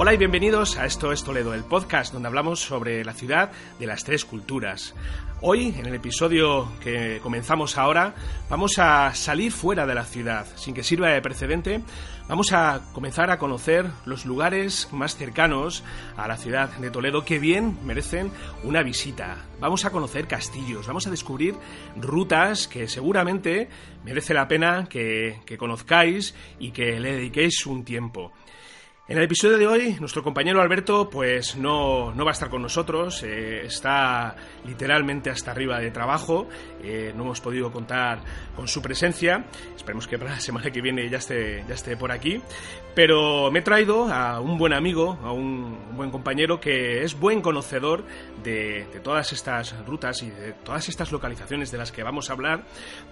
Hola 0.00 0.14
y 0.14 0.16
bienvenidos 0.16 0.78
a 0.78 0.86
Esto 0.86 1.10
es 1.10 1.24
Toledo, 1.24 1.54
el 1.54 1.64
podcast 1.64 2.12
donde 2.12 2.28
hablamos 2.28 2.60
sobre 2.60 3.04
la 3.04 3.14
ciudad 3.14 3.50
de 3.80 3.86
las 3.88 4.04
tres 4.04 4.24
culturas. 4.24 4.94
Hoy, 5.40 5.74
en 5.76 5.86
el 5.86 5.94
episodio 5.96 6.68
que 6.80 7.18
comenzamos 7.20 7.76
ahora, 7.76 8.14
vamos 8.48 8.78
a 8.78 9.12
salir 9.16 9.50
fuera 9.50 9.86
de 9.86 9.96
la 9.96 10.04
ciudad. 10.04 10.46
Sin 10.54 10.72
que 10.72 10.84
sirva 10.84 11.08
de 11.08 11.20
precedente, 11.20 11.80
vamos 12.28 12.52
a 12.52 12.82
comenzar 12.92 13.32
a 13.32 13.38
conocer 13.38 13.86
los 14.06 14.24
lugares 14.24 14.88
más 14.92 15.16
cercanos 15.16 15.82
a 16.16 16.28
la 16.28 16.36
ciudad 16.36 16.70
de 16.78 16.92
Toledo 16.92 17.24
que 17.24 17.40
bien 17.40 17.84
merecen 17.84 18.30
una 18.62 18.84
visita. 18.84 19.46
Vamos 19.58 19.84
a 19.84 19.90
conocer 19.90 20.28
castillos, 20.28 20.86
vamos 20.86 21.08
a 21.08 21.10
descubrir 21.10 21.56
rutas 21.96 22.68
que 22.68 22.86
seguramente 22.86 23.68
merece 24.04 24.32
la 24.32 24.46
pena 24.46 24.86
que, 24.88 25.40
que 25.44 25.58
conozcáis 25.58 26.36
y 26.60 26.70
que 26.70 27.00
le 27.00 27.16
dediquéis 27.16 27.66
un 27.66 27.84
tiempo. 27.84 28.32
En 29.10 29.16
el 29.16 29.24
episodio 29.24 29.56
de 29.56 29.66
hoy, 29.66 29.96
nuestro 30.00 30.22
compañero 30.22 30.60
Alberto, 30.60 31.08
pues 31.08 31.56
no, 31.56 32.12
no 32.14 32.24
va 32.26 32.32
a 32.32 32.34
estar 32.34 32.50
con 32.50 32.60
nosotros, 32.60 33.22
eh, 33.22 33.62
está 33.64 34.36
literalmente 34.66 35.30
hasta 35.30 35.50
arriba 35.50 35.80
de 35.80 35.90
trabajo, 35.90 36.46
eh, 36.82 37.14
no 37.16 37.22
hemos 37.22 37.40
podido 37.40 37.72
contar 37.72 38.20
con 38.54 38.68
su 38.68 38.82
presencia, 38.82 39.46
esperemos 39.74 40.06
que 40.06 40.18
para 40.18 40.32
la 40.32 40.40
semana 40.40 40.70
que 40.70 40.82
viene 40.82 41.08
ya 41.08 41.16
esté, 41.16 41.64
ya 41.66 41.74
esté 41.74 41.96
por 41.96 42.12
aquí, 42.12 42.42
pero 42.98 43.48
me 43.52 43.60
he 43.60 43.62
traído 43.62 44.12
a 44.12 44.40
un 44.40 44.58
buen 44.58 44.72
amigo, 44.72 45.20
a 45.22 45.30
un, 45.30 45.96
buen 45.96 46.10
compañero 46.10 46.58
que 46.58 47.04
es 47.04 47.16
buen 47.16 47.40
conocedor 47.42 48.02
de, 48.42 48.88
todas 49.04 49.32
estas 49.32 49.72
rutas 49.86 50.20
y 50.24 50.30
de 50.30 50.52
todas 50.64 50.88
estas 50.88 51.12
localizaciones 51.12 51.70
de 51.70 51.78
las 51.78 51.92
que 51.92 52.02
vamos 52.02 52.28
a 52.28 52.32
hablar, 52.32 52.64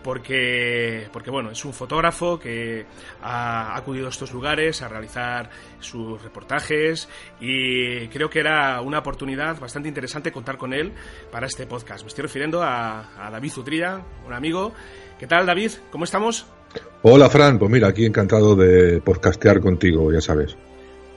porque, 0.02 1.08
porque 1.12 1.30
bueno, 1.30 1.52
es 1.52 1.64
un 1.64 1.72
fotógrafo 1.72 2.36
que 2.36 2.84
ha 3.22 3.76
acudido 3.76 4.08
a 4.08 4.10
estos 4.10 4.32
lugares 4.32 4.82
a 4.82 4.88
realizar 4.88 5.50
sus 5.78 6.20
reportajes 6.20 7.08
y 7.38 8.08
creo 8.08 8.28
que 8.28 8.41
era 8.41 8.80
una 8.80 8.98
oportunidad 8.98 9.60
bastante 9.60 9.88
interesante 9.88 10.32
contar 10.32 10.58
con 10.58 10.72
él 10.72 10.94
para 11.30 11.46
este 11.46 11.64
podcast. 11.64 12.02
Me 12.02 12.08
estoy 12.08 12.22
refiriendo 12.22 12.60
a, 12.60 13.30
David 13.30 13.52
Zutrilla, 13.52 14.02
un 14.26 14.32
amigo. 14.32 14.72
¿Qué 15.16 15.28
tal, 15.28 15.46
David? 15.46 15.70
¿Cómo 15.92 16.02
estamos? 16.02 16.56
Hola, 17.03 17.31
Fran. 17.31 17.59
Pues 17.59 17.71
mira, 17.71 17.88
aquí 17.88 18.04
encantado 18.04 18.56
de 18.56 19.00
podcastear 19.00 19.60
contigo, 19.60 20.12
ya 20.12 20.21
sabes. 20.21 20.56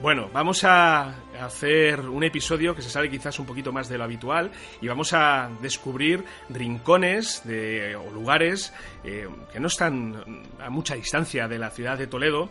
Bueno, 0.00 0.30
vamos 0.32 0.64
a 0.64 1.14
hacer 1.38 2.00
un 2.00 2.24
episodio 2.24 2.74
que 2.74 2.80
se 2.80 2.88
sale 2.88 3.10
quizás 3.10 3.38
un 3.38 3.44
poquito 3.44 3.70
más 3.70 3.88
de 3.88 3.98
lo 3.98 4.04
habitual 4.04 4.50
y 4.80 4.88
vamos 4.88 5.12
a 5.12 5.50
descubrir 5.60 6.24
rincones 6.48 7.42
de, 7.44 7.96
o 7.96 8.10
lugares 8.10 8.72
eh, 9.04 9.28
que 9.52 9.60
no 9.60 9.66
están 9.66 10.42
a 10.58 10.70
mucha 10.70 10.94
distancia 10.94 11.48
de 11.48 11.58
la 11.58 11.70
ciudad 11.70 11.98
de 11.98 12.06
Toledo, 12.06 12.48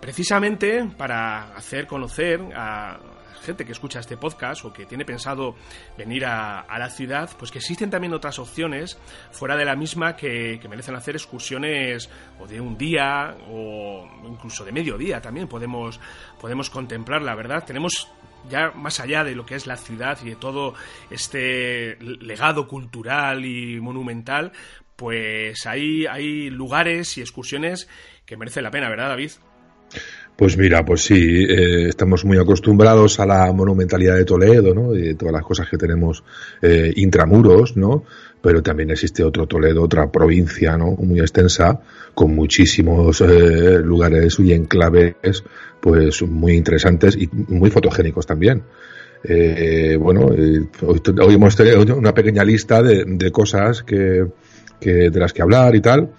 precisamente 0.00 0.88
para 0.96 1.56
hacer 1.56 1.88
conocer 1.88 2.40
a 2.54 2.98
gente 3.42 3.64
que 3.64 3.72
escucha 3.72 4.00
este 4.00 4.16
podcast 4.16 4.64
o 4.64 4.72
que 4.72 4.86
tiene 4.86 5.04
pensado 5.04 5.56
venir 5.96 6.24
a, 6.24 6.66
la 6.78 6.88
ciudad, 6.88 7.30
pues 7.38 7.50
que 7.50 7.58
existen 7.58 7.90
también 7.90 8.12
otras 8.14 8.38
opciones 8.38 8.98
fuera 9.30 9.56
de 9.56 9.64
la 9.64 9.76
misma 9.76 10.16
que, 10.16 10.60
merecen 10.68 10.94
hacer 10.94 11.16
excursiones 11.16 12.08
o 12.40 12.46
de 12.46 12.60
un 12.60 12.78
día 12.78 13.36
o 13.48 14.08
incluso 14.24 14.64
de 14.64 14.72
medio 14.72 14.96
día 14.96 15.20
también 15.20 15.48
podemos, 15.48 16.00
podemos 16.40 16.70
contemplar, 16.70 17.22
la 17.22 17.34
verdad. 17.34 17.64
Tenemos 17.64 18.08
ya 18.48 18.70
más 18.72 19.00
allá 19.00 19.22
de 19.24 19.34
lo 19.34 19.44
que 19.44 19.54
es 19.54 19.66
la 19.66 19.76
ciudad 19.76 20.18
y 20.22 20.30
de 20.30 20.36
todo 20.36 20.74
este 21.10 21.98
legado 22.00 22.66
cultural 22.66 23.44
y 23.44 23.80
monumental, 23.80 24.52
pues 24.96 25.66
hay, 25.66 26.06
hay 26.06 26.50
lugares 26.50 27.18
y 27.18 27.20
excursiones 27.20 27.88
que 28.24 28.36
merecen 28.36 28.62
la 28.62 28.70
pena, 28.70 28.88
¿verdad, 28.88 29.08
David? 29.08 29.32
Pues 30.42 30.58
mira, 30.58 30.84
pues 30.84 31.04
sí, 31.04 31.44
eh, 31.44 31.86
estamos 31.90 32.24
muy 32.24 32.36
acostumbrados 32.36 33.20
a 33.20 33.26
la 33.26 33.52
monumentalidad 33.52 34.16
de 34.16 34.24
Toledo, 34.24 34.74
¿no? 34.74 34.92
Y 34.92 35.14
todas 35.14 35.32
las 35.34 35.44
cosas 35.44 35.68
que 35.68 35.78
tenemos 35.78 36.24
eh, 36.60 36.92
intramuros, 36.96 37.76
¿no? 37.76 38.02
Pero 38.40 38.60
también 38.60 38.90
existe 38.90 39.22
otro 39.22 39.46
Toledo, 39.46 39.84
otra 39.84 40.10
provincia, 40.10 40.76
¿no? 40.76 40.96
Muy 40.96 41.20
extensa, 41.20 41.78
con 42.12 42.34
muchísimos 42.34 43.20
eh, 43.20 43.78
lugares 43.84 44.36
y 44.40 44.52
enclaves, 44.52 45.44
pues 45.80 46.22
muy 46.22 46.54
interesantes 46.54 47.16
y 47.16 47.28
muy 47.32 47.70
fotogénicos 47.70 48.26
también. 48.26 48.64
Eh, 49.22 49.96
bueno, 49.96 50.26
hoy, 50.26 50.68
hoy, 50.84 51.34
hemos 51.34 51.54
tenido 51.54 51.96
una 51.96 52.12
pequeña 52.12 52.42
lista 52.42 52.82
de, 52.82 53.04
de 53.06 53.30
cosas 53.30 53.84
que, 53.84 54.26
que, 54.80 55.08
de 55.08 55.20
las 55.20 55.32
que 55.32 55.42
hablar 55.42 55.76
y 55.76 55.80
tal. 55.80 56.10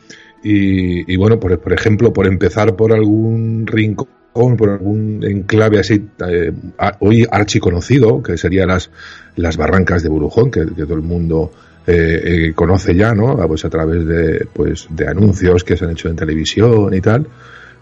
Y, 0.44 1.12
y 1.12 1.16
bueno, 1.16 1.40
por, 1.40 1.58
por, 1.60 1.74
ejemplo, 1.74 2.12
por 2.12 2.28
empezar 2.28 2.76
por 2.76 2.94
algún 2.94 3.66
rincón, 3.66 4.08
por 4.58 4.70
algún 4.70 5.24
enclave 5.24 5.80
así, 5.80 6.10
eh, 6.28 6.52
hoy 7.00 7.26
archiconocido, 7.30 8.22
que 8.22 8.38
serían 8.38 8.68
las, 8.70 8.90
las 9.36 9.58
barrancas 9.58 10.04
de 10.04 10.10
Burujón, 10.10 10.52
que, 10.52 10.66
todo 10.66 10.96
el 10.96 11.02
mundo 11.02 11.52
eh, 11.86 12.22
eh, 12.24 12.54
conoce 12.54 12.96
ya, 12.96 13.14
¿no? 13.14 13.38
Pues 13.48 13.64
a 13.66 13.70
través 13.70 14.06
de, 14.06 14.48
pues, 14.52 14.88
de 14.90 15.08
anuncios 15.08 15.64
que 15.64 15.78
se 15.78 15.86
han 15.86 15.92
hecho 15.92 16.10
en 16.10 16.16
televisión 16.16 16.94
y 16.94 17.02
tal, 17.02 17.28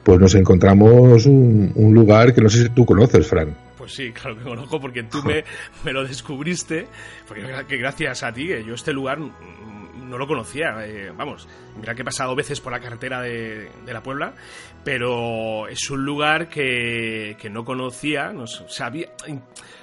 pues 0.03 0.19
nos 0.19 0.35
encontramos 0.35 1.25
un, 1.25 1.71
un 1.75 1.93
lugar 1.93 2.33
que 2.33 2.41
no 2.41 2.49
sé 2.49 2.63
si 2.63 2.69
tú 2.69 2.85
conoces, 2.85 3.27
Fran. 3.27 3.55
Pues 3.77 3.93
sí, 3.93 4.11
claro 4.11 4.37
que 4.37 4.43
conozco 4.43 4.79
porque 4.79 5.03
tú 5.03 5.23
me, 5.23 5.43
me 5.83 5.91
lo 5.91 6.05
descubriste, 6.05 6.87
porque 7.27 7.43
que 7.67 7.77
gracias 7.77 8.23
a 8.23 8.31
ti, 8.31 8.47
yo 8.65 8.75
este 8.75 8.93
lugar 8.93 9.19
no 9.19 10.17
lo 10.17 10.27
conocía. 10.27 10.75
Eh, 10.85 11.11
vamos, 11.15 11.47
mira 11.79 11.95
que 11.95 12.01
he 12.01 12.05
pasado 12.05 12.35
veces 12.35 12.59
por 12.59 12.71
la 12.71 12.79
carretera 12.79 13.21
de, 13.21 13.69
de 13.85 13.93
la 13.93 14.03
Puebla, 14.03 14.33
pero 14.83 15.67
es 15.67 15.89
un 15.89 16.05
lugar 16.05 16.49
que, 16.49 17.37
que 17.39 17.49
no 17.49 17.65
conocía, 17.65 18.31
no 18.31 18.45
sabía, 18.45 19.07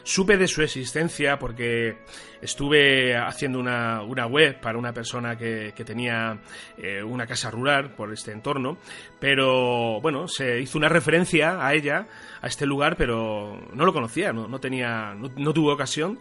supe 0.08 0.38
de 0.38 0.48
su 0.48 0.62
existencia 0.62 1.38
porque 1.38 1.98
estuve 2.40 3.14
haciendo 3.14 3.58
una, 3.58 4.00
una 4.02 4.26
web 4.26 4.58
para 4.58 4.78
una 4.78 4.90
persona 4.90 5.36
que, 5.36 5.74
que 5.76 5.84
tenía 5.84 6.38
eh, 6.78 7.02
una 7.02 7.26
casa 7.26 7.50
rural 7.50 7.94
por 7.94 8.10
este 8.10 8.32
entorno, 8.32 8.78
pero 9.20 10.00
bueno, 10.00 10.26
se 10.26 10.62
hizo 10.62 10.78
una 10.78 10.88
referencia 10.88 11.64
a 11.64 11.74
ella, 11.74 12.08
a 12.40 12.46
este 12.46 12.64
lugar, 12.64 12.96
pero 12.96 13.60
no 13.74 13.84
lo 13.84 13.92
conocía, 13.92 14.32
no, 14.32 14.48
no 14.48 14.58
tenía, 14.58 15.14
no, 15.14 15.30
no 15.36 15.52
tuve 15.52 15.74
ocasión 15.74 16.20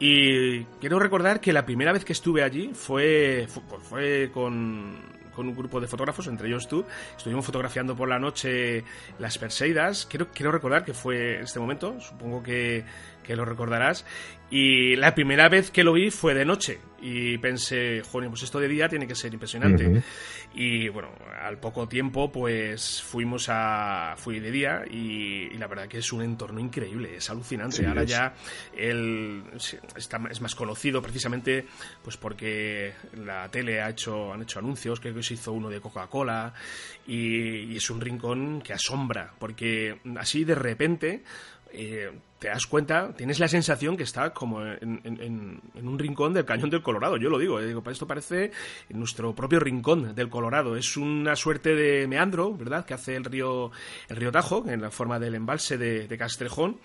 y 0.00 0.64
quiero 0.80 0.98
recordar 0.98 1.40
que 1.40 1.52
la 1.52 1.64
primera 1.64 1.92
vez 1.92 2.04
que 2.04 2.14
estuve 2.14 2.42
allí 2.42 2.72
fue, 2.74 3.46
fue, 3.48 3.62
fue 3.78 4.30
con 4.32 5.18
con 5.38 5.46
un 5.46 5.54
grupo 5.54 5.80
de 5.80 5.86
fotógrafos, 5.86 6.26
entre 6.26 6.48
ellos 6.48 6.66
tú. 6.66 6.84
Estuvimos 7.16 7.46
fotografiando 7.46 7.94
por 7.94 8.08
la 8.08 8.18
noche 8.18 8.82
las 9.20 9.38
Perseidas. 9.38 10.04
Quiero, 10.04 10.26
quiero 10.34 10.50
recordar 10.50 10.84
que 10.84 10.92
fue 10.92 11.38
este 11.38 11.60
momento, 11.60 12.00
supongo 12.00 12.42
que, 12.42 12.84
que 13.28 13.36
lo 13.36 13.44
recordarás. 13.44 14.06
Y 14.50 14.96
la 14.96 15.14
primera 15.14 15.50
vez 15.50 15.70
que 15.70 15.84
lo 15.84 15.92
vi 15.92 16.10
fue 16.10 16.32
de 16.32 16.46
noche. 16.46 16.78
y 17.00 17.38
pensé, 17.38 18.02
joder, 18.02 18.28
pues 18.28 18.42
esto 18.42 18.58
de 18.58 18.66
día 18.66 18.88
tiene 18.88 19.06
que 19.06 19.14
ser 19.14 19.32
impresionante. 19.32 20.02
Y 20.54 20.88
bueno, 20.88 21.10
al 21.40 21.58
poco 21.58 21.86
tiempo 21.86 22.32
pues 22.32 23.02
fuimos 23.02 23.48
a... 23.50 24.14
fui 24.16 24.40
de 24.40 24.50
día 24.50 24.82
y, 24.90 25.50
la 25.58 25.66
verdad 25.68 25.86
que 25.86 25.98
es 25.98 26.12
un 26.12 26.22
entorno 26.22 26.58
increíble, 26.58 27.16
es 27.16 27.28
alucinante. 27.28 27.86
Ahora 27.86 28.04
ya 28.04 28.34
el, 28.74 29.44
está, 29.94 30.20
es 30.30 30.40
más 30.40 30.54
conocido 30.54 31.02
precisamente 31.02 31.66
pues 32.02 32.16
porque 32.16 32.94
la 33.14 33.48
tele 33.50 33.82
ha 33.82 33.90
hecho, 33.90 34.32
han 34.32 34.42
hecho 34.42 34.58
anuncios, 34.58 34.98
creo 34.98 35.14
que 35.14 35.22
se 35.22 35.34
hizo 35.34 35.52
uno 35.52 35.68
de 35.68 35.80
Coca-Cola 35.80 36.54
y, 37.06 37.72
y 37.72 37.76
es 37.76 37.90
un 37.90 38.00
rincón 38.00 38.62
que 38.62 38.72
asombra, 38.72 39.34
porque 39.38 40.00
así 40.16 40.44
de 40.44 40.54
repente 40.54 41.22
eh, 41.72 42.10
te 42.38 42.48
das 42.48 42.66
cuenta, 42.66 43.12
tienes 43.16 43.40
la 43.40 43.48
sensación 43.48 43.96
que 43.96 44.04
está 44.04 44.32
como 44.32 44.64
en, 44.64 45.60
un 45.74 45.98
rincón 45.98 46.32
del 46.32 46.44
cañón 46.44 46.70
del 46.70 46.82
Colorado. 46.82 47.16
Yo 47.16 47.30
lo 47.30 47.38
digo, 47.38 47.60
eh, 47.60 47.66
digo, 47.66 47.82
esto 47.90 48.06
parece 48.06 48.52
nuestro 48.90 49.34
propio 49.34 49.58
rincón 49.58 50.14
del 50.14 50.28
Colorado. 50.28 50.76
Es 50.76 50.96
una 50.96 51.34
suerte 51.34 51.74
de 51.74 52.06
meandro, 52.06 52.54
¿verdad?, 52.54 52.84
que 52.84 52.94
hace 52.94 53.16
el 53.16 53.24
río, 53.24 53.72
el 54.08 54.16
río 54.16 54.30
Tajo, 54.30 54.64
en 54.68 54.80
la 54.80 54.90
forma 54.90 55.18
del 55.18 55.34
embalse 55.34 55.78
de, 55.78 56.18
Castrejón. 56.18 56.78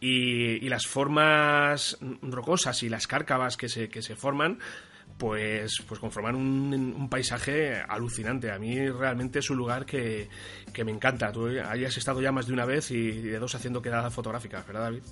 Y, 0.00 0.68
las 0.68 0.86
formas 0.86 1.98
rocosas 2.22 2.82
y 2.82 2.88
las 2.88 3.06
cárcavas 3.06 3.56
que 3.56 3.68
se, 3.68 3.88
que 3.88 4.02
se 4.02 4.16
forman 4.16 4.58
pues, 5.18 5.82
pues 5.88 6.00
conforman 6.00 6.34
un, 6.34 7.08
paisaje 7.08 7.74
alucinante. 7.88 8.50
A 8.50 8.58
mí 8.58 8.88
realmente 8.88 9.38
es 9.38 9.50
un 9.50 9.56
lugar 9.56 9.86
que, 9.86 10.28
me 10.84 10.92
encanta. 10.92 11.32
Tú 11.32 11.46
hayas 11.46 11.96
estado 11.96 12.20
ya 12.20 12.32
más 12.32 12.46
de 12.46 12.52
una 12.52 12.66
vez 12.66 12.90
y 12.90 13.22
de 13.22 13.38
dos 13.38 13.54
haciendo 13.54 13.80
quedadas 13.80 14.12
fotográficas, 14.12 14.66
¿verdad, 14.66 14.82
David? 14.82 15.02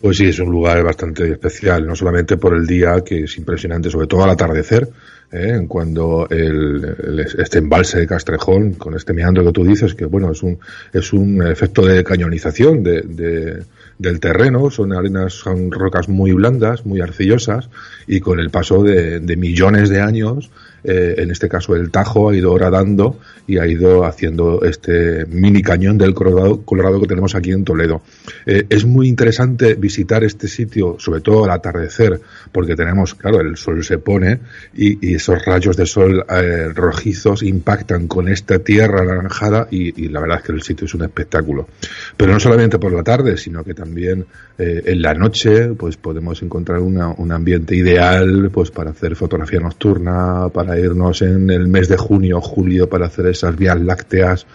Pues 0.00 0.18
sí, 0.18 0.26
es 0.26 0.38
un 0.38 0.50
lugar 0.50 0.82
bastante 0.84 1.30
especial, 1.30 1.86
no 1.86 1.96
solamente 1.96 2.36
por 2.36 2.54
el 2.54 2.66
día, 2.66 3.02
que 3.04 3.24
es 3.24 3.38
impresionante, 3.38 3.88
sobre 3.88 4.06
todo 4.06 4.24
al 4.24 4.30
atardecer, 4.30 4.88
¿eh? 5.32 5.64
cuando 5.66 6.28
el, 6.28 7.24
este 7.38 7.58
embalse 7.58 8.00
de 8.00 8.06
Castrejón, 8.06 8.74
con 8.74 8.94
este 8.94 9.14
meandro 9.14 9.42
que 9.44 9.52
tú 9.52 9.64
dices, 9.64 9.94
que 9.94 10.04
bueno, 10.04 10.32
es 10.32 10.42
un, 10.42 10.58
es 10.92 11.12
un 11.14 11.46
efecto 11.46 11.86
de 11.86 12.04
cañonización 12.04 12.82
de 12.82 13.64
del 13.98 14.20
terreno, 14.20 14.70
son 14.70 14.92
arenas, 14.92 15.32
son 15.32 15.70
rocas 15.70 16.08
muy 16.08 16.32
blandas, 16.32 16.84
muy 16.84 17.00
arcillosas, 17.00 17.68
y 18.06 18.20
con 18.20 18.40
el 18.40 18.50
paso 18.50 18.82
de, 18.82 19.20
de 19.20 19.36
millones 19.36 19.88
de 19.88 20.00
años, 20.00 20.50
eh, 20.86 21.16
en 21.18 21.32
este 21.32 21.48
caso 21.48 21.74
el 21.74 21.90
Tajo 21.90 22.30
ha 22.30 22.36
ido 22.36 22.52
horadando 22.52 23.18
y 23.46 23.58
ha 23.58 23.66
ido 23.66 24.04
haciendo 24.04 24.62
este 24.62 25.26
mini 25.26 25.60
cañón 25.60 25.98
del 25.98 26.14
Colorado, 26.14 26.62
Colorado 26.62 27.00
que 27.00 27.08
tenemos 27.08 27.34
aquí 27.34 27.50
en 27.50 27.64
Toledo. 27.64 28.02
Eh, 28.44 28.66
es 28.68 28.84
muy 28.84 29.08
interesante 29.08 29.74
visitar 29.74 30.22
este 30.22 30.46
sitio, 30.46 30.96
sobre 31.00 31.20
todo 31.20 31.44
al 31.44 31.50
atardecer, 31.50 32.20
porque 32.52 32.76
tenemos, 32.76 33.16
claro, 33.16 33.40
el 33.40 33.56
sol 33.56 33.82
se 33.82 33.98
pone 33.98 34.38
y, 34.74 35.16
esos 35.16 35.44
rayos 35.44 35.76
de 35.76 35.86
sol 35.86 36.24
eh, 36.28 36.68
rojizos 36.74 37.42
impactan 37.42 38.06
con 38.06 38.28
esta 38.28 38.58
tierra 38.58 39.02
anaranjada 39.02 39.66
y, 39.70 40.08
la 40.08 40.20
verdad 40.20 40.38
es 40.38 40.44
que 40.44 40.52
el 40.52 40.62
sitio 40.62 40.84
es 40.84 40.94
un 40.94 41.02
espectáculo. 41.02 41.68
Pero 42.16 42.32
no 42.32 42.38
solamente 42.38 42.78
por 42.78 42.92
la 42.92 43.02
tarde, 43.02 43.36
sino 43.36 43.64
que 43.64 43.74
también 43.74 44.26
en 44.58 45.02
la 45.02 45.12
noche, 45.12 45.74
pues 45.74 45.98
podemos 45.98 46.42
encontrar 46.42 46.80
un 46.80 47.32
ambiente 47.32 47.76
ideal, 47.76 48.50
pues 48.50 48.70
para 48.70 48.90
hacer 48.90 49.14
fotografía 49.14 49.60
nocturna, 49.60 50.48
para 50.48 50.75
irnos 50.80 51.22
en 51.22 51.50
el 51.50 51.68
mes 51.68 51.88
de 51.88 51.96
junio 51.96 52.38
o 52.38 52.40
julio 52.40 52.88
para 52.88 53.06
hacer 53.06 53.26
esas 53.26 53.56
vías 53.56 53.80
lácteas 53.80 54.46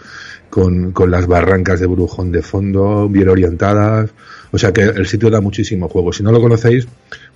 con, 0.50 0.92
con 0.92 1.10
las 1.10 1.26
barrancas 1.26 1.80
de 1.80 1.86
Brujón 1.86 2.30
de 2.30 2.42
fondo, 2.42 3.08
bien 3.08 3.28
orientadas. 3.28 4.10
O 4.50 4.58
sea 4.58 4.70
que 4.70 4.82
el 4.82 5.06
sitio 5.06 5.30
da 5.30 5.40
muchísimo 5.40 5.88
juego. 5.88 6.12
Si 6.12 6.22
no 6.22 6.30
lo 6.30 6.40
conocéis, 6.40 6.86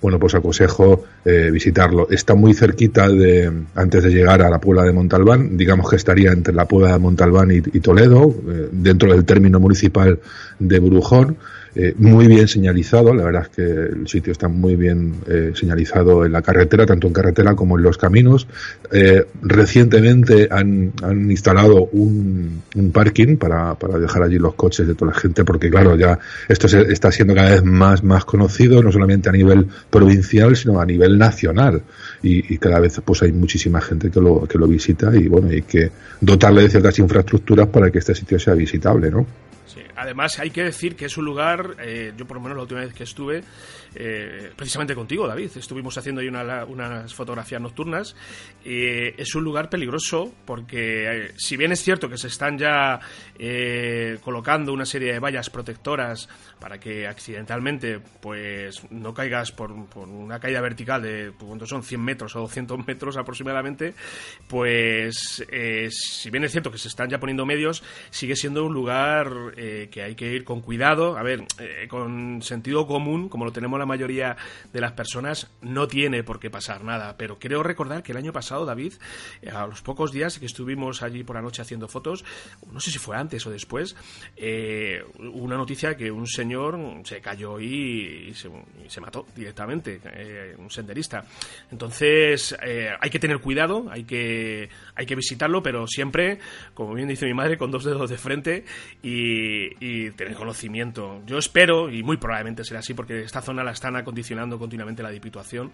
bueno, 0.01 0.19
pues 0.19 0.35
aconsejo 0.35 1.03
eh, 1.25 1.49
visitarlo. 1.51 2.07
Está 2.11 2.35
muy 2.35 2.53
cerquita 2.53 3.09
de, 3.09 3.51
antes 3.73 4.03
de 4.03 4.11
llegar 4.11 4.43
a 4.43 4.49
la 4.51 4.59
Puebla 4.59 4.83
de 4.83 4.93
Montalbán, 4.93 5.57
digamos 5.57 5.89
que 5.89 5.95
estaría 5.95 6.31
entre 6.31 6.53
la 6.53 6.67
Puebla 6.67 6.93
de 6.93 6.99
Montalbán 6.99 7.49
y, 7.49 7.61
Toledo, 7.79 8.35
eh, 8.47 8.69
dentro 8.71 9.11
del 9.11 9.25
término 9.25 9.59
municipal 9.59 10.19
de 10.59 10.79
Brujón. 10.79 11.37
Eh, 11.79 11.93
muy 11.99 12.25
bien 12.25 12.47
señalizado, 12.47 13.13
la 13.13 13.23
verdad 13.23 13.43
es 13.43 13.49
que 13.49 13.61
el 13.61 14.07
sitio 14.07 14.31
está 14.31 14.47
muy 14.47 14.75
bien 14.75 15.13
eh, 15.27 15.51
señalizado 15.53 16.25
en 16.25 16.31
la 16.31 16.41
carretera, 16.41 16.87
tanto 16.87 17.05
en 17.05 17.13
carretera 17.13 17.53
como 17.53 17.77
en 17.77 17.83
los 17.83 17.99
caminos. 17.99 18.47
Eh, 18.91 19.27
recientemente 19.43 20.47
han, 20.49 20.93
han 21.03 21.29
instalado 21.29 21.87
un, 21.91 22.63
un 22.73 22.91
parking 22.91 23.37
para, 23.37 23.75
para, 23.75 23.99
dejar 23.99 24.23
allí 24.23 24.39
los 24.39 24.55
coches 24.55 24.87
de 24.87 24.95
toda 24.95 25.11
la 25.11 25.19
gente, 25.19 25.45
porque 25.45 25.69
claro, 25.69 25.95
ya 25.95 26.17
esto 26.47 26.67
se, 26.67 26.81
está 26.91 27.11
siendo 27.11 27.35
cada 27.35 27.51
vez 27.51 27.63
más, 27.63 28.03
más 28.03 28.25
conocido, 28.25 28.81
no 28.81 28.91
solamente 28.91 29.29
a 29.29 29.33
nivel 29.33 29.67
provincial, 29.91 30.55
sino 30.55 30.81
a 30.81 30.85
nivel 30.85 31.19
nacional. 31.19 31.83
Y, 32.23 32.55
y 32.55 32.57
cada 32.57 32.79
vez 32.79 32.99
pues 33.05 33.21
hay 33.21 33.33
muchísima 33.33 33.81
gente 33.81 34.09
que 34.09 34.19
lo, 34.19 34.47
que 34.47 34.57
lo 34.57 34.67
visita 34.67 35.15
y 35.15 35.27
bueno, 35.27 35.49
hay 35.49 35.61
que 35.61 35.91
dotarle 36.21 36.63
de 36.63 36.69
ciertas 36.69 36.97
infraestructuras 36.97 37.67
para 37.67 37.91
que 37.91 37.99
este 37.99 38.15
sitio 38.15 38.39
sea 38.39 38.55
visitable, 38.55 39.11
¿no? 39.11 39.27
Además, 39.97 40.37
hay 40.37 40.51
que 40.51 40.63
decir 40.63 40.95
que 40.95 41.05
es 41.05 41.17
un 41.17 41.25
lugar, 41.25 41.75
eh, 41.79 42.13
yo 42.15 42.27
por 42.27 42.37
lo 42.37 42.43
menos 42.43 42.55
la 42.55 42.61
última 42.61 42.81
vez 42.81 42.93
que 42.93 43.03
estuve, 43.03 43.43
eh, 43.95 44.51
precisamente 44.55 44.93
contigo, 44.93 45.27
David, 45.27 45.49
estuvimos 45.55 45.97
haciendo 45.97 46.21
ahí 46.21 46.27
unas 46.27 47.15
fotografías 47.15 47.59
nocturnas. 47.59 48.15
Eh, 48.63 49.15
es 49.17 49.33
un 49.33 49.43
lugar 49.43 49.71
peligroso 49.71 50.31
porque, 50.45 51.31
si 51.35 51.57
bien 51.57 51.71
es 51.71 51.81
cierto 51.81 52.07
que 52.07 52.17
se 52.17 52.27
están 52.27 52.59
ya 52.59 52.99
colocando 54.23 54.73
una 54.73 54.85
serie 54.85 55.13
de 55.13 55.19
vallas 55.19 55.49
protectoras 55.49 56.27
para 56.59 56.79
que 56.79 57.07
accidentalmente 57.07 57.99
pues 58.21 58.81
no 58.91 59.13
caigas 59.13 59.51
por, 59.51 59.71
una 59.71 60.39
caída 60.39 60.61
vertical 60.61 61.01
de, 61.01 61.31
¿cuántos 61.37 61.69
son? 61.69 61.83
100 61.83 62.01
metros 62.01 62.35
o 62.35 62.39
200 62.41 62.85
metros 62.87 63.17
aproximadamente, 63.17 63.93
pues 64.47 65.45
si 65.89 66.29
bien 66.29 66.43
es 66.43 66.51
cierto 66.51 66.71
que 66.71 66.77
se 66.77 66.87
están 66.87 67.09
ya 67.09 67.19
poniendo 67.19 67.45
medios, 67.45 67.83
sigue 68.09 68.35
siendo 68.35 68.65
un 68.65 68.73
lugar 68.73 69.31
que 69.55 70.01
hay 70.03 70.15
que 70.15 70.31
ir 70.33 70.43
con 70.43 70.61
cuidado, 70.61 71.17
a 71.17 71.23
ver, 71.23 71.45
eh, 71.59 71.87
con 71.87 72.41
sentido 72.41 72.87
común, 72.87 73.29
como 73.29 73.45
lo 73.45 73.51
tenemos 73.51 73.79
la 73.79 73.85
mayoría 73.85 74.37
de 74.71 74.81
las 74.81 74.93
personas, 74.93 75.49
no 75.61 75.87
tiene 75.87 76.23
por 76.23 76.39
qué 76.39 76.49
pasar 76.49 76.83
nada. 76.83 77.17
Pero 77.17 77.39
creo 77.39 77.63
recordar 77.63 78.03
que 78.03 78.11
el 78.11 78.17
año 78.17 78.33
pasado, 78.33 78.65
David, 78.65 78.93
eh, 79.41 79.49
a 79.49 79.67
los 79.67 79.81
pocos 79.81 80.11
días 80.11 80.39
que 80.39 80.45
estuvimos 80.45 81.03
allí 81.03 81.23
por 81.23 81.35
la 81.35 81.41
noche 81.41 81.61
haciendo 81.61 81.87
fotos, 81.87 82.25
no 82.71 82.79
sé 82.79 82.91
si 82.91 82.99
fue 82.99 83.17
antes 83.17 83.26
o 83.45 83.49
después, 83.51 83.95
eh, 84.35 85.03
una 85.17 85.57
noticia 85.57 85.95
que 85.95 86.11
un 86.11 86.27
señor 86.27 86.77
se 87.03 87.21
cayó 87.21 87.59
y, 87.59 88.33
se, 88.33 89.01
mató 89.01 89.25
directamente, 89.35 89.99
un 90.57 90.69
senderista. 90.69 91.23
Entonces, 91.71 92.55
hay 92.99 93.09
que 93.09 93.19
tener 93.19 93.39
cuidado, 93.39 93.87
hay 93.89 94.03
que, 94.03 94.69
hay 94.95 95.05
que 95.05 95.15
visitarlo, 95.15 95.61
pero 95.61 95.87
siempre, 95.87 96.39
como 96.73 96.93
bien 96.93 97.07
dice 97.07 97.25
mi 97.25 97.33
madre, 97.33 97.57
con 97.57 97.71
dos 97.71 97.83
dedos 97.83 98.09
de 98.09 98.17
frente 98.17 98.65
y, 99.03 99.67
y 99.79 100.11
tener 100.11 100.35
conocimiento. 100.35 101.21
Yo 101.25 101.37
espero, 101.37 101.89
y 101.89 102.03
muy 102.03 102.17
probablemente 102.17 102.63
será 102.63 102.79
así, 102.79 102.93
porque 102.93 103.21
esta 103.21 103.41
zona 103.41 103.63
la 103.63 103.71
están 103.71 103.95
acondicionando 103.95 104.57
continuamente 104.57 105.03
la 105.03 105.09
Diputación, 105.09 105.71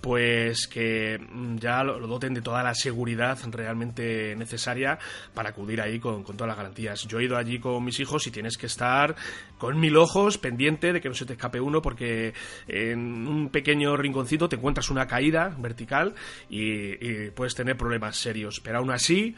pues 0.00 0.66
que 0.66 1.18
mm, 1.18 1.56
ya 1.58 1.82
lo, 1.84 2.06
doten 2.06 2.34
de 2.34 2.42
toda 2.42 2.62
la 2.62 2.74
seguridad 2.74 3.38
realmente 3.50 4.34
necesaria 4.36 4.98
para 5.34 5.50
acudir 5.50 5.80
ahí 5.80 5.98
con, 5.98 6.24
todas 6.24 6.48
las 6.48 6.56
garantías. 6.56 6.79
Yo 6.80 7.20
he 7.20 7.24
ido 7.24 7.36
allí 7.36 7.58
con 7.58 7.84
mis 7.84 8.00
hijos 8.00 8.26
y 8.26 8.30
tienes 8.30 8.56
que 8.56 8.66
estar 8.66 9.14
con 9.58 9.78
mil 9.78 9.96
ojos 9.96 10.38
pendiente 10.38 10.92
de 10.92 11.00
que 11.00 11.08
no 11.08 11.14
se 11.14 11.26
te 11.26 11.34
escape 11.34 11.60
uno, 11.60 11.82
porque 11.82 12.32
en 12.66 13.26
un 13.26 13.50
pequeño 13.50 13.96
rinconcito 13.96 14.48
te 14.48 14.56
encuentras 14.56 14.90
una 14.90 15.06
caída 15.06 15.54
vertical 15.58 16.14
y, 16.48 17.06
y 17.06 17.30
puedes 17.30 17.54
tener 17.54 17.76
problemas 17.76 18.16
serios. 18.16 18.60
Pero 18.60 18.78
aún 18.78 18.90
así, 18.90 19.34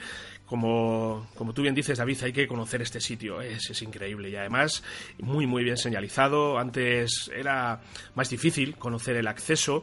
como, 0.52 1.28
como 1.34 1.54
tú 1.54 1.62
bien 1.62 1.74
dices, 1.74 1.96
David, 1.96 2.24
hay 2.24 2.32
que 2.34 2.46
conocer 2.46 2.82
este 2.82 3.00
sitio, 3.00 3.40
es, 3.40 3.70
es, 3.70 3.80
increíble 3.80 4.28
y 4.28 4.36
además 4.36 4.84
muy, 5.18 5.46
muy 5.46 5.64
bien 5.64 5.78
señalizado. 5.78 6.58
Antes 6.58 7.30
era 7.34 7.80
más 8.14 8.28
difícil 8.28 8.76
conocer 8.76 9.16
el 9.16 9.28
acceso, 9.28 9.82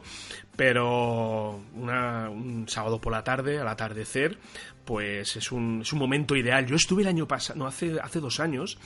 pero 0.54 1.60
un 1.74 2.66
sábado 2.68 3.00
por 3.00 3.12
la 3.12 3.24
tarde, 3.24 3.58
al 3.58 3.66
atardecer, 3.66 4.38
pues 4.84 5.34
es 5.34 5.50
un, 5.50 5.80
es 5.82 5.92
un 5.92 5.98
momento 5.98 6.36
ideal. 6.36 6.64
Yo 6.66 6.76
estuve 6.76 7.02
el 7.02 7.08
año 7.08 7.26
pasado, 7.26 7.58
no, 7.58 7.66
hace, 7.66 7.98
hace 8.00 8.20
dos 8.20 8.38
años, 8.38 8.78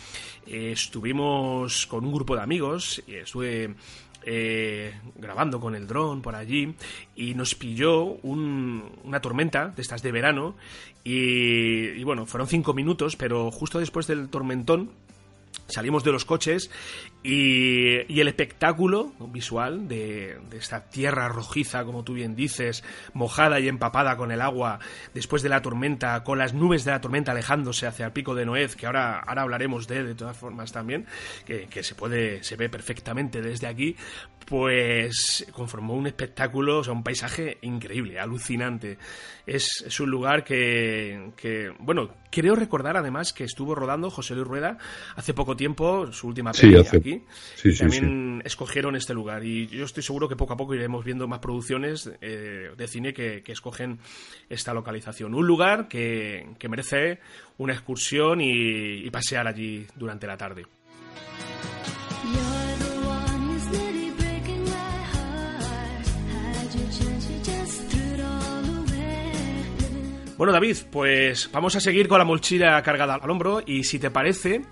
eh, 0.47 0.73
estuvimos 0.73 1.87
con 1.87 2.07
un 2.07 2.15
grupo 2.15 2.35
de 2.35 2.43
amigos, 2.43 3.03
y 3.07 3.17
estuve 3.17 3.75
eh, 4.27 4.95
grabando 5.17 5.61
con 5.61 5.75
el 5.75 5.87
dron 5.87 6.23
por 6.23 6.35
allí 6.35 6.75
y 7.15 7.35
nos 7.35 7.55
pilló 7.55 8.05
una 8.05 9.21
tormenta 9.21 9.69
de 9.69 9.83
estas 9.83 10.03
de 10.03 10.13
verano 10.13 10.57
y, 11.05 12.03
bueno, 12.05 12.25
fueron 12.25 12.49
cinco 12.49 12.73
minutos, 12.73 13.17
pero 13.17 13.51
justo 13.51 13.79
después 13.79 14.07
del 14.07 14.31
tormentón 14.31 14.91
Salimos 15.67 16.05
de 16.05 16.13
los 16.13 16.25
coches 16.25 16.71
y, 17.23 18.21
el 18.21 18.29
espectáculo 18.29 19.13
visual 19.31 19.89
de, 19.89 20.39
esta 20.53 20.89
tierra 20.91 21.29
rojiza, 21.29 21.85
como 21.85 22.05
tú 22.05 22.13
bien 22.13 22.37
dices, 22.37 22.85
mojada 23.15 23.61
y 23.61 23.69
empapada 23.69 24.17
con 24.17 24.31
el 24.31 24.43
agua 24.43 24.79
después 25.15 25.43
de 25.43 25.49
la 25.49 25.63
tormenta, 25.63 26.23
con 26.23 26.39
las 26.39 26.53
nubes 26.53 26.85
de 26.85 26.91
la 26.91 27.01
tormenta 27.01 27.33
alejándose 27.33 27.87
hacia 27.87 28.07
el 28.07 28.13
pico 28.13 28.35
de 28.35 28.45
Noez, 28.45 28.77
que 28.77 28.87
ahora, 28.87 29.21
ahora 29.21 29.43
hablaremos 29.43 29.89
de 29.89 30.05
de 30.05 30.15
todas 30.15 30.37
formas 30.37 30.73
también, 30.73 31.07
que, 31.47 31.83
se 31.83 31.95
puede, 31.95 32.43
se 32.43 32.57
ve 32.57 32.69
perfectamente 32.69 33.41
desde 33.41 33.67
aquí, 33.67 33.97
pues 34.47 35.47
conformó 35.53 35.95
un 35.95 36.07
espectáculo, 36.07 36.81
o 36.81 36.85
sea, 36.85 36.93
un 36.93 37.03
paisaje 37.03 37.59
increíble, 37.63 38.21
alucinante. 38.21 38.99
Es, 39.47 39.85
es 39.87 40.01
un 40.01 40.11
lugar 40.11 40.45
que, 40.45 41.33
que, 41.37 41.73
bueno, 41.79 42.11
creo 42.31 42.55
recordar 42.55 42.97
además 42.97 43.33
que 43.33 43.45
estuvo 43.45 43.75
rodando 43.75 44.11
José 44.11 44.35
Luis 44.35 44.47
Rueda 44.47 44.79
hace 45.17 45.35
poco 45.35 45.54
tiempo, 45.57 46.13
su 46.13 46.29
última 46.29 46.53
película 46.53 46.89
aquí. 46.93 47.23
también 47.79 48.43
escogieron 48.45 48.97
este 48.97 49.15
lugar. 49.15 49.45
Y 49.45 49.67
yo 49.69 49.85
estoy 49.85 50.03
seguro 50.03 50.29
que 50.29 50.37
poco 50.37 50.55
a 50.55 50.57
poco 50.57 50.75
iremos 50.75 51.05
viendo 51.05 51.27
más 51.29 51.41
producciones 51.41 52.11
eh, 52.21 52.71
de 52.77 52.89
cine 52.89 53.13
que, 53.13 53.43
escogen 53.47 53.99
esta 54.49 54.75
localización. 54.75 55.35
Un 55.35 55.47
lugar 55.47 55.89
que, 55.89 56.47
merece 56.69 57.21
una 57.59 57.73
excursión 57.73 58.41
y 58.41 59.09
pasear 59.11 59.47
allí 59.47 59.87
durante 59.97 60.27
la 60.27 60.37
tarde. 60.37 60.65
Bueno, 70.37 70.53
David, 70.53 70.77
pues 70.91 71.49
vamos 71.53 71.77
a 71.77 71.81
seguir 71.81 72.09
con 72.09 72.19
la 72.19 72.25
mochila 72.25 72.83
cargada 72.83 73.15
al 73.15 73.31
hombro 73.31 73.63
y 73.65 73.85
si 73.85 74.01
te 74.01 74.11
parece, 74.11 74.63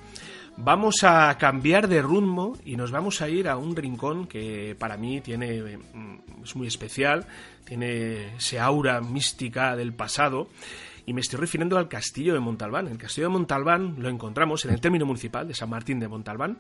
vamos 0.57 1.03
a 1.03 1.37
cambiar 1.39 1.89
de 1.89 2.03
rumbo 2.03 2.57
y 2.65 2.77
nos 2.77 2.91
vamos 2.91 3.21
a 3.23 3.29
ir 3.29 3.49
a 3.49 3.57
un 3.57 3.75
rincón 3.75 4.27
que 4.27 4.77
para 4.79 4.97
mí 4.97 5.21
tiene 5.21 5.79
mm, 5.79 6.45
es 6.45 6.57
muy 6.57 6.67
especial, 6.67 7.27
tiene 7.65 8.37
ese 8.37 8.59
aura 8.61 9.01
mística 9.01 9.77
del 9.77 9.93
pasado 9.93 10.49
y 11.05 11.13
me 11.13 11.21
estoy 11.21 11.41
refiriendo 11.41 11.79
al 11.79 11.89
castillo 11.89 12.33
de 12.35 12.41
Montalbán. 12.41 12.87
El 12.87 12.99
castillo 12.99 13.27
de 13.27 13.33
Montalbán 13.33 13.97
lo 13.99 14.09
encontramos 14.09 14.65
en 14.65 14.73
el 14.73 14.81
término 14.81 15.05
municipal 15.05 15.47
de 15.49 15.55
San 15.55 15.69
Martín 15.69 15.99
de 15.99 16.09
Montalbán, 16.09 16.59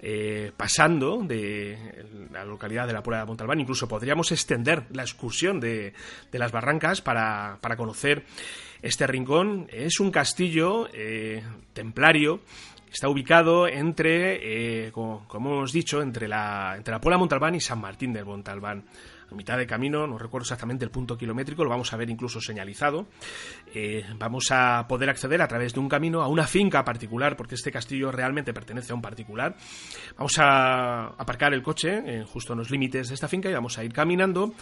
eh, 0.00 0.52
pasando 0.56 1.22
de 1.22 2.04
la 2.30 2.44
localidad 2.44 2.86
de 2.86 2.92
la 2.92 3.02
Puebla 3.02 3.20
de 3.20 3.26
Montalbán. 3.26 3.60
Incluso 3.60 3.88
podríamos 3.88 4.30
extender 4.30 4.84
la 4.92 5.02
excursión 5.02 5.58
de, 5.58 5.94
las 6.32 6.52
barrancas 6.52 7.00
para, 7.00 7.58
conocer 7.76 8.24
este 8.82 9.06
rincón. 9.06 9.66
Es 9.72 10.00
un 10.00 10.10
castillo 10.10 10.88
eh, 10.92 11.42
templario 11.72 12.40
está 12.90 13.08
ubicado 13.08 13.68
entre, 13.68 14.86
eh, 14.86 14.92
como, 14.92 15.26
hemos 15.34 15.72
dicho, 15.72 16.02
entre 16.02 16.28
la, 16.28 16.74
entre 16.76 16.92
la 16.92 17.00
Puebla 17.00 17.18
Montalbán 17.18 17.54
y 17.54 17.60
San 17.60 17.80
Martín 17.80 18.12
de 18.12 18.24
Montalbán 18.24 18.84
a 19.30 19.34
mitad 19.34 19.58
de 19.58 19.66
camino, 19.66 20.06
no 20.06 20.16
recuerdo 20.16 20.44
exactamente 20.44 20.84
el 20.84 20.90
punto 20.90 21.16
kilométrico, 21.16 21.62
lo 21.62 21.70
vamos 21.70 21.92
a 21.92 21.96
ver 21.96 22.08
incluso 22.08 22.40
señalizado. 22.40 23.06
Eh, 23.74 24.04
vamos 24.16 24.50
a 24.50 24.86
poder 24.88 25.10
acceder 25.10 25.42
a 25.42 25.48
través 25.48 25.74
de 25.74 25.80
un 25.80 25.88
camino 25.88 26.22
a 26.22 26.28
una 26.28 26.46
finca 26.46 26.84
particular, 26.84 27.36
porque 27.36 27.54
este 27.54 27.70
castillo 27.70 28.10
realmente 28.10 28.54
pertenece 28.54 28.92
a 28.92 28.94
un 28.94 29.02
particular. 29.02 29.56
Vamos 30.16 30.38
a 30.38 31.08
aparcar 31.08 31.52
el 31.52 31.62
coche 31.62 32.02
eh, 32.06 32.24
justo 32.24 32.54
en 32.54 32.60
los 32.60 32.70
límites 32.70 33.08
de 33.08 33.14
esta 33.14 33.28
finca 33.28 33.50
y 33.50 33.52
vamos 33.52 33.76
a 33.76 33.84
ir 33.84 33.92
caminando 33.92 34.54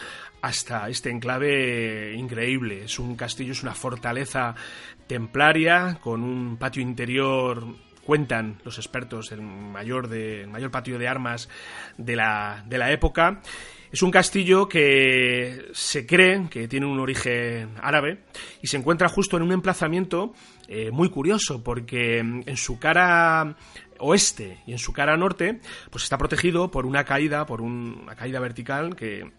hasta 0.43 0.89
este 0.89 1.11
enclave 1.11 2.15
increíble. 2.15 2.85
Es 2.85 2.99
un 2.99 3.15
castillo, 3.15 3.53
es 3.53 3.63
una 3.63 3.75
fortaleza 3.75 4.55
templaria 5.07 5.99
con 6.01 6.25
un 6.25 6.57
patio 6.57 6.83
interior 6.83 7.86
cuentan 8.07 8.61
los 8.65 8.79
expertos 8.79 9.33
el 9.33 9.43
mayor 9.43 10.09
de 10.09 10.43
el 10.43 10.49
mayor 10.49 10.71
patio 10.71 10.99
de 10.99 11.09
armas 11.09 11.49
de 11.99 12.17
la, 12.17 12.65
de 12.67 12.79
la 12.79 12.93
época. 12.93 13.43
Es 13.91 14.03
un 14.03 14.11
castillo 14.11 14.69
que 14.69 15.69
se 15.73 16.07
cree 16.07 16.49
que 16.49 16.69
tiene 16.69 16.87
un 16.87 17.01
origen 17.01 17.75
árabe 17.83 18.21
y 18.63 18.69
se 18.69 18.77
encuentra 18.77 19.09
justo 19.09 19.37
en 19.37 19.43
un 19.43 19.53
emplazamiento 19.53 20.35
eh, 20.69 20.91
muy 20.91 21.11
curioso 21.11 21.63
porque 21.63 22.19
en 22.19 22.57
su 22.57 22.79
cara 22.79 23.57
oeste 23.99 24.59
y 24.67 24.73
en 24.73 24.79
su 24.79 24.93
cara 24.93 25.17
norte 25.17 25.61
pues 25.91 26.05
está 26.05 26.19
protegido 26.19 26.71
por 26.71 26.87
una 26.87 27.05
caída, 27.05 27.47
por 27.47 27.61
una 27.61 28.15
caída 28.15 28.39
vertical 28.41 28.95
que 28.95 29.31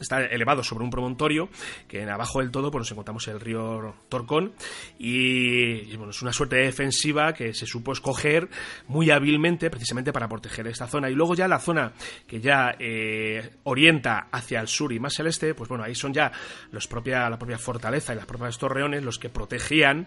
está 0.00 0.24
elevado 0.26 0.62
sobre 0.62 0.84
un 0.84 0.90
promontorio 0.90 1.48
que 1.86 2.02
en 2.02 2.08
abajo 2.08 2.40
del 2.40 2.50
todo 2.50 2.70
pues 2.70 2.80
nos 2.80 2.92
encontramos 2.92 3.26
el 3.28 3.40
río 3.40 3.94
Torcón. 4.08 4.52
Y, 4.98 5.96
bueno 5.96 6.10
es 6.10 6.22
una 6.22 6.32
suerte 6.32 6.56
de 6.56 6.64
defensiva 6.64 7.32
que 7.32 7.54
se 7.54 7.66
supo 7.66 7.92
escoger 7.92 8.48
muy 8.86 9.10
hábilmente 9.10 9.70
precisamente 9.70 10.12
para 10.12 10.28
proteger 10.28 10.66
esta 10.66 10.86
zona. 10.86 11.10
Y 11.10 11.14
luego 11.14 11.34
ya 11.34 11.48
la 11.48 11.58
zona 11.58 11.92
que 12.26 12.40
ya 12.40 12.74
eh, 12.78 13.50
orienta 13.64 14.28
hacia 14.30 14.60
el 14.60 14.68
sur 14.68 14.92
y 14.92 15.00
más 15.00 15.18
el 15.18 15.26
este 15.26 15.54
pues 15.54 15.68
bueno 15.68 15.84
ahí 15.84 15.94
son 15.94 16.12
ya 16.12 16.30
la 16.72 17.38
propia 17.38 17.58
fortaleza 17.58 18.12
y 18.12 18.16
las 18.16 18.26
propias 18.26 18.58
torreones 18.58 19.02
los 19.02 19.18
que 19.18 19.28
protegían 19.28 20.06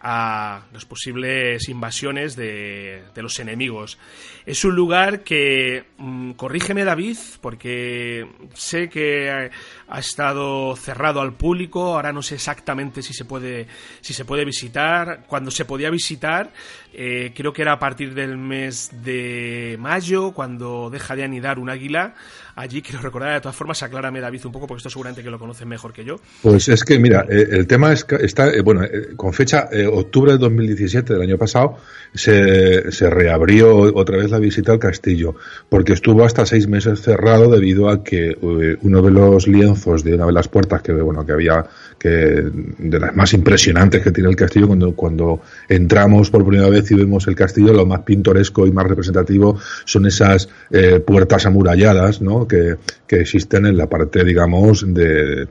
a 0.00 0.66
las 0.72 0.84
posibles 0.84 1.68
invasiones 1.68 2.36
de, 2.36 3.04
de 3.14 3.22
los 3.22 3.38
enemigos. 3.38 3.98
Es 4.46 4.64
un 4.64 4.74
lugar 4.74 5.22
que 5.22 5.84
mm, 5.98 6.32
corrígeme 6.32 6.84
David 6.84 7.16
porque 7.40 8.26
sé 8.54 8.88
que 8.88 9.30
ha, 9.32 9.98
estado 9.98 10.74
cerrado 10.76 11.20
al 11.20 11.34
público, 11.34 11.94
ahora 11.94 12.12
no 12.12 12.22
sé 12.22 12.36
exactamente 12.36 13.02
si 13.02 13.12
se 13.12 13.24
puede, 13.24 13.66
si 14.00 14.14
se 14.14 14.24
puede 14.24 14.44
visitar. 14.44 15.24
Cuando 15.26 15.50
se 15.50 15.64
podía 15.64 15.90
visitar, 15.90 16.52
eh, 16.92 17.32
creo 17.34 17.52
que 17.52 17.62
era 17.62 17.72
a 17.72 17.78
partir 17.78 18.14
del 18.14 18.36
mes 18.36 18.90
de 19.02 19.76
mayo, 19.78 20.32
cuando 20.32 20.90
deja 20.90 21.16
de 21.16 21.24
anidar 21.24 21.58
un 21.58 21.70
águila. 21.70 22.14
Allí 22.54 22.82
quiero 22.82 23.00
recordar, 23.00 23.34
de 23.34 23.40
todas 23.40 23.56
formas, 23.56 23.82
aclárame 23.82 24.20
David 24.20 24.46
un 24.46 24.52
poco, 24.52 24.66
porque 24.66 24.78
esto 24.78 24.90
seguramente 24.90 25.22
que 25.22 25.30
lo 25.30 25.38
conocen 25.38 25.68
mejor 25.68 25.92
que 25.92 26.04
yo. 26.04 26.16
Pues 26.42 26.68
es 26.68 26.84
que, 26.84 26.98
mira, 26.98 27.26
eh, 27.28 27.48
el 27.50 27.66
tema 27.66 27.92
es 27.92 28.06
está, 28.20 28.48
eh, 28.48 28.60
bueno, 28.60 28.82
con 29.16 29.32
fecha 29.32 29.68
octubre 29.92 30.32
de 30.32 30.38
2017 30.38 31.14
del 31.14 31.22
año 31.22 31.38
pasado, 31.38 31.78
se, 32.14 32.92
se 32.92 33.08
reabrió 33.08 33.76
otra 33.94 34.18
vez 34.18 34.30
la 34.30 34.38
visita 34.38 34.72
al 34.72 34.78
castillo, 34.78 35.34
porque 35.68 35.92
estuvo 35.92 36.24
hasta 36.24 36.44
seis 36.46 36.68
meses 36.68 37.00
cerrado 37.00 37.50
debido 37.50 37.88
a 37.88 38.04
que 38.04 38.36
uno 38.40 39.02
de 39.02 39.10
los 39.10 39.21
lienzos 39.46 40.04
de 40.04 40.14
una 40.14 40.26
de 40.26 40.32
las 40.32 40.48
puertas 40.48 40.82
que, 40.82 40.92
bueno, 40.92 41.24
que 41.24 41.32
había, 41.32 41.64
que 41.98 42.08
de 42.08 43.00
las 43.00 43.14
más 43.14 43.32
impresionantes 43.34 44.02
que 44.02 44.10
tiene 44.10 44.30
el 44.30 44.36
castillo, 44.36 44.66
cuando, 44.66 44.94
cuando 44.94 45.40
entramos 45.68 46.30
por 46.30 46.46
primera 46.46 46.68
vez 46.68 46.90
y 46.90 46.94
vemos 46.94 47.26
el 47.28 47.34
castillo, 47.34 47.72
lo 47.72 47.86
más 47.86 48.00
pintoresco 48.00 48.66
y 48.66 48.72
más 48.72 48.86
representativo 48.86 49.58
son 49.84 50.06
esas 50.06 50.48
eh, 50.70 51.00
puertas 51.00 51.46
amuralladas, 51.46 52.20
¿no? 52.20 52.46
Que, 52.46 52.76
que, 53.06 53.20
existen 53.20 53.66
en 53.66 53.76
la 53.76 53.88
parte, 53.88 54.24
digamos, 54.24 54.84
de, 54.86 55.46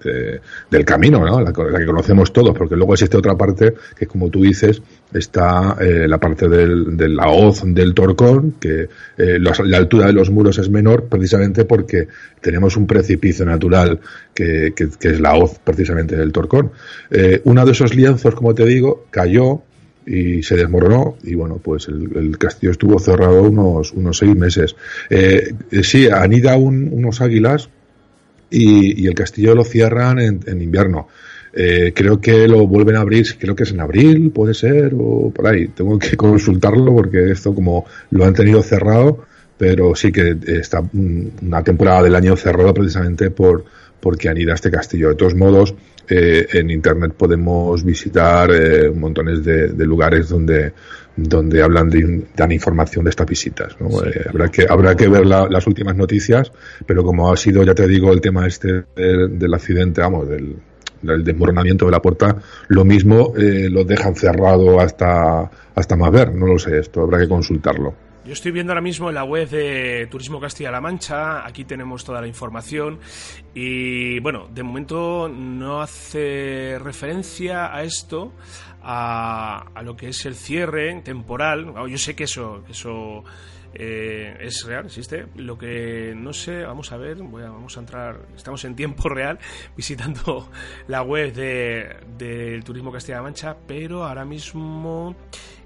del 0.69 0.85
camino, 0.85 1.25
¿no? 1.25 1.41
La, 1.41 1.53
que 1.53 1.85
conocemos 1.85 2.33
todos, 2.33 2.57
porque 2.57 2.75
luego 2.75 2.93
existe 2.93 3.17
otra 3.17 3.35
parte 3.35 3.73
que, 3.97 4.07
como 4.07 4.29
tú 4.29 4.41
dices, 4.41 4.81
está 5.13 5.77
eh, 5.79 6.07
la 6.07 6.19
parte 6.19 6.47
del, 6.47 6.95
de 6.95 7.09
la 7.09 7.27
hoz 7.27 7.63
del 7.65 7.93
Torcón, 7.93 8.55
que 8.59 8.87
eh, 9.17 9.39
la 9.39 9.77
altura 9.77 10.07
de 10.07 10.13
los 10.13 10.29
muros 10.29 10.57
es 10.57 10.69
menor 10.69 11.05
precisamente 11.05 11.65
porque 11.65 12.07
tenemos 12.39 12.77
un 12.77 12.87
precipicio 12.87 13.45
natural 13.45 13.99
que, 14.33 14.73
que, 14.75 14.89
es 15.07 15.19
la 15.19 15.35
hoz 15.35 15.59
precisamente 15.63 16.15
del 16.15 16.31
Torcón. 16.31 16.71
Eh, 17.09 17.41
uno 17.43 17.65
de 17.65 17.71
esos 17.71 17.93
lienzos, 17.95 18.35
como 18.35 18.55
te 18.55 18.65
digo, 18.65 19.05
cayó 19.11 19.61
y 20.05 20.41
se 20.41 20.55
desmoronó 20.55 21.17
y 21.23 21.35
bueno 21.35 21.59
pues 21.63 21.87
el, 21.87 22.35
castillo 22.39 22.71
estuvo 22.71 22.97
cerrado 22.97 23.43
unos 23.43 23.91
unos 23.91 24.17
seis 24.17 24.35
meses 24.35 24.75
eh, 25.11 25.53
sí 25.83 26.09
anida 26.09 26.55
unos 26.55 27.21
águilas 27.21 27.69
y, 28.49 29.05
el 29.05 29.13
castillo 29.13 29.53
lo 29.53 29.63
cierran 29.63 30.17
en 30.19 30.61
invierno 30.61 31.07
eh, 31.53 31.91
creo 31.93 32.21
que 32.21 32.47
lo 32.47 32.65
vuelven 32.65 32.95
a 32.95 33.01
abrir, 33.01 33.27
creo 33.37 33.55
que 33.55 33.63
es 33.63 33.71
en 33.71 33.81
abril, 33.81 34.31
puede 34.31 34.53
ser, 34.53 34.93
o 34.97 35.31
por 35.31 35.47
ahí. 35.47 35.67
Tengo 35.67 35.99
que 35.99 36.15
consultarlo 36.17 36.93
porque 36.93 37.31
esto 37.31 37.53
como 37.53 37.85
lo 38.11 38.25
han 38.25 38.33
tenido 38.33 38.61
cerrado, 38.63 39.25
pero 39.57 39.93
sí 39.95 40.11
que 40.11 40.37
está 40.47 40.81
una 40.93 41.63
temporada 41.63 42.03
del 42.03 42.15
año 42.15 42.35
cerrado 42.35 42.73
precisamente 42.73 43.29
por 43.31 43.65
porque 43.99 44.29
anida 44.29 44.53
este 44.53 44.71
castillo. 44.71 45.09
De 45.09 45.15
todos 45.15 45.35
modos, 45.35 45.75
eh, 46.09 46.47
en 46.53 46.71
internet 46.71 47.13
podemos 47.15 47.83
visitar 47.83 48.49
eh, 48.51 48.89
montones 48.89 49.43
de, 49.45 49.85
lugares 49.85 50.29
donde 50.29 50.73
donde 51.15 51.61
hablan 51.61 51.89
de, 51.89 52.23
dan 52.35 52.51
información 52.51 53.03
de 53.03 53.11
estas 53.11 53.27
visitas. 53.27 53.75
habrá 54.27 54.49
que 54.49 54.65
habrá 54.67 54.95
que 54.95 55.07
ver 55.07 55.25
las 55.25 55.67
últimas 55.67 55.95
noticias, 55.95 56.51
pero 56.87 57.03
como 57.03 57.31
ha 57.31 57.37
sido, 57.37 57.63
ya 57.63 57.75
te 57.75 57.85
digo, 57.85 58.11
el 58.11 58.21
tema 58.21 58.47
este 58.47 58.85
del 58.95 59.53
accidente, 59.53 60.01
vamos, 60.01 60.29
del, 60.29 60.55
el 61.03 61.23
desmoronamiento 61.23 61.85
de 61.85 61.91
la 61.91 62.01
puerta, 62.01 62.37
lo 62.67 62.85
mismo 62.85 63.33
eh, 63.37 63.69
lo 63.69 63.83
dejan 63.83 64.15
cerrado 64.15 64.79
hasta, 64.79 65.49
hasta 65.75 65.95
más 65.95 66.11
ver, 66.11 66.33
no 66.33 66.47
lo 66.47 66.59
sé, 66.59 66.79
esto 66.79 67.01
habrá 67.01 67.19
que 67.19 67.27
consultarlo. 67.27 67.93
Yo 68.23 68.33
estoy 68.33 68.51
viendo 68.51 68.71
ahora 68.71 68.81
mismo 68.81 69.09
en 69.09 69.15
la 69.15 69.23
web 69.23 69.49
de 69.49 70.07
Turismo 70.11 70.39
Castilla-La 70.39 70.79
Mancha, 70.79 71.43
aquí 71.45 71.65
tenemos 71.65 72.05
toda 72.05 72.21
la 72.21 72.27
información 72.27 72.99
y 73.55 74.19
bueno, 74.19 74.47
de 74.53 74.61
momento 74.61 75.27
no 75.27 75.81
hace 75.81 76.77
referencia 76.79 77.75
a 77.75 77.81
esto, 77.81 78.33
a, 78.83 79.81
lo 79.83 79.95
que 79.95 80.09
es 80.09 80.25
el 80.27 80.35
cierre 80.35 81.01
temporal. 81.01 81.73
Yo 81.89 81.97
sé 81.97 82.15
que 82.15 82.25
eso, 82.25 82.63
que 82.65 82.73
eso 82.73 83.23
eh, 83.73 84.37
es 84.41 84.65
real, 84.65 84.85
existe. 84.85 85.27
Lo 85.35 85.57
que 85.57 86.13
no 86.15 86.33
sé, 86.33 86.63
vamos 86.63 86.91
a 86.91 86.97
ver, 86.97 87.17
voy 87.17 87.43
a, 87.43 87.49
vamos 87.49 87.77
a 87.77 87.79
entrar, 87.79 88.27
estamos 88.35 88.63
en 88.65 88.75
tiempo 88.75 89.09
real 89.09 89.39
visitando 89.75 90.49
la 90.87 91.01
web 91.01 91.33
del 91.33 92.17
de 92.17 92.61
Turismo 92.63 92.91
Castilla-La 92.91 93.23
Mancha, 93.23 93.57
pero 93.67 94.03
ahora 94.03 94.25
mismo 94.25 95.15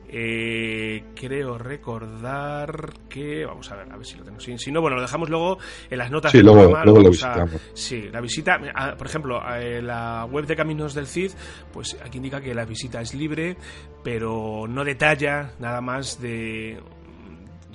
eh, 0.08 1.04
creo 1.16 1.58
recordar 1.58 2.94
que. 3.10 3.46
Vamos 3.46 3.72
a 3.72 3.76
ver, 3.76 3.92
a 3.92 3.98
ver 3.98 4.06
si 4.06 4.18
lo 4.18 4.24
tengo. 4.24 4.40
Si, 4.40 4.72
no, 4.72 4.82
bueno, 4.82 4.96
lo 4.98 5.02
dejamos 5.02 5.30
luego 5.30 5.58
en 5.90 5.98
las 5.98 6.12
notas 6.12 6.32
sí, 6.32 6.42
luego, 6.42 6.78
Luego 6.84 7.02
lo 7.02 7.10
visitamos. 7.10 7.62
sí, 7.74 8.10
la 8.12 8.22
visita. 8.22 8.60
Ah, 8.74 8.96
por 8.98 9.08
ejemplo, 9.08 9.42
eh, 9.58 9.82
la 9.82 10.26
web 10.26 10.46
de 10.46 10.56
Caminos 10.56 10.94
del 10.94 11.08
Cid, 11.08 11.32
pues 11.74 11.98
aquí 12.04 12.18
indica 12.18 12.40
que 12.40 12.54
la 12.54 12.66
visita 12.66 13.02
es 13.02 13.14
libre, 13.16 13.58
pero 14.04 14.68
no 14.68 14.84
detalla 14.84 15.54
nada 15.60 15.82
más 15.82 16.22
de 16.22 16.80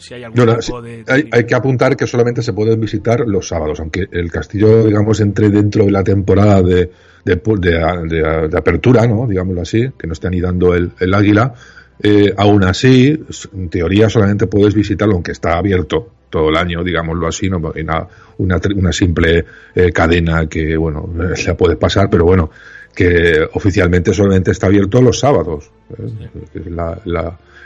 si 0.00 0.14
hay 0.14 0.25
algún 0.25 0.57
tipo 0.59 0.83
de, 0.83 1.04
hay, 1.07 1.45
que 1.45 1.54
apuntar 1.54 1.97
que 1.97 2.07
solamente 2.07 2.42
se 2.42 2.52
pueden 2.52 2.80
visitar 2.80 3.21
los 3.26 3.47
sábados, 3.49 3.80
aunque 3.80 4.07
el 4.11 4.30
castillo, 4.30 4.85
digamos, 4.85 5.21
entre 5.21 5.50
dentro 5.50 5.85
de 5.85 5.90
la 5.90 6.02
temporada 6.02 6.62
de, 6.62 6.90
de, 7.25 7.37
de, 7.37 8.59
apertura, 8.59 9.07
¿no? 9.07 9.26
digámoslo 9.26 9.62
así, 9.62 9.90
que 9.99 10.07
no 10.07 10.14
esté 10.14 10.28
anidando 10.28 10.75
el, 10.75 10.90
el 10.99 11.14
águila, 11.14 11.54
eh, 12.02 12.33
aún 12.37 12.64
así, 12.64 13.19
en 13.54 13.69
teoría 13.69 14.09
solamente 14.09 14.47
puedes 14.47 14.75
visitarlo, 14.75 15.14
aunque 15.14 15.33
está 15.33 15.59
abierto 15.59 16.09
todo 16.30 16.49
el 16.49 16.57
año, 16.57 16.83
digámoslo 16.83 17.26
así, 17.26 17.50
no 17.50 17.59
una, 17.59 18.09
una, 18.38 18.92
simple 18.92 19.45
eh, 19.75 19.92
cadena 19.92 20.47
que, 20.47 20.76
bueno, 20.76 21.11
se 21.35 21.54
puede 21.54 21.76
pasar, 21.76 22.09
pero 22.09 22.25
bueno, 22.25 22.50
que 22.95 23.47
oficialmente 23.52 24.14
solamente 24.14 24.52
está 24.52 24.66
abierto 24.66 25.02
los 25.02 25.19
sábados, 25.19 25.71
¿eh? 25.99 26.30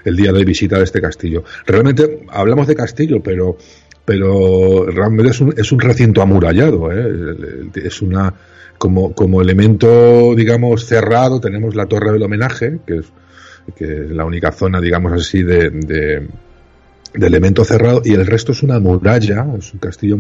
El 0.05 0.17
día 0.17 0.33
de 0.33 0.45
visita 0.45 0.79
de 0.79 0.85
este 0.85 1.01
castillo. 1.01 1.45
Realmente 1.67 2.25
hablamos 2.31 2.67
de 2.67 2.75
castillo, 2.75 3.23
pero 3.23 3.57
pero 4.05 4.85
realmente 4.87 5.31
es 5.31 5.41
un, 5.41 5.55
es 5.57 5.73
un 5.73 5.81
recinto 5.81 6.21
amurallado, 6.21 6.91
es 6.93 8.03
una 8.03 8.35
como, 8.77 9.15
como 9.15 9.41
elemento, 9.41 10.35
digamos, 10.35 10.85
cerrado, 10.85 11.41
tenemos 11.41 11.75
la 11.75 11.87
torre 11.87 12.13
del 12.13 12.23
homenaje, 12.23 12.81
que 12.87 12.99
es 12.99 13.07
que 13.75 13.85
es 13.85 14.11
la 14.11 14.27
única 14.27 14.53
zona, 14.53 14.79
digamos 14.79 15.13
así, 15.13 15.43
de, 15.43 15.71
de, 15.71 16.29
elemento 17.15 17.65
cerrado, 17.65 18.03
y 18.05 18.13
el 18.13 18.27
resto 18.27 18.53
es 18.53 18.63
una 18.63 18.79
muralla, 18.79 19.47
es 19.59 19.73
un 19.73 19.79
castillo, 19.79 20.19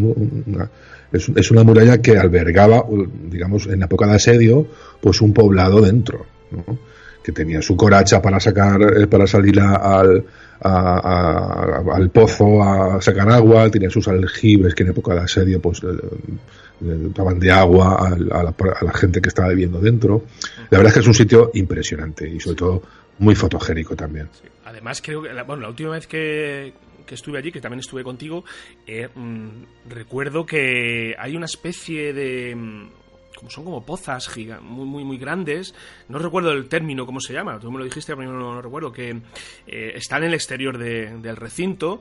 es, 1.12 1.28
es, 1.28 1.50
una 1.50 1.62
muralla 1.62 2.00
que 2.00 2.16
albergaba, 2.16 2.84
digamos, 3.30 3.66
en 3.66 3.80
la 3.80 3.84
época 3.84 4.06
de 4.06 4.14
asedio, 4.14 4.66
pues 5.02 5.20
un 5.20 5.34
poblado 5.34 5.82
dentro, 5.82 6.24
que 7.24 7.32
tenía 7.32 7.62
su 7.62 7.74
coracha 7.74 8.20
para 8.20 8.38
sacar, 8.38 8.80
eh, 8.82 9.06
para 9.06 9.26
salir 9.26 9.58
al, 9.58 10.26
al 10.60 12.10
pozo 12.10 12.62
a 12.62 13.00
sacar 13.00 13.30
agua, 13.30 13.70
tenía 13.70 13.88
sus 13.88 14.06
aljibres 14.08 14.74
que 14.74 14.82
en 14.82 14.90
época 14.90 15.14
de 15.14 15.20
asedio 15.20 15.58
pues 15.58 15.80
daban 16.80 17.40
de 17.40 17.50
agua 17.50 18.08
a 18.08 18.18
la, 18.18 18.54
a 18.54 18.84
la, 18.84 18.92
gente 18.92 19.22
que 19.22 19.30
estaba 19.30 19.48
viviendo 19.48 19.80
dentro. 19.80 20.24
La 20.68 20.78
verdad 20.78 20.88
es 20.88 20.94
que 20.94 21.00
es 21.00 21.06
un 21.06 21.14
sitio 21.14 21.50
impresionante 21.54 22.28
y 22.28 22.38
sobre 22.38 22.56
todo 22.56 22.82
muy 23.20 23.34
fotogénico 23.34 23.96
también. 23.96 24.28
Además, 24.66 25.00
creo 25.02 25.22
que 25.22 25.32
la, 25.32 25.44
bueno, 25.44 25.62
la 25.62 25.68
última 25.70 25.90
vez 25.90 26.06
que, 26.06 26.74
estuve 27.08 27.38
allí, 27.38 27.52
que 27.52 27.60
también 27.60 27.80
estuve 27.80 28.04
contigo, 28.04 28.44
eh, 28.86 29.08
mm, 29.14 29.88
recuerdo 29.88 30.44
que 30.44 31.14
hay 31.18 31.36
una 31.36 31.46
especie 31.46 32.12
de 32.12 32.54
mm, 32.54 32.88
son 33.48 33.64
como 33.64 33.84
pozas 33.84 34.28
muy, 34.62 34.84
muy, 34.86 35.04
muy 35.04 35.18
grandes. 35.18 35.74
No 36.08 36.18
recuerdo 36.18 36.52
el 36.52 36.68
término, 36.68 37.06
cómo 37.06 37.20
se 37.20 37.32
llama, 37.32 37.58
tú 37.58 37.70
me 37.70 37.78
lo 37.78 37.84
dijiste, 37.84 38.16
pero 38.16 38.32
no, 38.32 38.54
no 38.54 38.62
recuerdo, 38.62 38.92
que 38.92 39.10
eh, 39.66 39.92
están 39.94 40.22
en 40.22 40.28
el 40.28 40.34
exterior 40.34 40.78
del 40.78 41.36
recinto 41.36 42.00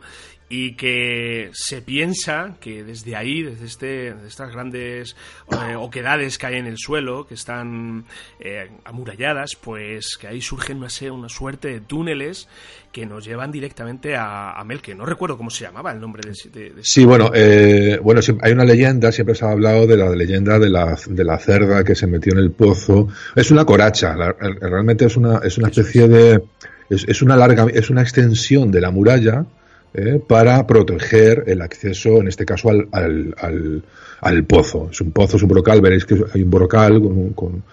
y 0.55 0.75
que 0.75 1.49
se 1.51 1.81
piensa 1.81 2.57
que 2.59 2.83
desde 2.83 3.15
ahí, 3.15 3.41
desde 3.41 3.65
este, 3.65 4.09
estas 4.27 4.51
grandes 4.51 5.15
eh, 5.51 5.73
oquedades 5.75 6.37
que 6.37 6.45
hay 6.45 6.55
en 6.57 6.67
el 6.67 6.77
suelo, 6.77 7.25
que 7.25 7.33
están 7.33 8.05
eh, 8.39 8.69
amuralladas, 8.85 9.55
pues 9.59 10.15
que 10.15 10.27
ahí 10.27 10.41
surgen 10.41 10.77
una, 10.77 10.89
una 11.11 11.27
suerte 11.27 11.69
de 11.69 11.81
túneles 11.81 12.47
que 12.91 13.07
nos 13.07 13.25
llevan 13.25 13.51
directamente 13.51 14.15
a, 14.15 14.63
Melke. 14.63 14.93
No 14.93 15.07
recuerdo 15.07 15.37
cómo 15.37 15.49
se 15.49 15.63
llamaba 15.63 15.91
el 15.91 15.99
nombre 15.99 16.21
de... 16.21 16.73
sí, 16.83 17.03
bueno, 17.03 17.31
eh, 17.33 17.97
bueno 18.03 18.21
hay 18.39 18.51
una 18.51 18.63
leyenda, 18.63 19.11
siempre 19.11 19.33
se 19.33 19.45
ha 19.45 19.49
hablado 19.49 19.87
de 19.87 19.97
la 19.97 20.11
leyenda 20.11 20.59
de 20.59 20.69
la, 20.69 20.95
de 21.07 21.23
la 21.23 21.39
cerda 21.39 21.83
que 21.83 21.95
se 21.95 22.05
metió 22.05 22.31
en 22.31 22.37
el 22.37 22.51
pozo. 22.51 23.07
Es 23.35 23.49
una 23.49 23.65
coracha, 23.65 24.15
realmente 24.61 25.05
es 25.05 25.17
una, 25.17 25.39
es 25.39 25.57
una 25.57 25.69
especie 25.69 26.07
de... 26.07 26.43
Es, 26.91 27.05
es, 27.07 27.23
una 27.23 27.35
larga, 27.35 27.65
es 27.73 27.89
una 27.89 28.03
extensión 28.03 28.69
de 28.69 28.81
la 28.81 28.91
muralla 28.91 29.47
¿eh? 29.93 30.21
para 30.25 30.65
proteger 30.65 31.43
el 31.47 31.61
acceso, 31.61 32.19
en 32.19 32.27
este 32.27 32.45
caso, 32.45 32.69
al, 32.69 32.87
al, 32.91 33.83
al, 34.21 34.43
pozo. 34.45 34.89
Es 34.91 35.01
un 35.01 35.11
pozo, 35.11 35.37
es 35.37 35.43
un 35.43 35.49
brocal, 35.49 35.81
veréis 35.81 36.05
que 36.05 36.15
hay 36.33 36.43
un 36.43 36.49
brocal 36.49 37.01
con, 37.01 37.63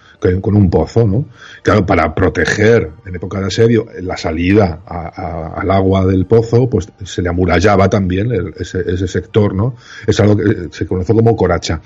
con, 0.41 0.55
un 0.55 0.69
pozo, 0.69 1.07
¿no? 1.07 1.25
Claro, 1.63 1.85
para 1.85 2.13
proteger 2.13 2.89
en 3.05 3.15
época 3.15 3.39
de 3.39 3.47
asedio 3.47 3.87
la 4.01 4.17
salida 4.17 4.81
al 4.85 5.71
agua 5.71 6.05
del 6.05 6.25
pozo, 6.25 6.69
pues 6.69 6.89
se 7.03 7.21
le 7.21 7.29
amurallaba 7.29 7.89
también 7.89 8.31
ese, 8.57 8.81
ese, 8.81 9.07
sector, 9.07 9.55
¿no? 9.55 9.75
Es 10.05 10.19
algo 10.19 10.37
que 10.37 10.67
se 10.71 10.85
conoce 10.85 11.13
como 11.13 11.35
coracha. 11.35 11.81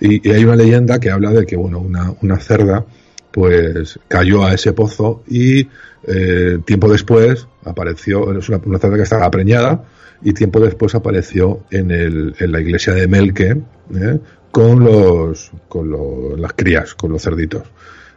Y, 0.00 0.26
y, 0.26 0.32
hay 0.32 0.44
una 0.44 0.56
leyenda 0.56 0.98
que 0.98 1.10
habla 1.10 1.30
de 1.30 1.44
que, 1.44 1.56
bueno, 1.56 1.78
una, 1.78 2.14
una 2.22 2.38
cerda, 2.38 2.84
pues 3.34 3.98
cayó 4.06 4.44
a 4.44 4.54
ese 4.54 4.72
pozo 4.72 5.24
y 5.26 5.68
eh, 6.06 6.58
tiempo 6.64 6.88
después 6.88 7.48
apareció, 7.64 8.38
es 8.38 8.48
una, 8.48 8.60
una 8.64 8.78
que 8.78 9.02
estaba 9.02 9.28
preñada, 9.28 9.84
y 10.22 10.32
tiempo 10.32 10.60
después 10.60 10.94
apareció 10.94 11.64
en, 11.72 11.90
el, 11.90 12.36
en 12.38 12.52
la 12.52 12.60
iglesia 12.60 12.92
de 12.94 13.08
Melque 13.08 13.56
¿eh? 13.92 14.18
con, 14.52 14.84
los, 14.84 15.50
con 15.68 16.40
las 16.40 16.52
crías, 16.52 16.94
con 16.94 17.10
los 17.10 17.24
cerditos. 17.24 17.64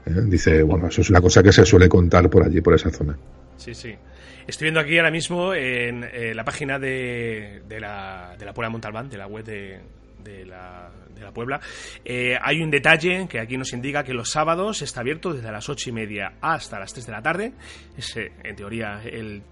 ¿eh? 0.05 0.21
Dice, 0.25 0.61
bueno, 0.61 0.87
eso 0.87 1.01
es 1.01 1.09
una 1.09 1.19
cosa 1.19 1.41
que 1.41 1.51
se 1.51 1.65
suele 1.65 1.89
contar 1.89 2.29
por 2.29 2.45
allí, 2.45 2.61
por 2.61 2.75
esa 2.75 2.91
zona. 2.91 3.17
Sí, 3.57 3.73
sí. 3.73 3.95
Estoy 4.45 4.65
viendo 4.65 4.79
aquí 4.79 4.99
ahora 4.99 5.09
mismo 5.11 5.51
en 5.55 6.05
la 6.35 6.45
página 6.45 6.77
de, 6.77 7.63
de, 7.67 7.79
la, 7.79 8.35
de 8.37 8.45
la 8.45 8.53
Puebla 8.53 8.69
Montalbán, 8.69 9.09
de 9.09 9.17
la 9.17 9.25
web 9.25 9.43
de, 9.43 9.79
de 10.23 10.45
la 10.45 10.91
de 11.17 11.25
la 11.25 11.31
Puebla. 11.31 11.59
Eh, 12.05 12.37
hay 12.41 12.61
un 12.61 12.69
detalle 12.69 13.27
que 13.27 13.39
aquí 13.39 13.57
nos 13.57 13.73
indica 13.73 14.03
que 14.03 14.13
los 14.13 14.29
sábados 14.29 14.81
está 14.81 15.01
abierto 15.01 15.33
desde 15.33 15.51
las 15.51 15.67
ocho 15.69 15.89
y 15.89 15.93
media 15.93 16.33
hasta 16.41 16.79
las 16.79 16.93
3 16.93 17.05
de 17.05 17.11
la 17.11 17.21
tarde. 17.21 17.53
Es, 17.97 18.15
eh, 18.17 18.31
en 18.43 18.55
teoría, 18.55 19.01
el, 19.03 19.43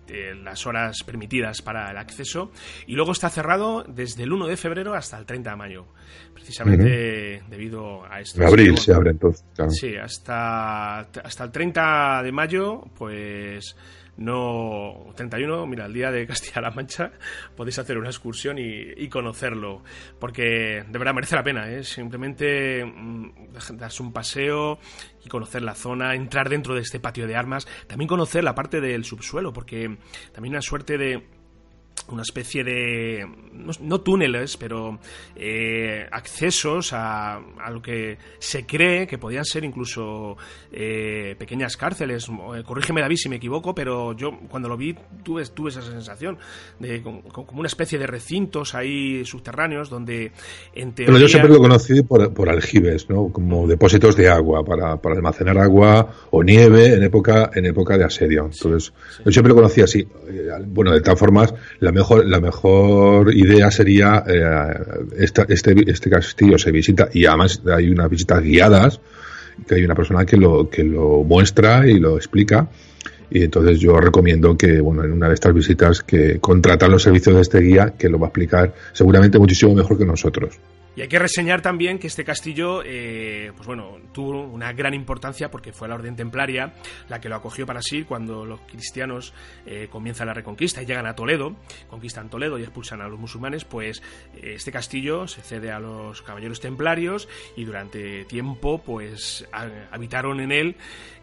las 0.43 0.65
horas 0.65 1.03
permitidas 1.05 1.61
para 1.61 1.91
el 1.91 1.97
acceso. 1.97 2.51
Y 2.87 2.93
luego 2.93 3.11
está 3.11 3.29
cerrado 3.29 3.83
desde 3.83 4.23
el 4.23 4.31
1 4.31 4.47
de 4.47 4.57
febrero 4.57 4.93
hasta 4.93 5.17
el 5.17 5.25
30 5.25 5.49
de 5.49 5.55
mayo. 5.55 5.85
Precisamente 6.33 7.41
debido 7.49 8.05
a 8.05 8.19
esto. 8.19 8.41
En 8.41 8.47
abril 8.47 8.77
se 8.77 8.93
abre 8.93 9.11
entonces. 9.11 9.45
Sí, 9.69 9.95
hasta, 9.95 10.99
hasta 10.99 11.43
el 11.43 11.51
30 11.51 12.21
de 12.23 12.31
mayo, 12.31 12.83
pues 12.97 13.75
no 14.17 15.13
31, 15.15 15.65
mira, 15.67 15.85
el 15.85 15.93
día 15.93 16.11
de 16.11 16.25
Castilla-La 16.27 16.71
Mancha 16.71 17.11
podéis 17.55 17.79
hacer 17.79 17.97
una 17.97 18.09
excursión 18.09 18.57
y, 18.57 19.07
conocerlo, 19.09 19.83
porque 20.19 20.83
de 20.87 20.99
verdad 20.99 21.13
merece 21.13 21.35
la 21.35 21.43
pena, 21.43 21.69
¿eh? 21.69 21.83
simplemente 21.83 22.83
mm, 22.83 23.53
darse 23.73 24.03
un 24.03 24.11
paseo 24.11 24.79
y 25.23 25.29
conocer 25.29 25.61
la 25.61 25.75
zona, 25.75 26.15
entrar 26.15 26.49
dentro 26.49 26.75
de 26.75 26.81
este 26.81 26.99
patio 26.99 27.27
de 27.27 27.35
armas, 27.35 27.67
también 27.87 28.07
conocer 28.07 28.43
la 28.43 28.55
parte 28.55 28.81
del 28.81 29.05
subsuelo, 29.05 29.53
porque 29.53 29.97
también 30.33 30.53
una 30.53 30.61
suerte 30.61 30.97
de 30.97 31.23
una 32.09 32.21
especie 32.21 32.63
de, 32.63 33.25
no, 33.81 34.01
túneles, 34.01 34.57
pero 34.57 34.99
eh, 35.35 36.05
accesos 36.11 36.93
a, 36.93 37.35
a, 37.37 37.71
lo 37.71 37.81
que 37.81 38.17
se 38.37 38.65
cree 38.65 39.07
que 39.07 39.17
podían 39.17 39.45
ser 39.45 39.63
incluso 39.63 40.37
eh, 40.71 41.35
pequeñas 41.37 41.77
cárceles. 41.77 42.27
Eh, 42.27 42.63
corrígeme 42.63 43.01
David 43.01 43.17
si 43.17 43.29
me 43.29 43.37
equivoco, 43.37 43.73
pero 43.73 44.13
yo 44.13 44.37
cuando 44.49 44.69
lo 44.69 44.77
vi 44.77 44.95
tuve, 45.23 45.45
tuve 45.47 45.69
esa 45.69 45.81
sensación 45.81 46.37
de 46.79 47.01
como, 47.01 47.23
una 47.53 47.67
especie 47.67 47.97
de 47.97 48.07
recintos 48.07 48.75
ahí 48.75 49.25
subterráneos 49.25 49.89
donde 49.89 50.31
en 50.73 50.93
teoría... 50.93 51.19
yo 51.19 51.27
siempre 51.27 51.51
lo 51.51 51.59
conocí 51.59 52.03
por, 52.03 52.33
por 52.33 52.49
aljibes, 52.49 53.09
¿no? 53.09 53.29
como 53.29 53.67
depósitos 53.67 54.15
de 54.15 54.29
agua 54.29 54.63
para, 54.63 54.97
para, 55.01 55.15
almacenar 55.15 55.57
agua 55.57 56.13
o 56.31 56.43
nieve 56.43 56.93
en 56.93 57.03
época, 57.03 57.49
en 57.53 57.65
época 57.65 57.97
de 57.97 58.03
asedio. 58.03 58.49
Entonces, 58.51 58.93
yo 59.23 59.31
siempre 59.31 59.49
lo 59.49 59.55
conocí 59.55 59.81
así. 59.81 60.07
Bueno, 60.67 60.91
de 60.91 61.01
tal 61.01 61.17
forma, 61.17 61.47
la 61.79 61.91
mejor, 61.95 62.25
la 62.25 62.39
mejor 62.39 63.33
idea 63.33 63.71
sería 63.71 64.23
eh, 64.27 64.79
este, 65.17 65.45
este 65.47 66.09
castillo 66.09 66.57
se 66.57 66.71
visita 66.71 67.09
y 67.13 67.25
además 67.25 67.61
hay 67.65 67.89
unas 67.89 68.09
visitas 68.09 68.43
guiadas 68.43 68.99
que 69.67 69.75
hay 69.75 69.85
una 69.85 69.95
persona 69.95 70.25
que 70.25 70.37
lo, 70.37 70.69
que 70.69 70.83
lo 70.83 71.23
muestra 71.23 71.87
y 71.87 71.99
lo 71.99 72.17
explica 72.17 72.67
Y 73.29 73.43
entonces 73.43 73.79
yo 73.79 73.97
recomiendo 73.97 74.55
que, 74.55 74.81
bueno, 74.81 75.03
en 75.03 75.13
una 75.13 75.29
de 75.29 75.33
estas 75.33 75.53
visitas, 75.53 76.03
que 76.03 76.39
contratan 76.39 76.91
los 76.91 77.03
servicios 77.03 77.35
de 77.35 77.41
este 77.41 77.59
guía, 77.59 77.93
que 77.97 78.09
lo 78.09 78.19
va 78.19 78.27
a 78.27 78.29
explicar 78.29 78.73
seguramente 78.93 79.39
muchísimo 79.39 79.73
mejor 79.73 79.97
que 79.97 80.05
nosotros. 80.05 80.59
Y 80.95 81.01
hay 81.01 81.09
que 81.09 81.19
reseñar 81.19 81.61
también 81.61 81.99
que 81.99 82.07
este 82.07 82.23
castillo, 82.23 82.81
eh, 82.85 83.51
pues 83.55 83.67
bueno, 83.67 83.97
tuvo 84.13 84.43
una 84.43 84.71
gran 84.71 84.93
importancia 84.93 85.51
porque 85.51 85.73
fue 85.73 85.89
la 85.89 85.95
Orden 85.95 86.15
Templaria 86.15 86.73
la 87.09 87.19
que 87.19 87.27
lo 87.27 87.35
acogió 87.35 87.65
para 87.65 87.81
sí 87.81 88.03
cuando 88.03 88.45
los 88.45 88.61
cristianos 88.61 89.33
eh, 89.65 89.89
comienzan 89.91 90.27
la 90.27 90.33
reconquista 90.33 90.81
y 90.81 90.85
llegan 90.85 91.05
a 91.05 91.13
Toledo, 91.13 91.57
conquistan 91.89 92.29
Toledo 92.29 92.57
y 92.57 92.63
expulsan 92.63 93.01
a 93.01 93.09
los 93.09 93.19
musulmanes, 93.19 93.65
pues 93.65 94.01
eh, 94.35 94.53
este 94.55 94.71
castillo 94.71 95.27
se 95.27 95.41
cede 95.41 95.69
a 95.69 95.79
los 95.79 96.21
caballeros 96.21 96.61
templarios 96.61 97.27
y 97.57 97.65
durante 97.65 98.23
tiempo 98.23 98.81
pues 98.81 99.45
habitaron 99.91 100.39
en 100.39 100.51
él 100.53 100.75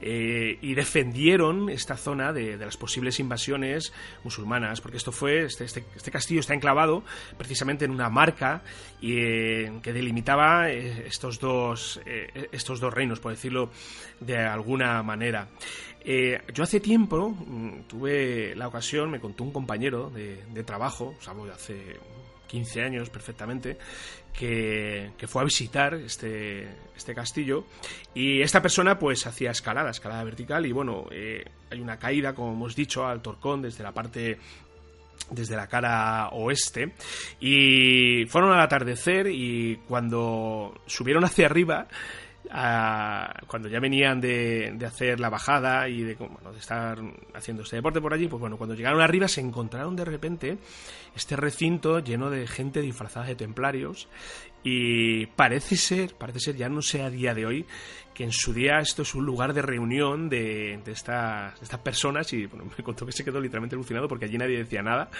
y 0.02 0.74
defendieron 0.74 1.70
esta 1.70 1.96
zona 1.96 2.32
de, 2.32 2.56
las 2.56 2.76
posibles 2.76 3.20
invasiones 3.20 3.92
musulmanas, 4.24 4.80
porque 4.80 4.96
esto 4.96 5.12
fue, 5.12 5.44
este, 5.44 5.64
este, 5.64 5.84
este 5.94 6.10
castillo 6.10 6.40
está 6.40 6.54
enclavado 6.54 7.04
precisamente 7.38 7.84
en 7.84 7.92
una 7.92 8.10
marca 8.10 8.62
y 9.00 9.61
que, 9.82 9.92
delimitaba 9.92 10.70
eh, 10.70 11.04
estos 11.06 11.38
dos, 11.38 12.00
eh, 12.06 12.48
estos 12.52 12.80
dos 12.80 12.92
reinos, 12.92 13.20
por 13.20 13.32
decirlo 13.32 13.70
de 14.20 14.38
alguna 14.38 15.02
manera. 15.02 15.48
Eh, 16.04 16.40
yo 16.52 16.64
hace 16.64 16.80
tiempo 16.80 17.30
mm, 17.30 17.82
tuve 17.88 18.54
la 18.56 18.68
ocasión, 18.68 19.10
me 19.10 19.20
contó 19.20 19.44
un 19.44 19.52
compañero 19.52 20.10
de, 20.10 20.64
trabajo, 20.64 21.14
o 21.26 21.46
de 21.46 21.52
hace 21.52 21.96
15 22.48 22.82
años 22.82 23.10
perfectamente, 23.10 23.78
que, 24.32 25.12
fue 25.26 25.42
a 25.42 25.44
visitar 25.44 25.94
este, 25.94 26.68
este 26.96 27.14
castillo 27.14 27.64
y 28.14 28.40
esta 28.40 28.60
persona 28.60 28.98
pues 28.98 29.26
hacía 29.26 29.50
escalada, 29.50 29.90
escalada 29.90 30.24
vertical 30.24 30.66
y 30.66 30.72
bueno, 30.72 31.06
hay 31.70 31.80
una 31.80 31.98
caída, 31.98 32.34
como 32.34 32.52
hemos 32.52 32.74
dicho, 32.74 33.06
al 33.06 33.22
torcón 33.22 33.62
desde 33.62 33.84
la 33.84 33.92
parte 33.92 34.38
desde 35.32 35.56
la 35.56 35.66
cara 35.66 36.28
oeste 36.28 36.92
y 37.40 38.24
fueron 38.26 38.52
al 38.52 38.60
atardecer 38.60 39.26
y 39.28 39.80
cuando 39.88 40.80
subieron 40.86 41.24
hacia 41.24 41.46
arriba 41.46 41.88
cuando 43.46 43.68
ya 43.68 43.80
venían 43.80 44.20
de, 44.20 44.76
hacer 44.86 45.20
la 45.20 45.30
bajada 45.30 45.88
y 45.88 46.02
de, 46.02 46.16
de 46.16 46.58
estar 46.58 46.98
haciendo 47.34 47.62
este 47.62 47.76
deporte 47.76 48.00
por 48.00 48.12
allí, 48.12 48.28
pues 48.28 48.40
bueno, 48.40 48.58
cuando 48.58 48.74
llegaron 48.74 49.00
arriba 49.00 49.26
se 49.26 49.40
encontraron 49.40 49.96
de 49.96 50.04
repente 50.04 50.58
este 51.16 51.36
recinto 51.36 52.00
lleno 52.00 52.30
de 52.30 52.46
gente 52.46 52.82
disfrazada 52.82 53.26
de 53.26 53.36
templarios 53.36 54.08
y 54.64 55.26
parece 55.26 55.76
ser, 55.76 56.14
parece 56.14 56.40
ser, 56.40 56.56
ya 56.56 56.68
no 56.68 56.82
sé 56.82 57.02
a 57.02 57.10
día 57.10 57.34
de 57.34 57.46
hoy, 57.46 57.66
que 58.14 58.24
en 58.24 58.32
su 58.32 58.52
día 58.52 58.78
esto 58.78 59.02
es 59.02 59.14
un 59.14 59.24
lugar 59.24 59.54
de 59.54 59.62
reunión 59.62 60.28
de, 60.28 60.80
de, 60.84 60.92
estas, 60.92 61.60
estas 61.62 61.80
personas 61.80 62.32
y 62.32 62.46
bueno, 62.46 62.70
me 62.78 62.84
contó 62.84 63.06
que 63.06 63.12
se 63.12 63.24
quedó 63.24 63.40
literalmente 63.40 63.74
alucinado 63.74 64.08
porque 64.08 64.26
allí 64.26 64.38
nadie 64.38 64.58
decía 64.58 64.82
nada 64.82 65.10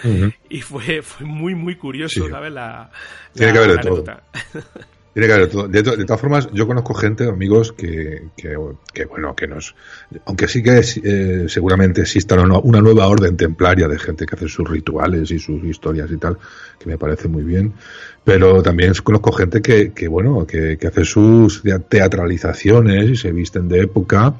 y 0.49 0.61
fue, 0.61 1.01
fue 1.01 1.25
muy, 1.25 1.55
muy 1.55 1.75
curioso, 1.75 2.27
¿sabes? 2.29 2.53
La, 2.53 2.91
Tiene 3.33 3.53
que 3.53 3.57
haber 3.57 3.77
de 3.77 3.77
todo. 3.79 4.03
Que 5.13 5.47
todo. 5.47 5.67
De, 5.67 5.83
todas 5.83 6.19
formas, 6.19 6.49
yo 6.53 6.65
conozco 6.65 6.95
gente, 6.95 7.29
amigos, 7.29 7.71
que, 7.71 8.29
que, 8.35 9.05
bueno, 9.05 9.35
que 9.35 9.47
nos. 9.47 9.75
Aunque 10.25 10.47
sí 10.47 10.63
que 10.63 10.81
eh, 10.81 11.45
seguramente 11.49 12.01
exista 12.01 12.33
una, 12.41 12.57
una, 12.57 12.81
nueva 12.81 13.07
orden 13.07 13.37
templaria 13.37 13.87
de 13.87 13.99
gente 13.99 14.25
que 14.25 14.35
hace 14.35 14.47
sus 14.47 14.67
rituales 14.67 15.29
y 15.29 15.37
sus 15.37 15.63
historias 15.65 16.09
y 16.09 16.17
tal, 16.17 16.39
que 16.79 16.89
me 16.89 16.97
parece 16.97 17.27
muy 17.27 17.43
bien. 17.43 17.73
Pero 18.23 18.63
también 18.63 18.93
conozco 19.03 19.31
gente 19.33 19.61
que, 19.61 19.91
que 19.91 20.07
bueno, 20.07 20.47
que, 20.47 20.77
que 20.79 20.87
hace 20.87 21.05
sus 21.05 21.61
teatralizaciones 21.89 23.09
y 23.11 23.15
se 23.15 23.31
visten 23.31 23.67
de 23.67 23.81
época 23.81 24.33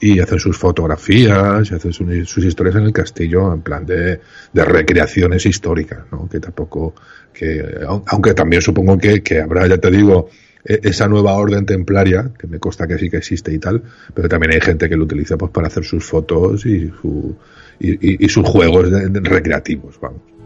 y 0.00 0.20
hacen 0.20 0.38
sus 0.38 0.56
fotografías 0.56 1.70
y 1.70 1.74
hacen 1.74 1.92
sus, 1.92 2.44
historias 2.44 2.76
en 2.76 2.84
el 2.84 2.92
castillo 2.92 3.52
en 3.52 3.62
plan 3.62 3.84
de, 3.84 4.20
de 4.52 4.64
recreaciones 4.64 5.44
históricas, 5.46 6.00
¿no? 6.10 6.28
Que 6.28 6.40
tampoco 6.40 6.94
que 7.32 7.80
aunque 8.06 8.34
también 8.34 8.62
supongo 8.62 8.98
que, 8.98 9.22
que 9.22 9.40
habrá, 9.40 9.66
ya 9.66 9.78
te 9.78 9.90
digo, 9.90 10.28
e, 10.64 10.80
esa 10.82 11.08
nueva 11.08 11.34
orden 11.34 11.64
templaria, 11.66 12.30
que 12.38 12.46
me 12.46 12.58
consta 12.58 12.86
que 12.86 12.98
sí 12.98 13.08
que 13.08 13.18
existe 13.18 13.52
y 13.52 13.58
tal, 13.58 13.82
pero 14.14 14.28
también 14.28 14.52
hay 14.52 14.60
gente 14.60 14.88
que 14.88 14.96
lo 14.96 15.04
utiliza 15.04 15.36
pues 15.36 15.52
para 15.52 15.68
hacer 15.68 15.84
sus 15.84 16.04
fotos 16.04 16.66
y, 16.66 16.90
su, 17.00 17.36
y, 17.78 18.24
y, 18.24 18.28
sus 18.28 18.46
juegos 18.46 18.90
recreativos, 18.90 19.98
vamos. 20.00 20.37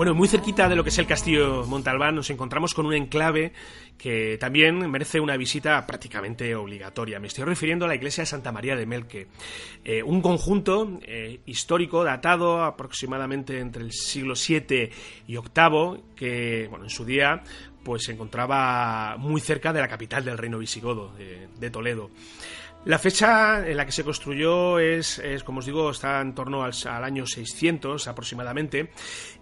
Bueno, 0.00 0.14
muy 0.14 0.28
cerquita 0.28 0.66
de 0.66 0.76
lo 0.76 0.82
que 0.82 0.88
es 0.88 0.96
el 0.96 1.06
castillo 1.06 1.66
Montalbán 1.66 2.14
nos 2.14 2.30
encontramos 2.30 2.72
con 2.72 2.86
un 2.86 2.94
enclave 2.94 3.52
que 3.98 4.38
también 4.38 4.90
merece 4.90 5.20
una 5.20 5.36
visita 5.36 5.86
prácticamente 5.86 6.54
obligatoria. 6.54 7.20
Me 7.20 7.26
estoy 7.26 7.44
refiriendo 7.44 7.84
a 7.84 7.88
la 7.88 7.96
iglesia 7.96 8.22
de 8.22 8.26
Santa 8.26 8.50
María 8.50 8.76
de 8.76 8.86
Melque, 8.86 9.26
eh, 9.84 10.02
un 10.02 10.22
conjunto 10.22 11.00
eh, 11.02 11.40
histórico 11.44 12.02
datado 12.02 12.64
aproximadamente 12.64 13.58
entre 13.58 13.82
el 13.82 13.92
siglo 13.92 14.32
VII 14.32 14.90
y 15.26 15.36
VIII 15.36 16.02
que, 16.16 16.66
bueno, 16.70 16.86
en 16.86 16.90
su 16.90 17.04
día 17.04 17.42
pues 17.84 18.04
se 18.04 18.12
encontraba 18.12 19.18
muy 19.18 19.42
cerca 19.42 19.70
de 19.70 19.80
la 19.80 19.88
capital 19.88 20.24
del 20.24 20.38
reino 20.38 20.58
visigodo, 20.58 21.12
de 21.14 21.70
Toledo. 21.70 22.10
La 22.86 22.98
fecha 22.98 23.68
en 23.68 23.76
la 23.76 23.84
que 23.84 23.92
se 23.92 24.04
construyó 24.04 24.78
es, 24.78 25.20
como 25.44 25.58
os 25.58 25.66
digo, 25.66 25.90
está 25.90 26.22
en 26.22 26.34
torno 26.34 26.64
al, 26.64 27.04
año 27.04 27.26
600 27.26 28.08
aproximadamente 28.08 28.90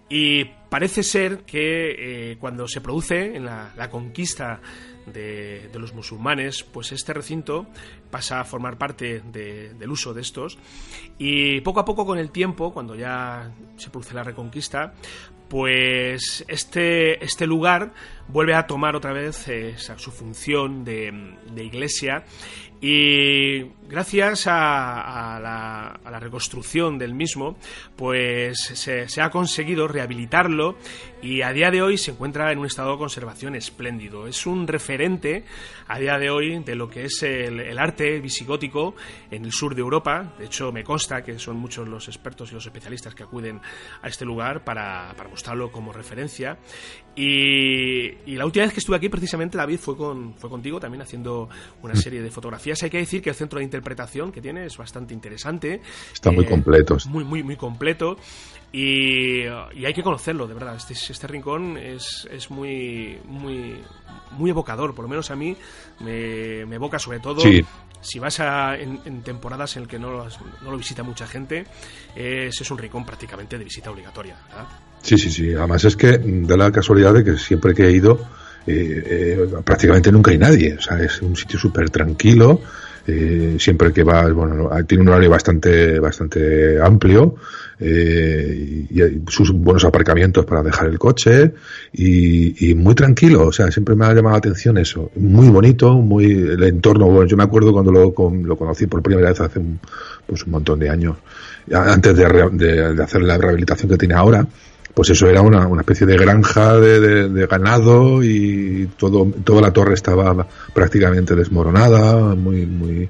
y 0.09 0.43
parece 0.43 1.03
ser 1.03 1.43
que 1.45 2.31
eh, 2.31 2.37
cuando 2.37 2.67
se 2.67 2.81
produce 2.81 3.37
en 3.37 3.45
la, 3.45 3.89
conquista 3.89 4.59
de, 5.05 5.69
los 5.73 5.93
musulmanes, 5.93 6.63
pues 6.63 6.91
este 6.91 7.13
recinto 7.13 7.67
pasa 8.11 8.41
a 8.41 8.43
formar 8.43 8.77
parte 8.77 9.21
del 9.21 9.89
uso 9.89 10.13
de 10.13 10.21
estos 10.21 10.57
y 11.17 11.61
poco 11.61 11.79
a 11.79 11.85
poco 11.85 12.05
con 12.05 12.19
el 12.19 12.31
tiempo, 12.31 12.73
cuando 12.73 12.93
ya 12.93 13.51
se 13.77 13.89
produce 13.89 14.15
la 14.15 14.23
reconquista, 14.23 14.93
pues 15.47 16.43
este, 16.47 17.23
este 17.23 17.47
lugar 17.47 17.93
vuelve 18.27 18.53
a 18.53 18.67
tomar 18.67 18.95
otra 18.95 19.13
vez 19.13 19.47
eh, 19.47 19.75
su 19.77 20.11
función 20.11 20.83
de 20.83 21.63
iglesia 21.63 22.25
y 22.81 23.63
gracias 23.89 24.45
a, 24.47 25.39
la, 25.41 26.19
reconstrucción 26.19 26.97
del 26.97 27.13
mismo, 27.13 27.57
pues 27.95 28.57
se, 28.57 29.21
ha 29.21 29.29
conseguido 29.29 29.87
rehabilitarlo 29.87 30.77
y 31.21 31.41
a 31.41 31.51
día 31.51 31.71
de 31.71 31.81
hoy 31.81 31.97
se 31.97 32.11
encuentra 32.11 32.51
en 32.51 32.59
un 32.59 32.65
estado 32.65 32.91
de 32.91 32.97
conservación 32.97 33.55
espléndido. 33.55 34.27
Es 34.27 34.45
un 34.45 34.67
referente 34.67 35.43
a 35.87 35.97
día 35.99 36.17
de 36.17 36.29
hoy 36.29 36.59
de 36.59 36.75
lo 36.75 36.89
que 36.89 37.05
es 37.05 37.23
el, 37.23 37.77
arte 37.77 38.19
visigótico 38.19 38.95
en 39.31 39.45
el 39.45 39.51
sur 39.51 39.75
de 39.75 39.81
Europa. 39.81 40.33
De 40.37 40.45
hecho, 40.45 40.71
me 40.71 40.83
consta 40.83 41.23
que 41.23 41.39
son 41.39 41.57
muchos 41.57 41.87
los 41.87 42.07
expertos 42.07 42.51
y 42.51 42.55
los 42.55 42.65
especialistas 42.65 43.15
que 43.15 43.23
acuden 43.23 43.59
a 44.01 44.07
este 44.07 44.25
lugar 44.25 44.63
para, 44.63 45.15
mostrarlo 45.29 45.71
como 45.71 45.91
referencia. 45.91 46.57
Y, 47.15 48.31
y, 48.31 48.35
la 48.35 48.45
última 48.45 48.65
vez 48.65 48.73
que 48.73 48.79
estuve 48.79 48.95
aquí, 48.95 49.09
precisamente, 49.09 49.57
David, 49.57 49.79
fue, 49.79 49.97
con, 49.97 50.35
fue 50.35 50.49
contigo 50.49 50.79
también 50.79 51.01
haciendo 51.01 51.49
una 51.81 51.95
serie 51.95 52.21
de 52.21 52.31
fotografías. 52.31 52.81
Hay 52.83 52.89
que 52.89 52.99
decir 52.99 53.21
que 53.21 53.29
el 53.29 53.35
centro 53.35 53.59
de 53.59 53.65
interpretación 53.65 54.31
que 54.31 54.41
tiene 54.41 54.65
es 54.65 54.77
bastante 54.77 55.13
interesante. 55.13 55.81
Está 56.13 56.31
muy 56.31 56.45
eh, 56.45 56.49
completo. 56.49 56.97
Muy, 57.09 57.23
muy, 57.23 57.43
muy 57.43 57.57
completo. 57.57 58.15
Y, 58.71 59.45
hay 59.45 59.93
que 59.93 60.03
conocerlo, 60.03 60.47
de 60.47 60.53
verdad. 60.53 60.75
Este, 60.75 60.93
este 60.93 61.27
rincón 61.27 61.77
es, 61.77 62.27
es, 62.31 62.51
muy, 62.51 63.17
muy, 63.25 63.81
muy 64.31 64.51
evocador, 64.51 64.93
por 64.93 65.03
lo 65.03 65.09
menos 65.09 65.31
a 65.31 65.35
mí 65.35 65.55
me, 65.99 66.61
evoca 66.61 66.99
sobre 66.99 67.19
todo. 67.19 67.41
Si 68.01 68.17
vas 68.17 68.39
a, 68.39 68.77
en, 68.77 69.23
temporadas 69.23 69.75
en 69.75 69.83
las 69.83 69.89
que 69.89 69.99
no, 69.99 70.25
no, 70.61 70.71
lo 70.71 70.77
visita 70.77 71.03
mucha 71.03 71.27
gente, 71.27 71.65
ese 72.15 72.63
es 72.63 72.71
un 72.71 72.77
rincón 72.77 73.05
prácticamente 73.05 73.57
de 73.57 73.63
visita 73.65 73.91
obligatoria. 73.91 74.37
Sí, 75.01 75.17
sí, 75.17 75.29
sí. 75.29 75.53
Además 75.53 75.85
es 75.85 75.95
que 75.95 76.19
da 76.23 76.57
la 76.57 76.71
casualidad 76.71 77.13
de 77.13 77.23
que 77.23 77.37
siempre 77.37 77.73
que 77.73 77.87
he 77.87 77.91
ido, 77.91 78.19
eh, 78.67 79.03
eh, 79.05 79.47
prácticamente 79.63 80.11
nunca 80.11 80.31
hay 80.31 80.37
nadie. 80.37 80.75
O 80.75 80.81
sea, 80.81 81.01
es 81.01 81.21
un 81.21 81.35
sitio 81.35 81.59
súper 81.59 81.89
tranquilo 81.89 82.61
eh, 83.11 83.55
siempre 83.57 83.91
que 83.91 84.03
vas, 84.03 84.31
bueno, 84.33 84.69
tiene 84.85 85.01
un 85.01 85.09
horario 85.09 85.31
bastante, 85.31 85.99
bastante 85.99 86.79
amplio 86.79 87.35
eh, 87.79 88.85
y, 88.89 89.01
hay 89.01 89.23
sus 89.27 89.51
buenos 89.51 89.83
aparcamientos 89.85 90.45
para 90.45 90.61
dejar 90.61 90.89
el 90.89 90.99
coche 90.99 91.53
y, 91.91 92.73
muy 92.75 92.93
tranquilo, 92.93 93.47
o 93.47 93.51
sea, 93.51 93.71
siempre 93.71 93.95
me 93.95 94.05
ha 94.05 94.13
llamado 94.13 94.33
la 94.33 94.37
atención 94.37 94.77
eso, 94.77 95.09
muy 95.15 95.47
bonito, 95.47 95.93
muy 95.93 96.25
el 96.25 96.63
entorno, 96.63 97.07
bueno, 97.07 97.25
yo 97.25 97.35
me 97.35 97.43
acuerdo 97.43 97.71
cuando 97.73 97.91
lo, 97.91 98.13
lo 98.43 98.55
conocí 98.55 98.85
por 98.85 99.01
primera 99.01 99.29
vez 99.29 99.41
hace 99.41 99.57
un, 99.57 99.79
pues 100.27 100.43
un 100.43 100.51
montón 100.51 100.77
de 100.77 100.89
años, 100.89 101.17
antes 101.73 102.15
de, 102.15 102.49
de 102.51 103.03
hacer 103.03 103.23
la 103.23 103.39
rehabilitación 103.39 103.89
que 103.89 103.97
tiene 103.97 104.13
ahora, 104.13 104.45
pues 104.99 105.11
eso 105.11 105.29
era 105.29 105.41
una, 105.41 105.65
una 105.65 105.79
especie 105.79 106.05
de 106.05 106.17
granja 106.17 106.77
de, 106.77 107.47
ganado 107.47 108.21
y 108.21 108.89
todo, 108.97 109.31
toda 109.45 109.61
la 109.61 109.71
torre 109.71 109.93
estaba 109.93 110.45
prácticamente 110.73 111.35
desmoronada, 111.35 112.35
muy, 112.35 112.65
muy, 112.65 113.07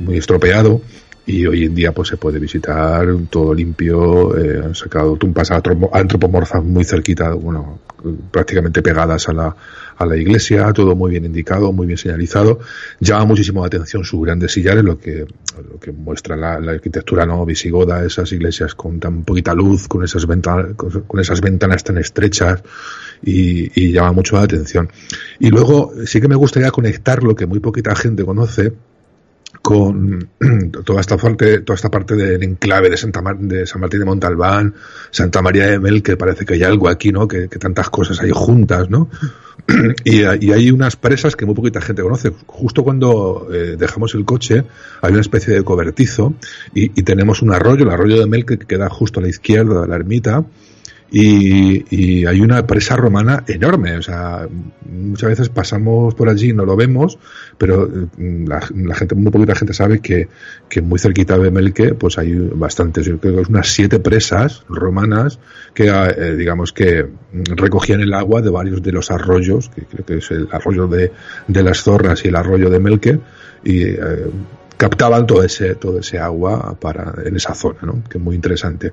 muy 0.00 0.18
estropeado. 0.18 0.82
Y 1.28 1.46
hoy 1.46 1.64
en 1.64 1.74
día 1.74 1.92
pues 1.92 2.08
se 2.08 2.16
puede 2.16 2.38
visitar 2.38 3.06
todo 3.28 3.52
limpio, 3.52 4.34
eh, 4.34 4.62
han 4.64 4.74
sacado 4.74 5.14
tumbas 5.16 5.50
antropomorfas 5.50 6.64
muy 6.64 6.84
cerquita, 6.84 7.34
bueno, 7.34 7.80
prácticamente 8.30 8.80
pegadas 8.80 9.28
a 9.28 9.34
la, 9.34 9.54
a 9.98 10.06
la 10.06 10.16
iglesia, 10.16 10.72
todo 10.72 10.96
muy 10.96 11.10
bien 11.10 11.26
indicado, 11.26 11.70
muy 11.70 11.86
bien 11.86 11.98
señalizado. 11.98 12.60
Llama 13.00 13.26
muchísimo 13.26 13.60
la 13.60 13.66
atención 13.66 14.04
sus 14.04 14.24
grandes 14.24 14.52
sillares, 14.52 14.82
lo 14.82 14.98
que, 14.98 15.26
lo 15.70 15.78
que 15.78 15.92
muestra 15.92 16.34
la, 16.34 16.54
arquitectura 16.54 17.26
no 17.26 17.44
visigoda, 17.44 18.02
esas 18.06 18.32
iglesias 18.32 18.74
con 18.74 18.98
tan 18.98 19.24
poquita 19.24 19.52
luz, 19.52 19.86
con 19.86 20.02
esas 20.02 20.26
ventanas, 20.26 20.76
con 20.76 21.20
esas 21.20 21.42
ventanas 21.42 21.84
tan 21.84 21.98
estrechas 21.98 22.62
y, 23.22 23.70
y 23.78 23.92
llama 23.92 24.12
mucho 24.12 24.36
la 24.36 24.44
atención. 24.44 24.88
Y 25.38 25.50
luego 25.50 25.92
sí 26.06 26.22
que 26.22 26.28
me 26.28 26.36
gustaría 26.36 26.70
conectar 26.70 27.22
lo 27.22 27.34
que 27.34 27.44
muy 27.44 27.60
poquita 27.60 27.94
gente 27.94 28.24
conoce, 28.24 28.72
con 29.68 30.30
toda 30.86 31.02
esta 31.02 31.18
parte, 31.18 31.60
toda 31.60 31.74
esta 31.74 31.90
parte 31.90 32.16
del 32.16 32.42
enclave 32.42 32.88
de 32.88 32.96
Santa 32.96 33.22
de 33.38 33.66
San 33.66 33.82
Martín 33.82 34.00
de 34.00 34.06
Montalbán, 34.06 34.74
Santa 35.10 35.42
María 35.42 35.66
de 35.66 35.78
Mel, 35.78 36.02
que 36.02 36.16
parece 36.16 36.46
que 36.46 36.54
hay 36.54 36.62
algo 36.62 36.88
aquí, 36.88 37.12
¿no? 37.12 37.28
Que, 37.28 37.48
tantas 37.48 37.90
cosas 37.90 38.18
hay 38.22 38.30
juntas, 38.32 38.88
¿no? 38.88 39.10
y, 40.06 40.22
hay 40.22 40.70
unas 40.70 40.96
presas 40.96 41.36
que 41.36 41.44
muy 41.44 41.54
poquita 41.54 41.82
gente 41.82 42.00
conoce. 42.00 42.32
Justo 42.46 42.82
cuando 42.82 43.46
eh, 43.52 43.76
dejamos 43.78 44.14
el 44.14 44.24
coche, 44.24 44.64
hay 45.02 45.12
una 45.12 45.20
especie 45.20 45.52
de 45.52 45.62
cobertizo 45.62 46.32
y, 46.72 46.88
tenemos 47.02 47.42
un 47.42 47.52
arroyo, 47.52 47.84
el 47.84 47.90
arroyo 47.90 48.18
de 48.18 48.26
Mel, 48.26 48.46
que 48.46 48.56
queda 48.56 48.88
justo 48.88 49.20
a 49.20 49.22
la 49.22 49.28
izquierda 49.28 49.82
de 49.82 49.86
la 49.86 49.96
ermita, 49.96 50.46
y, 51.10 52.26
hay 52.26 52.40
una 52.40 52.66
presa 52.66 52.96
romana 52.96 53.44
enorme. 53.46 53.96
O 53.96 54.02
sea, 54.02 54.46
muchas 54.90 55.30
veces 55.30 55.48
pasamos 55.48 56.14
por 56.14 56.28
allí 56.28 56.50
y 56.50 56.52
no 56.52 56.64
lo 56.64 56.76
vemos, 56.76 57.18
pero 57.56 57.88
mm, 57.88 58.46
la, 58.46 58.94
gente, 58.94 59.14
muy 59.14 59.32
poquita 59.32 59.54
gente 59.54 59.72
sabe 59.72 60.00
que, 60.00 60.28
que, 60.68 60.82
muy 60.82 60.98
cerquita 60.98 61.38
de 61.38 61.50
Melque, 61.50 61.94
pues 61.94 62.18
hay 62.18 62.34
bastantes, 62.34 63.06
yo 63.06 63.18
creo 63.18 63.42
que 63.42 63.50
unas 63.50 63.68
siete 63.68 64.00
presas 64.00 64.64
romanas 64.68 65.38
que, 65.74 65.88
eh, 65.88 66.36
digamos 66.36 66.72
que 66.72 67.06
recogían 67.32 68.00
el 68.00 68.12
agua 68.12 68.42
de 68.42 68.50
varios 68.50 68.82
de 68.82 68.92
los 68.92 69.10
arroyos, 69.10 69.70
que 69.70 69.82
creo 69.82 70.04
que 70.04 70.18
es 70.18 70.30
el 70.30 70.48
arroyo 70.52 70.86
de, 70.86 71.12
de 71.46 71.62
las 71.62 71.82
Zorras 71.82 72.24
y 72.24 72.28
el 72.28 72.36
arroyo 72.36 72.68
de 72.68 72.80
Melque, 72.80 73.18
y 73.64 73.82
eh, 73.82 73.98
captaban 74.78 75.26
todo 75.26 75.42
ese, 75.42 75.74
todo 75.74 75.98
ese 75.98 76.18
agua 76.18 76.76
para, 76.80 77.12
en 77.24 77.34
esa 77.34 77.52
zona, 77.54 77.80
¿no? 77.82 78.04
que 78.08 78.16
es 78.16 78.24
muy 78.24 78.36
interesante. 78.36 78.92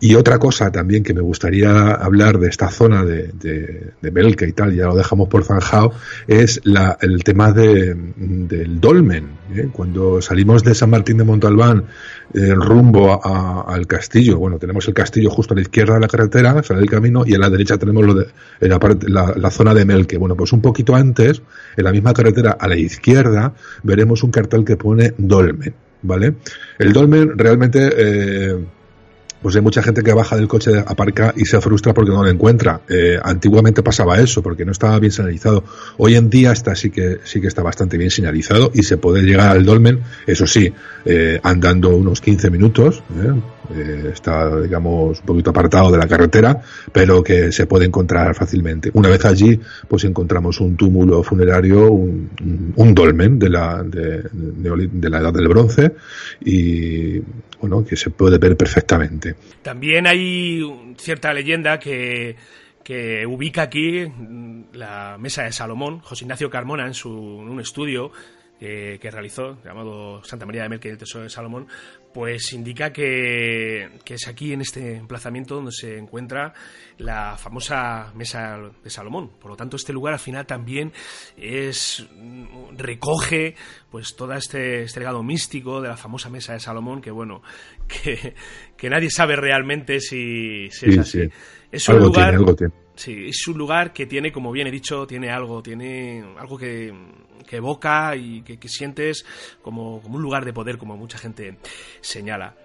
Y 0.00 0.14
otra 0.14 0.38
cosa 0.38 0.72
también 0.72 1.02
que 1.02 1.12
me 1.12 1.20
gustaría 1.20 1.90
hablar 1.90 2.38
de 2.38 2.48
esta 2.48 2.70
zona 2.70 3.04
de, 3.04 3.28
de, 3.34 3.92
de 4.00 4.46
y 4.48 4.52
tal, 4.52 4.74
ya 4.74 4.86
lo 4.86 4.96
dejamos 4.96 5.28
por 5.28 5.44
zanjado, 5.44 5.92
es 6.26 6.62
la, 6.64 6.96
el 7.02 7.22
tema 7.22 7.52
de, 7.52 7.94
del 8.16 8.80
dolmen. 8.80 9.28
¿eh? 9.54 9.68
Cuando 9.70 10.22
salimos 10.22 10.64
de 10.64 10.74
San 10.74 10.90
Martín 10.90 11.18
de 11.18 11.24
Montalbán 11.24 11.84
eh, 12.32 12.54
rumbo 12.54 13.20
al 13.24 13.86
castillo, 13.86 14.38
bueno, 14.38 14.58
tenemos 14.58 14.88
el 14.88 14.94
castillo 14.94 15.28
justo 15.30 15.52
a 15.52 15.56
la 15.56 15.62
izquierda 15.62 15.94
de 15.94 16.00
la 16.00 16.08
carretera, 16.08 16.62
sale 16.62 16.80
el 16.80 16.90
camino, 16.90 17.24
y 17.26 17.34
a 17.34 17.38
la 17.38 17.50
derecha 17.50 17.76
tenemos 17.76 18.04
lo 18.04 18.14
de, 18.14 18.26
la, 18.60 18.78
la, 19.06 19.34
la 19.36 19.50
zona 19.50 19.74
de 19.74 19.84
Melque. 19.84 20.16
Bueno, 20.16 20.34
pues 20.34 20.52
un 20.54 20.62
poquito 20.62 20.94
antes, 20.94 21.42
en 21.76 21.84
la 21.84 21.92
misma 21.92 22.14
carretera 22.14 22.56
a 22.58 22.66
la 22.68 22.76
izquierda, 22.76 23.52
veremos 23.82 24.22
un 24.22 24.30
cartel 24.30 24.64
que 24.64 24.76
pone 24.76 25.12
dolmen, 25.28 25.74
¿vale? 26.02 26.34
El 26.78 26.92
dolmen 26.92 27.36
realmente, 27.36 27.90
eh, 27.96 28.56
pues 29.42 29.54
hay 29.56 29.62
mucha 29.62 29.82
gente 29.82 30.02
que 30.02 30.12
baja 30.12 30.36
del 30.36 30.48
coche, 30.48 30.78
aparca 30.86 31.32
y 31.36 31.44
se 31.44 31.60
frustra 31.60 31.94
porque 31.94 32.10
no 32.10 32.22
lo 32.22 32.28
encuentra. 32.28 32.80
Eh, 32.88 33.18
antiguamente 33.22 33.82
pasaba 33.82 34.18
eso, 34.18 34.42
porque 34.42 34.64
no 34.64 34.72
estaba 34.72 34.98
bien 34.98 35.12
señalizado. 35.12 35.62
Hoy 35.98 36.16
en 36.16 36.30
día 36.30 36.52
está 36.52 36.74
sí 36.74 36.90
que 36.90 37.18
sí 37.24 37.40
que 37.40 37.46
está 37.46 37.62
bastante 37.62 37.96
bien 37.98 38.10
señalizado 38.10 38.70
y 38.74 38.82
se 38.82 38.96
puede 38.96 39.22
llegar 39.22 39.48
al 39.50 39.64
dolmen, 39.64 40.00
eso 40.26 40.46
sí, 40.46 40.72
eh, 41.04 41.38
andando 41.42 41.90
unos 41.90 42.20
15 42.20 42.50
minutos. 42.50 43.02
Eh, 43.14 43.32
está, 44.12 44.60
digamos, 44.60 45.20
un 45.20 45.26
poquito 45.26 45.50
apartado 45.50 45.90
de 45.90 45.98
la 45.98 46.06
carretera, 46.06 46.60
pero 46.92 47.22
que 47.22 47.52
se 47.52 47.66
puede 47.66 47.86
encontrar 47.86 48.34
fácilmente. 48.34 48.90
Una 48.94 49.08
vez 49.08 49.24
allí, 49.24 49.60
pues 49.88 50.04
encontramos 50.04 50.60
un 50.60 50.76
túmulo 50.76 51.22
funerario, 51.22 51.90
un, 51.90 52.94
dolmen 52.94 53.38
de 53.38 53.50
la, 53.50 53.82
de, 53.82 55.10
la 55.10 55.18
edad 55.18 55.32
del 55.32 55.48
bronce 55.48 55.92
y, 56.44 57.18
bueno, 57.60 57.84
que 57.84 57.96
se 57.96 58.10
puede 58.10 58.38
ver 58.38 58.56
perfectamente. 58.56 59.34
También 59.62 60.06
hay 60.06 60.94
cierta 60.96 61.32
leyenda 61.32 61.78
que 61.78 62.36
que 62.86 63.26
ubica 63.26 63.62
aquí 63.62 64.06
la 64.74 65.16
mesa 65.18 65.42
de 65.42 65.50
Salomón, 65.50 65.98
José 66.02 66.22
Ignacio 66.22 66.48
Carmona, 66.48 66.86
en, 66.86 66.94
su, 66.94 67.10
un 67.10 67.58
estudio 67.58 68.12
que, 68.60 69.10
realizó, 69.10 69.58
llamado 69.64 70.22
Santa 70.22 70.46
María 70.46 70.62
de 70.62 70.68
Melque 70.68 70.88
y 70.88 70.92
el 70.92 70.98
Tesoro 70.98 71.24
de 71.24 71.30
Salomón, 71.30 71.66
pues 72.16 72.54
indica 72.54 72.94
que, 72.94 73.90
es 74.06 74.26
aquí 74.26 74.54
en 74.54 74.62
este 74.62 74.96
emplazamiento 74.96 75.56
donde 75.56 75.70
se 75.70 75.98
encuentra 75.98 76.54
la 76.96 77.36
famosa 77.36 78.10
mesa 78.14 78.58
de 78.82 78.88
Salomón. 78.88 79.32
Por 79.38 79.50
lo 79.50 79.56
tanto, 79.58 79.76
este 79.76 79.92
lugar 79.92 80.14
al 80.14 80.18
final 80.18 80.46
también 80.46 80.94
es 81.36 82.08
recoge 82.74 83.54
pues 83.90 84.16
todo 84.16 84.32
este, 84.32 84.84
este 84.84 85.00
legado 85.00 85.22
místico 85.22 85.82
de 85.82 85.88
la 85.88 85.98
famosa 85.98 86.30
mesa 86.30 86.54
de 86.54 86.60
Salomón, 86.60 87.02
que 87.02 87.10
bueno, 87.10 87.42
que, 87.86 88.34
que 88.78 88.88
nadie 88.88 89.10
sabe 89.10 89.36
realmente 89.36 90.00
si, 90.00 90.68
es 90.68 90.98
así. 90.98 91.20
Es 91.70 91.86
un 91.90 91.98
lugar. 91.98 92.38
Sí, 92.96 93.26
es 93.28 93.46
un 93.46 93.58
lugar 93.58 93.92
que 93.92 94.06
tiene, 94.06 94.32
como 94.32 94.50
bien 94.50 94.66
he 94.68 94.70
dicho, 94.70 95.06
tiene 95.06 95.30
algo, 95.30 95.62
tiene 95.62 96.24
algo 96.38 96.56
que, 96.56 96.94
evoca 97.50 98.16
y 98.16 98.40
que, 98.40 98.68
sientes 98.68 99.24
como, 99.60 99.98
un 99.98 100.22
lugar 100.22 100.46
de 100.46 100.54
poder, 100.54 100.78
como 100.78 100.96
mucha 100.96 101.18
gente 101.18 101.58
señala. 102.00 102.56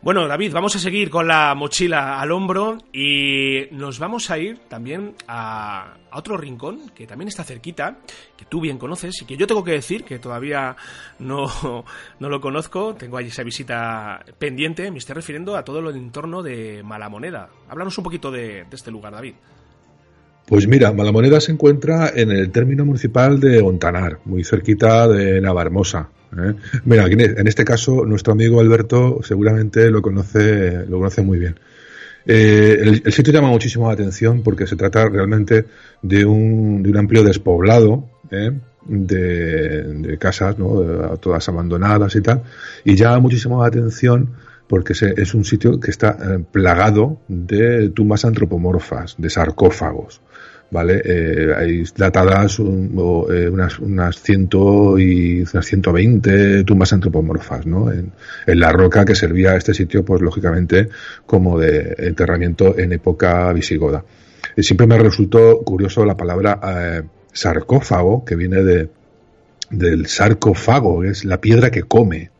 Bueno, 0.00 0.28
David, 0.28 0.52
vamos 0.52 0.76
a 0.76 0.78
seguir 0.78 1.10
con 1.10 1.26
la 1.26 1.54
mochila 1.56 2.20
al 2.20 2.30
hombro 2.30 2.78
y 2.92 3.66
nos 3.72 3.98
vamos 3.98 4.30
a 4.30 4.38
ir 4.38 4.60
también 4.68 5.16
a, 5.26 5.96
otro 6.12 6.36
rincón 6.36 6.90
que 6.90 7.06
también 7.08 7.28
está 7.28 7.42
cerquita, 7.42 7.98
que 8.36 8.44
tú 8.44 8.60
bien 8.60 8.78
conoces 8.78 9.20
y 9.20 9.26
que 9.26 9.36
yo 9.36 9.48
tengo 9.48 9.64
que 9.64 9.72
decir 9.72 10.04
que 10.04 10.20
todavía 10.20 10.76
no, 11.18 11.84
lo 12.20 12.40
conozco, 12.40 12.94
tengo 12.94 13.16
ahí 13.16 13.26
esa 13.26 13.42
visita 13.42 14.24
pendiente, 14.38 14.92
me 14.92 14.98
estoy 14.98 15.16
refiriendo 15.16 15.56
a 15.56 15.64
todo 15.64 15.80
el 15.80 15.96
entorno 15.96 16.40
de 16.40 16.84
Malamoneda. 16.84 17.50
Háblanos 17.68 17.98
un 17.98 18.04
poquito 18.04 18.30
de 18.30 18.64
este 18.70 18.92
lugar, 18.92 19.12
David. 19.12 19.34
Pues 20.46 20.66
mira, 20.66 20.92
Malamoneda 20.92 21.40
se 21.40 21.52
encuentra 21.52 22.12
en 22.14 22.30
el 22.30 22.50
término 22.50 22.84
municipal 22.84 23.38
de 23.38 23.60
Ontanar, 23.60 24.18
muy 24.24 24.44
cerquita 24.44 25.06
de 25.08 25.40
Navarmosa. 25.40 26.08
¿eh? 26.36 26.54
Mira, 26.84 27.06
en 27.06 27.46
este 27.46 27.64
caso 27.64 28.04
nuestro 28.04 28.32
amigo 28.32 28.60
Alberto 28.60 29.20
seguramente 29.22 29.90
lo 29.90 30.02
conoce, 30.02 30.84
lo 30.86 30.98
conoce 30.98 31.22
muy 31.22 31.38
bien. 31.38 31.58
Eh, 32.26 33.00
el, 33.04 33.12
sitio 33.12 33.32
llama 33.32 33.48
muchísimo 33.48 33.88
la 33.88 33.94
atención 33.94 34.42
porque 34.42 34.66
se 34.66 34.76
trata 34.76 35.08
realmente 35.08 35.64
de 36.02 36.24
un, 36.24 36.82
de 36.82 36.90
un 36.90 36.96
amplio 36.96 37.24
despoblado 37.24 38.08
¿eh? 38.30 38.52
de, 38.86 40.18
casas, 40.18 40.58
¿no? 40.58 40.68
todas 41.18 41.48
abandonadas 41.48 42.14
y 42.16 42.20
tal, 42.20 42.42
y 42.84 42.94
llama 42.96 43.20
muchísimo 43.20 43.60
la 43.60 43.68
atención 43.68 44.30
porque 44.68 44.92
es 44.92 45.34
un 45.34 45.44
sitio 45.44 45.78
que 45.80 45.90
está 45.90 46.16
plagado 46.50 47.20
de 47.28 47.90
tumbas 47.90 48.24
antropomorfas, 48.24 49.16
de 49.18 49.28
sarcófagos. 49.28 50.22
¿Vale? 50.72 51.02
Eh, 51.04 51.54
hay 51.54 51.84
datadas 51.94 52.58
eh, 52.58 52.62
unas, 52.62 53.78
unas, 53.78 54.22
ciento 54.22 54.98
y 54.98 55.42
unas 55.52 55.66
120 55.66 56.64
tumbas 56.64 56.94
antropomorfas, 56.94 57.66
¿no? 57.66 57.92
En, 57.92 58.12
la 58.46 58.72
roca 58.72 59.04
que 59.04 59.14
servía 59.14 59.52
a 59.52 59.56
este 59.56 59.74
sitio, 59.74 60.02
pues 60.02 60.22
lógicamente, 60.22 60.88
como 61.26 61.58
de 61.58 61.94
enterramiento 61.98 62.76
en 62.78 62.92
época 62.92 63.52
visigoda. 63.52 64.02
Y 64.56 64.62
siempre 64.62 64.86
me 64.86 64.98
resultó 64.98 65.58
curioso 65.58 66.06
la 66.06 66.16
palabra 66.16 66.58
eh, 66.64 67.02
sarcófago, 67.32 68.24
que 68.24 68.34
viene 68.34 68.62
de, 68.62 68.88
del 69.70 70.06
sarcófago, 70.06 71.04
es 71.04 71.26
la 71.26 71.38
piedra 71.38 71.70
que 71.70 71.82
come, 71.82 72.30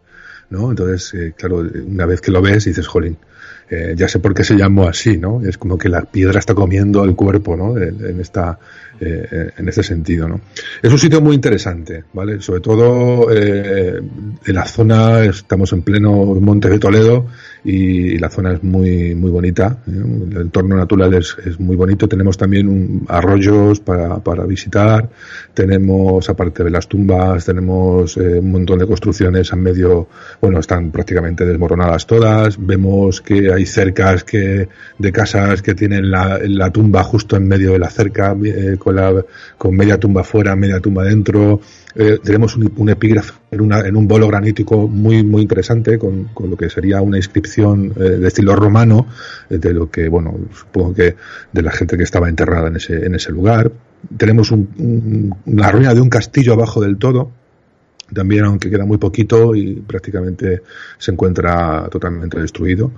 ¿no? 0.49 0.71
Entonces, 0.71 1.35
claro, 1.37 1.59
una 1.87 2.07
vez 2.07 2.23
que 2.23 2.31
lo 2.31 2.40
ves, 2.40 2.64
dices, 2.64 2.87
jolín, 2.87 3.18
ya 3.97 4.09
sé 4.09 4.19
por 4.19 4.35
qué 4.35 4.45
se 4.45 4.57
llamó 4.57 4.87
así, 4.87 5.17
¿no? 5.17 5.41
Es 5.43 5.59
como 5.59 5.79
que 5.79 5.89
la 5.89 6.03
piedra 6.03 6.39
está 6.39 6.55
comiendo 6.55 7.05
el 7.05 7.15
cuerpo, 7.15 7.57
¿no? 7.57 7.79
En, 7.79 8.21
esta, 8.21 8.59
eh, 9.05 9.51
en 9.57 9.69
este 9.69 9.83
sentido, 9.83 10.29
¿no? 10.29 10.41
Es 10.81 10.93
un 10.93 10.99
sitio 10.99 11.21
muy 11.21 11.35
interesante, 11.35 12.05
¿vale? 12.12 12.41
Sobre 12.41 12.61
todo 12.61 13.27
eh, 13.33 14.01
en 14.45 14.55
la 14.55 14.65
zona, 14.65 15.25
estamos 15.25 15.73
en 15.73 15.83
pleno 15.83 16.12
Monte 16.41 16.69
de 16.69 16.79
Toledo 16.79 17.27
y, 17.65 18.19
la 18.19 18.29
zona 18.29 18.53
es 18.53 18.62
muy 18.62 19.15
muy 19.15 19.31
bonita. 19.31 19.79
¿eh? 19.87 19.91
El 20.31 20.37
entorno 20.43 20.77
natural 20.77 21.15
es, 21.15 21.37
es, 21.45 21.59
muy 21.59 21.77
bonito. 21.77 22.09
Tenemos 22.09 22.37
también 22.37 22.69
un, 22.69 23.05
arroyos 23.09 23.81
para, 23.81 24.19
para, 24.19 24.45
visitar. 24.45 25.09
Tenemos, 25.55 26.29
aparte 26.29 26.62
de 26.65 26.71
las 26.71 26.88
tumbas, 26.88 27.45
tenemos 27.45 28.17
eh, 28.17 28.38
un 28.38 28.53
montón 28.53 28.79
de 28.79 28.87
construcciones 28.87 29.53
en 29.53 29.62
medio, 29.62 30.09
bueno, 30.41 30.61
están 30.61 30.91
prácticamente 30.91 31.45
desmoronadas 31.45 32.07
todas. 32.07 32.57
Vemos 32.59 33.21
que 33.21 33.53
hay 33.53 33.67
cercas 33.67 34.25
que, 34.25 34.69
de 34.99 35.12
casas 35.12 35.62
que 35.62 35.75
tienen 35.75 36.11
la, 36.11 36.38
la 36.43 36.71
tumba 36.71 37.03
justo 37.03 37.37
en 37.37 37.49
medio 37.49 37.73
de 37.73 37.79
la 37.79 37.91
cerca, 37.91 38.37
eh, 38.45 38.77
con, 38.79 38.91
con 39.59 39.76
media 39.76 39.98
tumba 39.98 40.24
fuera, 40.24 40.55
media 40.57 40.81
tumba 40.81 41.05
dentro. 41.05 41.61
Eh, 41.94 42.18
tenemos 42.22 42.57
un, 42.57 42.72
un 42.76 42.88
epígrafe 42.88 43.33
en, 43.50 43.61
una, 43.61 43.81
en, 43.81 43.96
un 43.96 44.09
bolo 44.09 44.26
granítico 44.26 44.88
muy 44.88 45.22
muy 45.22 45.42
interesante 45.42 45.98
con, 45.98 46.24
con 46.33 46.48
lo 46.48 46.57
que 46.57 46.70
sería 46.70 47.02
una 47.02 47.18
inscripción 47.18 47.92
eh, 47.96 48.02
de 48.02 48.28
estilo 48.28 48.57
romano 48.57 49.09
eh, 49.50 49.59
de 49.59 49.74
lo 49.74 49.90
que 49.90 50.09
bueno 50.09 50.35
supongo 50.55 50.94
que 50.94 51.16
de 51.52 51.62
la 51.62 51.70
gente 51.70 51.98
que 51.98 52.05
estaba 52.05 52.31
enterrada 52.31 52.68
en 52.68 52.76
ese 52.76 53.05
en 53.05 53.14
ese 53.14 53.31
lugar 53.31 53.70
tenemos 54.16 54.50
un, 54.52 54.70
un, 54.78 55.35
una 55.44 55.70
ruina 55.70 55.92
de 55.92 56.00
un 56.00 56.09
castillo 56.09 56.55
abajo 56.55 56.81
del 56.81 56.96
todo 56.96 57.31
también 58.14 58.44
aunque 58.44 58.70
queda 58.70 58.87
muy 58.87 58.96
poquito 58.96 59.55
y 59.55 59.74
prácticamente 59.74 60.62
se 60.96 61.12
encuentra 61.12 61.88
totalmente 61.90 62.40
destruido 62.40 62.90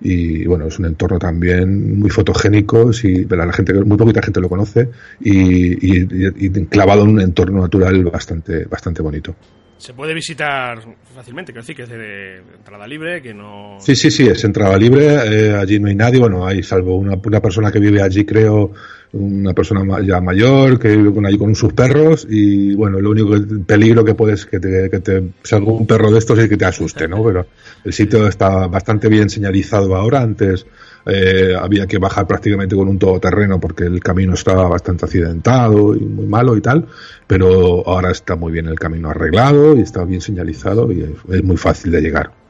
y 0.00 0.46
bueno, 0.46 0.66
es 0.66 0.78
un 0.78 0.86
entorno 0.86 1.18
también 1.18 1.98
muy 1.98 2.10
fotogénico, 2.10 2.92
si, 2.92 3.24
la 3.24 3.52
gente, 3.52 3.72
muy 3.72 3.96
poquita 3.96 4.22
gente 4.22 4.40
lo 4.40 4.48
conoce 4.48 4.90
y, 5.20 5.94
y, 5.94 6.06
y, 6.36 6.50
clavado 6.66 7.04
en 7.04 7.10
un 7.10 7.20
entorno 7.20 7.62
natural 7.62 8.04
bastante, 8.04 8.64
bastante 8.66 9.02
bonito. 9.02 9.34
Se 9.78 9.92
puede 9.92 10.14
visitar 10.14 10.78
fácilmente, 11.14 11.52
quiero 11.52 11.62
decir 11.62 11.76
que 11.76 11.82
es 11.82 11.88
de 11.88 12.36
entrada 12.56 12.86
libre, 12.86 13.20
que 13.20 13.34
no... 13.34 13.76
Sí, 13.80 13.94
sí, 13.96 14.10
sí, 14.10 14.26
es 14.26 14.42
entrada 14.44 14.76
libre, 14.78 15.06
eh, 15.06 15.54
allí 15.54 15.78
no 15.78 15.88
hay 15.88 15.94
nadie, 15.94 16.20
bueno, 16.20 16.46
hay 16.46 16.62
salvo 16.62 16.96
una, 16.96 17.18
una 17.22 17.40
persona 17.40 17.70
que 17.70 17.80
vive 17.80 18.00
allí, 18.00 18.24
creo, 18.24 18.72
una 19.14 19.52
persona 19.54 20.00
ya 20.00 20.20
mayor 20.20 20.78
que 20.78 20.96
vive 20.96 21.14
con 21.14 21.24
allí 21.24 21.38
con 21.38 21.54
sus 21.54 21.72
perros 21.72 22.26
y 22.28 22.74
bueno, 22.74 23.00
lo 23.00 23.10
único 23.10 23.34
peligro 23.64 24.04
que 24.04 24.14
puedes 24.14 24.44
que 24.44 24.58
te, 24.58 24.90
que 24.90 24.98
te 24.98 25.30
salga 25.42 25.70
un 25.70 25.86
perro 25.86 26.10
de 26.10 26.18
estos 26.18 26.42
y 26.44 26.48
que 26.48 26.56
te 26.56 26.64
asuste, 26.64 27.06
¿no? 27.06 27.22
Pero 27.22 27.46
el 27.84 27.92
sitio 27.92 28.26
está 28.26 28.66
bastante 28.66 29.08
bien 29.08 29.30
señalizado 29.30 29.94
ahora, 29.94 30.20
antes 30.20 30.66
eh, 31.06 31.54
había 31.58 31.86
que 31.86 31.98
bajar 31.98 32.26
prácticamente 32.26 32.74
con 32.74 32.88
un 32.88 32.98
todoterreno 32.98 33.60
porque 33.60 33.84
el 33.84 34.00
camino 34.00 34.34
estaba 34.34 34.66
bastante 34.68 35.04
accidentado 35.04 35.94
y 35.94 36.00
muy 36.00 36.26
malo 36.26 36.56
y 36.56 36.60
tal, 36.60 36.86
pero 37.26 37.86
ahora 37.86 38.10
está 38.10 38.34
muy 38.34 38.52
bien 38.52 38.66
el 38.66 38.78
camino 38.78 39.10
arreglado 39.10 39.76
y 39.76 39.80
está 39.80 40.04
bien 40.04 40.20
señalizado 40.20 40.90
y 40.90 41.02
es, 41.02 41.10
es 41.30 41.44
muy 41.44 41.56
fácil 41.56 41.92
de 41.92 42.00
llegar. 42.00 42.43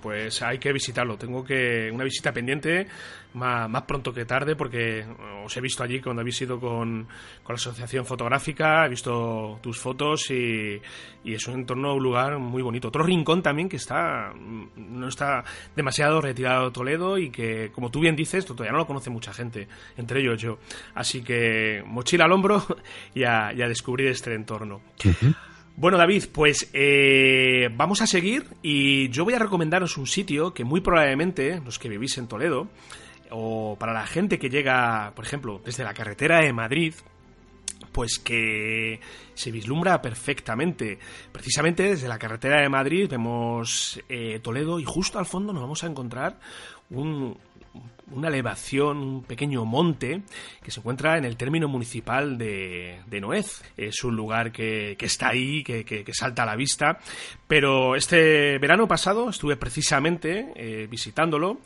Pues 0.00 0.42
hay 0.42 0.58
que 0.58 0.72
visitarlo. 0.72 1.16
Tengo 1.16 1.44
que 1.44 1.90
una 1.92 2.04
visita 2.04 2.32
pendiente 2.32 2.86
más, 3.34 3.68
más, 3.68 3.82
pronto 3.82 4.12
que 4.12 4.24
tarde 4.24 4.56
porque 4.56 5.04
os 5.44 5.56
he 5.56 5.60
visto 5.60 5.82
allí 5.82 6.00
cuando 6.00 6.20
habéis 6.20 6.40
ido 6.40 6.58
con, 6.58 7.06
con 7.42 7.54
la 7.54 7.56
asociación 7.56 8.04
fotográfica, 8.04 8.86
he 8.86 8.88
visto 8.88 9.58
tus 9.62 9.78
fotos 9.78 10.30
y, 10.30 10.80
y, 11.24 11.34
es 11.34 11.46
un 11.46 11.54
entorno, 11.54 11.94
un 11.94 12.02
lugar 12.02 12.38
muy 12.38 12.62
bonito. 12.62 12.88
Otro 12.88 13.02
rincón 13.02 13.42
también 13.42 13.68
que 13.68 13.76
está 13.76 14.32
no 14.34 15.08
está 15.08 15.44
demasiado 15.76 16.20
retirado 16.20 16.66
de 16.66 16.70
Toledo 16.72 17.18
y 17.18 17.30
que, 17.30 17.70
como 17.72 17.90
tú 17.90 18.00
bien 18.00 18.16
dices, 18.16 18.44
todavía 18.46 18.72
no 18.72 18.78
lo 18.78 18.86
conoce 18.86 19.10
mucha 19.10 19.32
gente, 19.32 19.68
entre 19.96 20.20
ellos 20.20 20.40
yo. 20.40 20.58
Así 20.94 21.22
que 21.22 21.82
mochila 21.86 22.24
al 22.24 22.32
hombro 22.32 22.64
y 23.14 23.24
a, 23.24 23.52
descubrir 23.68 24.08
este 24.08 24.34
entorno. 24.34 24.80
Bueno, 25.80 25.96
David, 25.96 26.24
pues 26.32 26.70
eh, 26.72 27.68
vamos 27.76 28.02
a 28.02 28.08
seguir 28.08 28.48
y 28.62 29.10
yo 29.10 29.24
voy 29.24 29.34
a 29.34 29.38
recomendaros 29.38 29.96
un 29.96 30.08
sitio 30.08 30.52
que 30.52 30.64
muy 30.64 30.80
probablemente 30.80 31.60
los 31.64 31.78
que 31.78 31.88
vivís 31.88 32.18
en 32.18 32.26
Toledo 32.26 32.66
o 33.30 33.76
para 33.78 33.92
la 33.92 34.04
gente 34.04 34.40
que 34.40 34.50
llega, 34.50 35.12
por 35.14 35.24
ejemplo, 35.24 35.60
desde 35.64 35.84
la 35.84 35.94
carretera 35.94 36.40
de 36.40 36.52
Madrid, 36.52 36.94
pues 37.92 38.18
que 38.18 38.98
se 39.34 39.52
vislumbra 39.52 40.02
perfectamente. 40.02 40.98
Precisamente 41.30 41.84
desde 41.84 42.08
la 42.08 42.18
carretera 42.18 42.60
de 42.60 42.68
Madrid 42.68 43.08
vemos 43.08 44.02
eh, 44.08 44.40
Toledo 44.42 44.80
y 44.80 44.84
justo 44.84 45.20
al 45.20 45.26
fondo 45.26 45.52
nos 45.52 45.62
vamos 45.62 45.84
a 45.84 45.86
encontrar 45.86 46.40
un, 46.90 47.38
una 48.12 48.28
elevación, 48.28 48.98
un 48.98 49.22
pequeño 49.22 49.64
monte 49.64 50.22
que 50.62 50.70
se 50.70 50.80
encuentra 50.80 51.18
en 51.18 51.24
el 51.24 51.36
término 51.36 51.68
municipal 51.68 52.38
de, 52.38 53.00
de 53.06 53.20
Noez. 53.20 53.62
Es 53.76 54.02
un 54.04 54.16
lugar 54.16 54.52
que, 54.52 54.96
está 55.00 55.28
ahí, 55.28 55.62
que, 55.62 56.04
salta 56.12 56.42
a 56.42 56.46
la 56.46 56.56
vista. 56.56 56.98
Pero 57.46 57.96
este 57.96 58.58
verano 58.58 58.86
pasado 58.86 59.30
estuve 59.30 59.56
precisamente 59.56 60.52
eh, 60.54 60.86
visitándolo. 60.90 61.60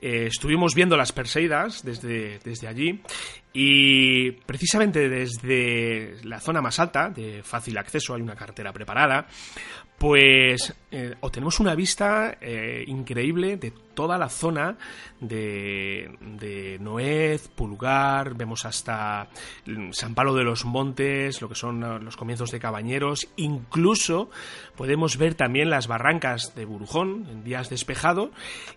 Eh, 0.00 0.26
estuvimos 0.26 0.74
viendo 0.74 0.96
las 0.96 1.12
Perseidas 1.12 1.84
desde, 1.84 2.38
allí 2.66 3.00
y 3.52 4.32
precisamente 4.32 5.08
desde 5.08 6.16
la 6.24 6.40
zona 6.40 6.60
más 6.60 6.78
alta, 6.78 7.10
de 7.10 7.42
fácil 7.42 7.76
acceso, 7.78 8.14
hay 8.14 8.22
una 8.22 8.36
carretera 8.36 8.72
preparada, 8.72 9.26
pues 9.98 10.74
eh, 10.92 11.14
obtenemos 11.20 11.58
una 11.58 11.74
vista 11.74 12.38
increíble 12.86 13.56
de 13.56 13.72
toda 13.98 14.16
la 14.16 14.28
zona 14.28 14.76
de, 15.18 16.16
de, 16.20 16.78
Noez, 16.78 17.48
Pulgar, 17.48 18.36
vemos 18.36 18.64
hasta 18.64 19.26
San 19.90 20.14
Palo 20.14 20.36
de 20.36 20.44
los 20.44 20.64
Montes, 20.64 21.42
lo 21.42 21.48
que 21.48 21.56
son 21.56 22.04
los 22.04 22.16
comienzos 22.16 22.52
de 22.52 22.60
Cabañeros, 22.60 23.26
incluso 23.34 24.30
podemos 24.76 25.16
ver 25.16 25.34
también 25.34 25.68
las 25.68 25.88
barrancas 25.88 26.54
de 26.54 26.64
Burujón 26.64 27.26
en 27.28 27.42
días 27.42 27.70
despejado 27.70 28.30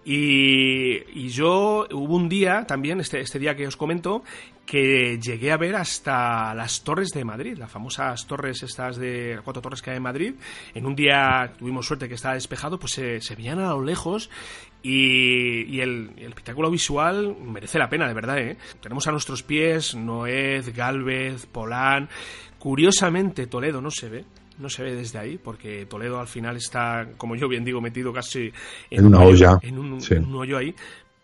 y, 0.03 1.03
y 1.13 1.29
yo 1.29 1.86
hubo 1.91 2.15
un 2.15 2.27
día 2.27 2.65
también, 2.65 2.99
este, 2.99 3.19
este 3.19 3.38
día 3.38 3.55
que 3.55 3.67
os 3.67 3.77
comento, 3.77 4.23
que 4.65 5.19
llegué 5.21 5.51
a 5.51 5.57
ver 5.57 5.75
hasta 5.75 6.53
las 6.53 6.84
torres 6.84 7.10
de 7.10 7.25
Madrid, 7.25 7.57
las 7.57 7.69
famosas 7.69 8.25
torres 8.25 8.63
estas 8.63 8.95
de 8.95 9.39
cuatro 9.43 9.62
torres 9.62 9.81
que 9.81 9.91
hay 9.91 9.97
en 9.97 10.03
Madrid. 10.03 10.36
En 10.73 10.86
un 10.86 10.95
día 10.95 11.53
tuvimos 11.60 11.86
suerte 11.86 12.07
que 12.07 12.15
estaba 12.15 12.36
despejado, 12.36 12.79
pues 12.79 12.93
se, 12.93 13.19
se 13.19 13.36
veían 13.36 13.60
a 13.60 13.71
lo 13.71 13.84
lejos 13.84 14.29
y, 14.83 15.63
y 15.63 15.81
el, 15.81 16.11
el, 16.17 16.29
espectáculo 16.29 16.71
visual 16.71 17.35
merece 17.39 17.77
la 17.77 17.89
pena, 17.89 18.07
de 18.07 18.13
verdad. 18.13 18.39
¿eh? 18.39 18.57
Tenemos 18.81 19.07
a 19.07 19.11
nuestros 19.11 19.43
pies 19.43 19.95
Noez, 19.95 20.73
Galvez, 20.75 21.45
Polán. 21.45 22.09
Curiosamente, 22.57 23.47
Toledo 23.47 23.81
no 23.81 23.91
se 23.91 24.09
ve, 24.09 24.25
no 24.59 24.69
se 24.69 24.83
ve 24.83 24.95
desde 24.95 25.19
ahí, 25.19 25.37
porque 25.37 25.85
Toledo 25.85 26.19
al 26.19 26.27
final 26.27 26.57
está, 26.57 27.07
como 27.17 27.35
yo 27.35 27.47
bien 27.47 27.63
digo, 27.63 27.81
metido 27.81 28.13
casi 28.13 28.51
en, 28.89 28.99
en 28.99 29.05
una 29.05 29.19
un 29.19 29.23
olla. 29.25 29.59
En 29.61 29.79
un, 29.79 30.01
sí. 30.01 30.15
un 30.15 30.35
hoyo 30.35 30.57
ahí. 30.57 30.73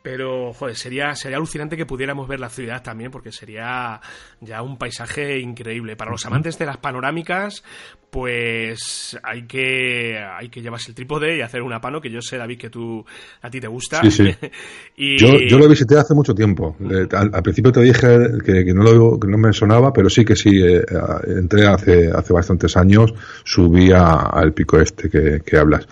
Pero, 0.01 0.53
joder, 0.53 0.75
sería, 0.75 1.15
sería 1.15 1.37
alucinante 1.37 1.75
que 1.75 1.85
pudiéramos 1.85 2.27
ver 2.27 2.39
la 2.39 2.49
ciudad 2.49 2.81
también, 2.81 3.11
porque 3.11 3.31
sería 3.31 3.99
ya 4.39 4.61
un 4.61 4.77
paisaje 4.77 5.39
increíble. 5.39 5.95
Para 5.97 6.11
los 6.11 6.25
amantes 6.25 6.57
de 6.57 6.65
las 6.65 6.77
panorámicas, 6.77 7.63
pues 8.09 9.17
hay 9.21 9.45
que, 9.45 10.17
hay 10.17 10.49
que 10.49 10.61
llevarse 10.61 10.91
el 10.91 10.95
trípode 10.95 11.37
y 11.37 11.41
hacer 11.41 11.61
una 11.61 11.81
pano, 11.81 11.99
que 11.99 12.09
yo 12.09 12.21
sé, 12.21 12.37
David, 12.37 12.57
que 12.57 12.69
tú, 12.69 13.03
a 13.41 13.49
ti 13.49 13.59
te 13.59 13.67
gusta. 13.67 14.01
Sí, 14.01 14.11
sí. 14.11 14.35
y... 14.95 15.17
yo, 15.17 15.39
yo, 15.39 15.57
lo 15.57 15.67
visité 15.67 15.97
hace 15.97 16.13
mucho 16.13 16.33
tiempo. 16.33 16.75
Al, 16.79 17.29
al 17.33 17.43
principio 17.43 17.71
te 17.71 17.81
dije 17.81 18.07
que, 18.45 18.63
que, 18.63 18.73
no 18.73 18.83
lo, 18.83 19.19
que 19.19 19.27
no 19.27 19.37
me 19.37 19.51
sonaba, 19.51 19.91
pero 19.91 20.09
sí 20.09 20.23
que 20.23 20.35
sí, 20.35 20.61
eh, 20.63 20.85
entré 21.27 21.67
hace, 21.67 22.09
hace 22.11 22.33
bastantes 22.33 22.77
años, 22.77 23.13
subí 23.43 23.91
al 23.91 24.53
pico 24.53 24.79
este 24.79 25.09
que, 25.09 25.41
que 25.45 25.57
hablas. 25.57 25.87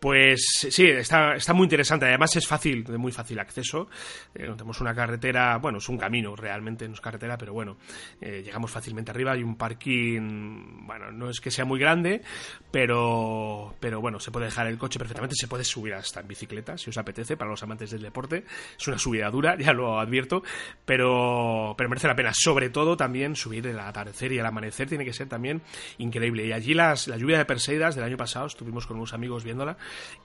Pues 0.00 0.66
sí, 0.70 0.86
está, 0.86 1.34
está 1.34 1.52
muy 1.52 1.64
interesante. 1.64 2.06
Además 2.06 2.34
es 2.34 2.46
fácil, 2.46 2.84
de 2.84 2.96
muy 2.96 3.12
fácil 3.12 3.38
acceso. 3.38 3.90
Eh, 4.34 4.44
tenemos 4.44 4.80
una 4.80 4.94
carretera, 4.94 5.58
bueno, 5.58 5.76
es 5.76 5.90
un 5.90 5.98
camino 5.98 6.34
realmente, 6.34 6.88
no 6.88 6.94
es 6.94 7.02
carretera, 7.02 7.36
pero 7.36 7.52
bueno, 7.52 7.76
eh, 8.18 8.40
llegamos 8.42 8.70
fácilmente 8.70 9.10
arriba. 9.10 9.32
Hay 9.32 9.42
un 9.42 9.56
parking, 9.56 10.86
bueno, 10.86 11.12
no 11.12 11.28
es 11.28 11.38
que 11.38 11.50
sea 11.50 11.66
muy 11.66 11.78
grande, 11.78 12.22
pero, 12.70 13.74
pero 13.78 14.00
bueno, 14.00 14.18
se 14.20 14.30
puede 14.30 14.46
dejar 14.46 14.68
el 14.68 14.78
coche 14.78 14.98
perfectamente. 14.98 15.36
Se 15.36 15.48
puede 15.48 15.64
subir 15.64 15.92
hasta 15.92 16.20
en 16.20 16.28
bicicleta, 16.28 16.78
si 16.78 16.88
os 16.88 16.96
apetece, 16.96 17.36
para 17.36 17.50
los 17.50 17.62
amantes 17.62 17.90
del 17.90 18.00
deporte. 18.00 18.46
Es 18.78 18.88
una 18.88 18.98
subida 18.98 19.30
dura, 19.30 19.56
ya 19.60 19.74
lo 19.74 20.00
advierto, 20.00 20.42
pero, 20.86 21.76
merece 21.78 22.08
la 22.08 22.16
pena. 22.16 22.32
Sobre 22.32 22.70
todo 22.70 22.96
también 22.96 23.36
subir 23.36 23.66
el 23.66 23.78
atardecer 23.78 24.32
y 24.32 24.38
el 24.38 24.46
amanecer 24.46 24.88
tiene 24.88 25.04
que 25.04 25.12
ser 25.12 25.28
también 25.28 25.60
increíble. 25.98 26.46
Y 26.46 26.52
allí 26.52 26.72
las, 26.72 27.06
la 27.06 27.18
lluvia 27.18 27.36
de 27.36 27.44
Perseidas 27.44 27.96
del 27.96 28.04
año 28.04 28.16
pasado, 28.16 28.46
estuvimos 28.46 28.86
con 28.86 28.96
unos 28.96 29.12
amigos 29.12 29.44
viéndola 29.44 29.76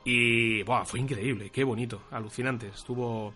y 0.04 0.62
buah, 0.64 0.86
fue 0.86 1.00
increíble, 1.00 1.50
qué 1.50 1.64
bonito, 1.64 2.04
alucinante, 2.12 2.68
estuvo, 2.68 3.34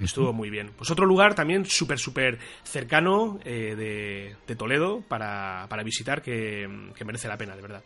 estuvo 0.00 0.32
muy 0.32 0.50
bien. 0.50 0.70
Pues 0.76 0.90
otro 0.90 1.04
lugar 1.04 1.34
también 1.34 1.64
súper, 1.66 1.98
súper 1.98 2.38
cercano 2.62 3.40
eh, 3.44 3.74
de, 3.76 4.36
de, 4.46 4.56
Toledo 4.56 5.02
para, 5.08 5.66
para 5.68 5.82
visitar 5.82 6.22
que, 6.22 6.90
que 6.94 7.04
merece 7.04 7.28
la 7.28 7.36
pena, 7.36 7.56
de 7.56 7.62
verdad. 7.62 7.82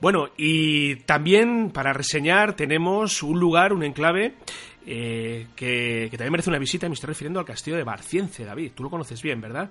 Bueno, 0.00 0.28
y 0.36 0.96
también 0.96 1.70
para 1.70 1.94
reseñar 1.94 2.54
tenemos 2.54 3.22
un 3.22 3.40
lugar, 3.40 3.72
un 3.72 3.82
enclave 3.82 4.34
eh, 4.86 5.46
que, 5.56 6.08
que, 6.10 6.18
también 6.18 6.32
merece 6.32 6.50
una 6.50 6.58
visita. 6.58 6.88
Me 6.88 6.94
estoy 6.94 7.08
refiriendo 7.08 7.40
al 7.40 7.46
castillo 7.46 7.76
de 7.76 7.84
Barciense, 7.84 8.44
David. 8.44 8.72
Tú 8.74 8.82
lo 8.82 8.90
conoces 8.90 9.22
bien, 9.22 9.40
¿verdad? 9.40 9.70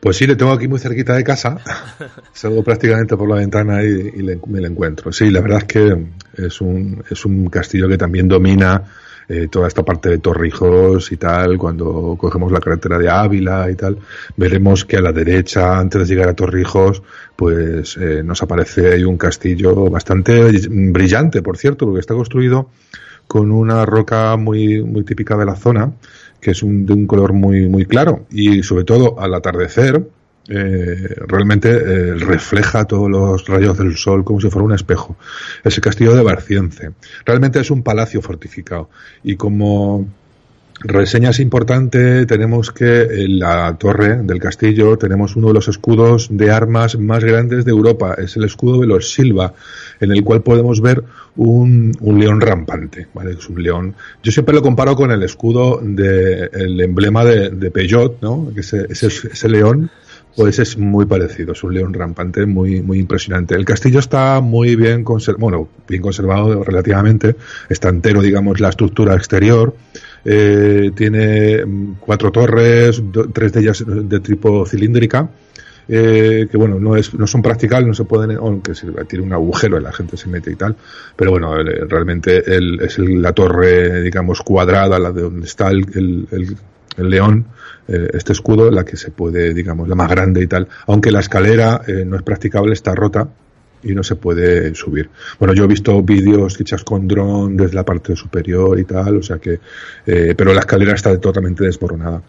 Pues 0.00 0.16
sí, 0.16 0.26
le 0.26 0.36
tengo 0.36 0.52
aquí 0.52 0.68
muy 0.68 0.78
cerquita 0.78 1.14
de 1.14 1.24
casa. 1.24 1.58
Salgo 2.32 2.62
prácticamente 2.62 3.16
por 3.16 3.28
la 3.28 3.36
ventana 3.36 3.82
y, 3.82 4.22
me 4.46 4.60
lo 4.60 4.66
encuentro. 4.66 5.12
Sí, 5.12 5.30
la 5.30 5.40
verdad 5.40 5.58
es 5.58 5.64
que 5.64 6.06
es 6.34 6.60
un, 6.60 7.02
es 7.10 7.24
un 7.24 7.48
castillo 7.48 7.88
que 7.88 7.98
también 7.98 8.28
domina 8.28 8.84
eh, 9.28 9.48
toda 9.48 9.68
esta 9.68 9.84
parte 9.84 10.08
de 10.08 10.18
Torrijos 10.18 11.10
y 11.10 11.16
tal. 11.16 11.58
Cuando 11.58 12.16
cogemos 12.16 12.52
la 12.52 12.60
carretera 12.60 12.96
de 12.96 13.10
Ávila 13.10 13.68
y 13.70 13.74
tal, 13.74 13.98
veremos 14.36 14.84
que 14.84 14.96
a 14.96 15.00
la 15.00 15.12
derecha, 15.12 15.78
antes 15.78 16.00
de 16.00 16.14
llegar 16.14 16.28
a 16.28 16.34
Torrijos, 16.34 17.02
pues 17.34 17.96
eh, 17.96 18.22
nos 18.24 18.40
aparece 18.42 18.92
ahí 18.92 19.04
un 19.04 19.18
castillo 19.18 19.90
bastante 19.90 20.52
brillante, 20.70 21.42
por 21.42 21.58
cierto, 21.58 21.86
porque 21.86 22.00
está 22.00 22.14
construido 22.14 22.70
con 23.26 23.52
una 23.52 23.84
roca 23.84 24.36
muy, 24.36 24.82
muy 24.82 25.04
típica 25.04 25.36
de 25.36 25.44
la 25.44 25.56
zona 25.56 25.92
que 26.40 26.52
es 26.52 26.62
un, 26.62 26.86
de 26.86 26.92
un 26.92 27.06
color 27.06 27.32
muy, 27.32 27.68
muy 27.68 27.84
claro 27.84 28.26
y 28.30 28.62
sobre 28.62 28.84
todo 28.84 29.20
al 29.20 29.34
atardecer 29.34 30.02
eh, 30.50 31.14
realmente 31.26 31.68
eh, 31.68 32.14
refleja 32.14 32.86
todos 32.86 33.10
los 33.10 33.46
rayos 33.46 33.76
del 33.76 33.96
sol 33.98 34.24
como 34.24 34.40
si 34.40 34.48
fuera 34.48 34.64
un 34.64 34.72
espejo. 34.72 35.16
Es 35.62 35.76
el 35.76 35.82
castillo 35.82 36.14
de 36.14 36.22
Barcience. 36.22 36.92
Realmente 37.26 37.60
es 37.60 37.70
un 37.70 37.82
palacio 37.82 38.22
fortificado 38.22 38.88
y 39.22 39.36
como 39.36 40.08
Reseñas 40.80 41.40
importante, 41.40 42.24
tenemos 42.26 42.70
que 42.70 43.02
en 43.02 43.40
la 43.40 43.76
torre 43.76 44.22
del 44.22 44.38
castillo 44.38 44.96
tenemos 44.96 45.34
uno 45.34 45.48
de 45.48 45.54
los 45.54 45.66
escudos 45.66 46.28
de 46.30 46.52
armas 46.52 46.96
más 46.96 47.24
grandes 47.24 47.64
de 47.64 47.72
Europa, 47.72 48.14
es 48.16 48.36
el 48.36 48.44
escudo 48.44 48.80
de 48.80 48.86
los 48.86 49.12
Silva, 49.12 49.54
en 49.98 50.12
el 50.12 50.22
cual 50.22 50.42
podemos 50.42 50.80
ver 50.80 51.02
un, 51.34 51.96
un 52.00 52.20
león 52.20 52.40
rampante, 52.40 53.08
¿vale? 53.12 53.32
Es 53.32 53.48
un 53.48 53.60
león. 53.60 53.94
Yo 54.22 54.30
siempre 54.30 54.54
lo 54.54 54.62
comparo 54.62 54.94
con 54.94 55.10
el 55.10 55.20
escudo 55.24 55.80
del 55.82 56.48
el 56.52 56.80
emblema 56.80 57.24
de, 57.24 57.50
de, 57.50 57.70
Peugeot, 57.72 58.22
¿no? 58.22 58.52
Ese, 58.56 58.86
ese, 58.88 59.08
ese 59.08 59.48
león, 59.48 59.90
pues 60.36 60.60
es 60.60 60.78
muy 60.78 61.06
parecido, 61.06 61.54
es 61.54 61.64
un 61.64 61.74
león 61.74 61.92
rampante 61.92 62.46
muy, 62.46 62.82
muy 62.82 63.00
impresionante. 63.00 63.56
El 63.56 63.64
castillo 63.64 63.98
está 63.98 64.40
muy 64.40 64.76
bien 64.76 65.02
conservado, 65.02 65.40
bueno, 65.40 65.68
bien 65.88 66.02
conservado 66.02 66.62
relativamente, 66.62 67.34
está 67.68 67.88
entero, 67.88 68.22
digamos, 68.22 68.60
la 68.60 68.68
estructura 68.68 69.16
exterior, 69.16 69.74
eh, 70.24 70.90
tiene 70.94 71.64
mm, 71.64 71.94
cuatro 72.00 72.30
torres, 72.30 73.02
tres 73.32 73.52
de 73.52 73.60
ellas 73.60 73.84
de 73.86 74.20
tipo 74.20 74.66
cilíndrica, 74.66 75.28
eh, 75.88 76.46
que 76.50 76.56
bueno, 76.56 76.78
no, 76.78 76.96
es, 76.96 77.14
no 77.14 77.26
son 77.26 77.40
practicables, 77.40 77.88
no 77.88 77.94
se 77.94 78.04
pueden, 78.04 78.36
aunque 78.36 78.72
tiene 79.08 79.24
un 79.24 79.32
agujero 79.32 79.80
la 79.80 79.92
gente 79.92 80.16
se 80.16 80.28
mete 80.28 80.50
y 80.52 80.56
tal, 80.56 80.76
pero 81.16 81.30
bueno, 81.30 81.54
realmente 81.56 82.42
es 82.46 82.98
la 82.98 83.32
torre, 83.32 84.02
digamos, 84.02 84.42
cuadrada, 84.42 84.98
la 84.98 85.12
de 85.12 85.22
donde 85.22 85.46
está 85.46 85.70
el, 85.70 86.26
el, 86.30 86.56
león, 87.08 87.46
eh, 87.86 88.10
este 88.12 88.32
escudo, 88.32 88.70
la 88.70 88.84
que 88.84 88.96
se 88.96 89.12
puede, 89.12 89.54
digamos, 89.54 89.88
la 89.88 89.94
más 89.94 90.10
grande 90.10 90.42
y 90.42 90.46
tal, 90.46 90.68
aunque 90.86 91.12
la 91.12 91.20
escalera 91.20 91.80
no 92.04 92.16
es 92.16 92.22
practicable, 92.22 92.72
está 92.72 92.94
rota, 92.94 93.28
y 93.82 93.94
no 93.94 94.02
se 94.02 94.16
puede 94.16 94.74
subir. 94.74 95.08
Bueno, 95.38 95.54
yo 95.54 95.64
he 95.64 95.68
visto 95.68 96.02
vídeos 96.02 96.60
hechos 96.60 96.84
con 96.84 97.06
dron 97.06 97.56
desde 97.56 97.74
la 97.74 97.84
parte 97.84 98.16
superior 98.16 98.78
y 98.78 98.84
tal, 98.84 99.18
o 99.18 99.22
sea 99.22 99.38
que, 99.38 99.60
eh, 100.06 100.34
pero 100.36 100.52
la 100.52 100.60
escalera 100.60 100.94
está 100.94 101.18
totalmente 101.18 101.64
desmoronada. 101.64 102.22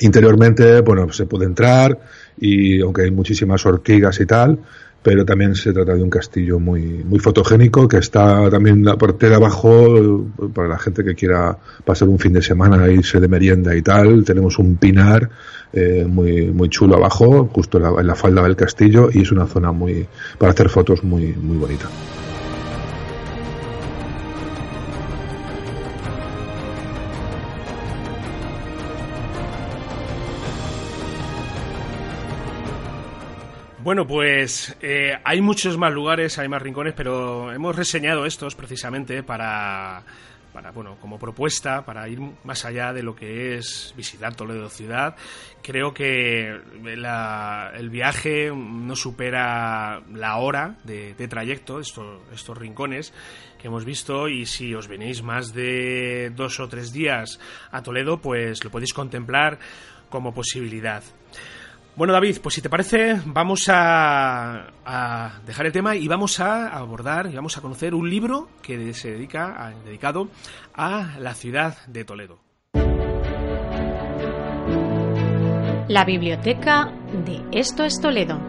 Interiormente, 0.00 0.80
bueno, 0.80 1.10
se 1.12 1.26
puede 1.26 1.46
entrar 1.46 1.98
y 2.38 2.80
aunque 2.80 3.02
hay 3.02 3.10
muchísimas 3.10 3.64
ortigas 3.66 4.20
y 4.20 4.26
tal, 4.26 4.58
pero 5.02 5.24
también 5.24 5.54
se 5.54 5.72
trata 5.72 5.94
de 5.94 6.02
un 6.02 6.10
castillo 6.10 6.58
muy, 6.58 6.82
muy 7.04 7.18
fotogénico 7.18 7.88
que 7.88 7.98
está 7.98 8.50
también 8.50 8.84
la 8.84 8.96
parte 8.96 9.28
de 9.28 9.36
abajo 9.36 10.26
para 10.52 10.68
la 10.68 10.78
gente 10.78 11.04
que 11.04 11.14
quiera 11.14 11.56
pasar 11.84 12.08
un 12.08 12.18
fin 12.18 12.32
de 12.32 12.42
semana, 12.42 12.88
irse 12.88 13.20
de 13.20 13.28
merienda 13.28 13.74
y 13.74 13.82
tal. 13.82 14.24
Tenemos 14.24 14.58
un 14.58 14.76
pinar 14.76 15.30
eh, 15.72 16.04
muy, 16.08 16.46
muy 16.46 16.68
chulo 16.68 16.96
abajo, 16.96 17.48
justo 17.52 17.78
en 17.78 18.06
la, 18.06 18.14
falda 18.14 18.42
del 18.42 18.56
castillo 18.56 19.10
y 19.12 19.22
es 19.22 19.32
una 19.32 19.46
zona 19.46 19.72
muy, 19.72 20.06
para 20.38 20.52
hacer 20.52 20.68
fotos 20.68 21.04
muy, 21.04 21.34
muy 21.34 21.56
bonita. 21.56 21.88
Bueno, 33.88 34.06
pues 34.06 34.76
eh, 34.82 35.16
hay 35.24 35.40
muchos 35.40 35.78
más 35.78 35.92
lugares, 35.94 36.38
hay 36.38 36.46
más 36.46 36.60
rincones, 36.60 36.92
pero 36.94 37.50
hemos 37.52 37.74
reseñado 37.74 38.26
estos 38.26 38.54
precisamente 38.54 39.22
para, 39.22 40.02
bueno, 40.74 40.96
como 41.00 41.18
propuesta, 41.18 41.84
para 41.84 42.08
ir 42.08 42.20
más 42.44 42.64
allá 42.64 42.92
de 42.92 43.02
lo 43.02 43.14
que 43.14 43.56
es 43.56 43.94
visitar 43.96 44.34
Toledo 44.34 44.68
ciudad. 44.68 45.16
Creo 45.62 45.92
que 45.92 46.48
el 46.48 47.90
viaje 47.90 48.50
no 48.54 48.96
supera 48.96 50.02
la 50.12 50.36
hora 50.36 50.76
de, 50.84 51.14
trayecto, 51.28 51.80
estos, 51.80 52.20
estos 52.32 52.56
rincones 52.56 53.12
que 53.58 53.68
hemos 53.68 53.84
visto 53.84 54.28
y 54.28 54.46
si 54.46 54.74
os 54.74 54.88
venís 54.88 55.22
más 55.22 55.52
de 55.52 56.30
dos 56.34 56.60
o 56.60 56.68
tres 56.68 56.92
días 56.92 57.40
a 57.70 57.82
Toledo, 57.82 58.20
pues 58.20 58.62
lo 58.62 58.70
podéis 58.70 58.92
contemplar 58.92 59.58
como 60.08 60.32
posibilidad. 60.32 61.02
Bueno, 61.98 62.12
David, 62.12 62.36
pues 62.40 62.54
si 62.54 62.62
te 62.62 62.70
parece, 62.70 63.20
vamos 63.26 63.64
a, 63.68 64.70
dejar 65.44 65.66
el 65.66 65.72
tema 65.72 65.96
y 65.96 66.06
vamos 66.06 66.38
a 66.38 66.68
abordar 66.68 67.28
y 67.28 67.34
vamos 67.34 67.58
a 67.58 67.60
conocer 67.60 67.92
un 67.92 68.08
libro 68.08 68.48
que 68.62 68.94
se 68.94 69.10
dedica 69.10 69.74
dedicado 69.84 70.28
a 70.74 71.16
la 71.18 71.34
ciudad 71.34 71.76
de 71.88 72.04
Toledo. 72.04 72.38
La 75.88 76.04
biblioteca 76.04 76.92
de 77.26 77.42
Esto 77.50 77.82
es 77.82 78.00
Toledo. 78.00 78.47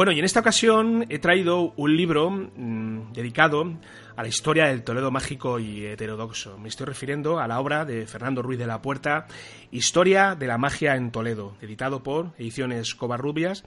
Bueno, 0.00 0.12
y 0.12 0.18
en 0.18 0.24
esta 0.24 0.40
ocasión 0.40 1.04
he 1.10 1.18
traído 1.18 1.74
un 1.76 1.94
libro 1.94 2.30
mm, 2.30 3.12
dedicado 3.12 3.70
a 4.16 4.22
la 4.22 4.28
historia 4.28 4.64
del 4.64 4.82
Toledo 4.82 5.10
mágico 5.10 5.58
y 5.58 5.84
heterodoxo. 5.84 6.56
Me 6.56 6.70
estoy 6.70 6.86
refiriendo 6.86 7.38
a 7.38 7.46
la 7.46 7.60
obra 7.60 7.84
de 7.84 8.06
Fernando 8.06 8.40
Ruiz 8.40 8.58
de 8.58 8.66
la 8.66 8.80
Puerta, 8.80 9.26
Historia 9.70 10.34
de 10.34 10.46
la 10.46 10.56
magia 10.56 10.96
en 10.96 11.10
Toledo, 11.10 11.54
editado 11.60 12.02
por 12.02 12.32
Ediciones 12.38 12.94
Covarrubias. 12.94 13.62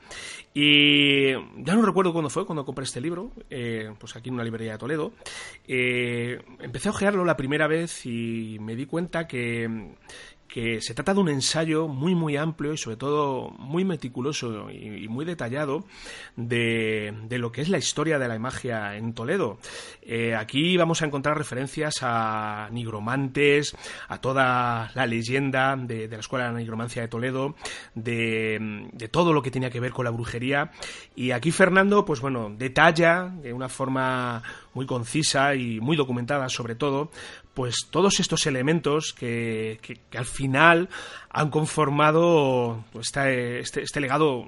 Y 0.55 1.33
ya 1.33 1.75
no 1.75 1.83
recuerdo 1.83 2.13
cuándo 2.13 2.31
fue, 2.31 2.47
cuando 2.47 2.65
compré 2.65 2.85
este 2.85 2.99
libro, 2.99 3.31
eh, 3.51 3.93
pues 3.99 4.15
aquí 4.15 4.29
en 4.29 4.35
una 4.35 4.43
librería 4.43 4.73
de 4.73 4.77
Toledo. 4.79 5.13
Eh, 5.67 6.41
empecé 6.59 6.89
a 6.89 6.91
ojearlo 6.93 7.25
la 7.25 7.37
primera 7.37 7.67
vez 7.67 8.07
y 8.07 8.57
me 8.59 8.75
di 8.75 8.87
cuenta 8.87 9.27
que 9.27 9.93
que 10.47 10.81
se 10.81 10.93
trata 10.93 11.13
de 11.13 11.19
un 11.19 11.29
ensayo 11.29 11.87
muy 11.87 12.15
muy 12.15 12.37
amplio 12.37 12.73
y 12.73 12.77
sobre 12.77 12.97
todo 12.97 13.49
muy 13.57 13.85
meticuloso 13.85 14.69
y, 14.69 15.07
muy 15.07 15.25
detallado 15.25 15.85
de, 16.35 17.13
lo 17.31 17.51
que 17.51 17.61
es 17.61 17.69
la 17.69 17.77
historia 17.77 18.19
de 18.19 18.27
la 18.27 18.37
magia 18.39 18.95
en 18.95 19.13
Toledo. 19.13 19.57
Eh, 20.01 20.35
aquí 20.35 20.77
vamos 20.77 21.01
a 21.01 21.05
encontrar 21.05 21.37
referencias 21.37 21.99
a 22.01 22.69
nigromantes, 22.71 23.75
a 24.07 24.19
toda 24.19 24.91
la 24.93 25.05
leyenda 25.07 25.75
de, 25.75 26.07
la 26.07 26.17
Escuela 26.17 26.45
de 26.45 26.53
la 26.53 26.59
Nigromancia 26.59 27.01
de 27.01 27.07
Toledo, 27.07 27.55
de, 27.95 28.89
de, 28.93 29.07
todo 29.07 29.33
lo 29.33 29.41
que 29.41 29.51
tenía 29.51 29.69
que 29.69 29.79
ver 29.79 29.91
con 29.91 30.05
la 30.05 30.11
brujería. 30.11 30.71
Y 31.15 31.31
aquí 31.31 31.51
Fernando, 31.51 32.05
pues 32.05 32.21
bueno, 32.21 32.53
detalla 32.55 33.31
de 33.41 33.53
una 33.53 33.69
forma 33.69 34.43
muy 34.73 34.85
concisa 34.85 35.55
y 35.55 35.79
muy 35.79 35.95
documentada 35.95 36.49
sobre 36.49 36.75
todo, 36.75 37.11
pues 37.53 37.87
todos 37.89 38.19
estos 38.19 38.45
elementos 38.47 39.13
que, 39.13 39.79
que, 39.81 40.17
al 40.17 40.25
final 40.25 40.89
han 41.33 41.49
conformado 41.49 42.85
pues, 42.93 43.07
este, 43.07 43.81
este, 43.81 43.99
legado 43.99 44.47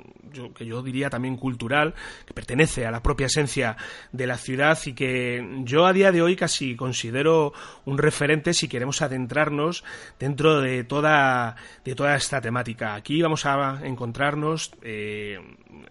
que 0.55 0.65
yo 0.65 0.83
diría 0.83 1.09
también 1.09 1.36
cultural, 1.36 1.95
que 2.25 2.33
pertenece 2.33 2.86
a 2.86 2.91
la 2.91 3.01
propia 3.01 3.25
esencia 3.25 3.75
de 4.11 4.27
la 4.27 4.38
ciudad 4.38 4.77
y 4.86 4.93
que 4.93 5.61
yo 5.63 5.86
a 5.86 5.93
día 5.93 6.11
de 6.11 6.21
hoy 6.21 6.36
casi 6.36 6.75
considero 6.75 7.53
un 7.86 7.97
referente 7.97 8.53
si 8.53 8.67
queremos 8.67 9.01
adentrarnos 9.01 9.83
dentro 10.19 10.61
de 10.61 10.83
toda, 10.83 11.55
de 11.83 11.95
toda 11.95 12.15
esta 12.15 12.39
temática. 12.39 12.93
Aquí 12.93 13.21
vamos 13.21 13.45
a 13.45 13.79
encontrarnos 13.83 14.71
eh, 14.83 15.39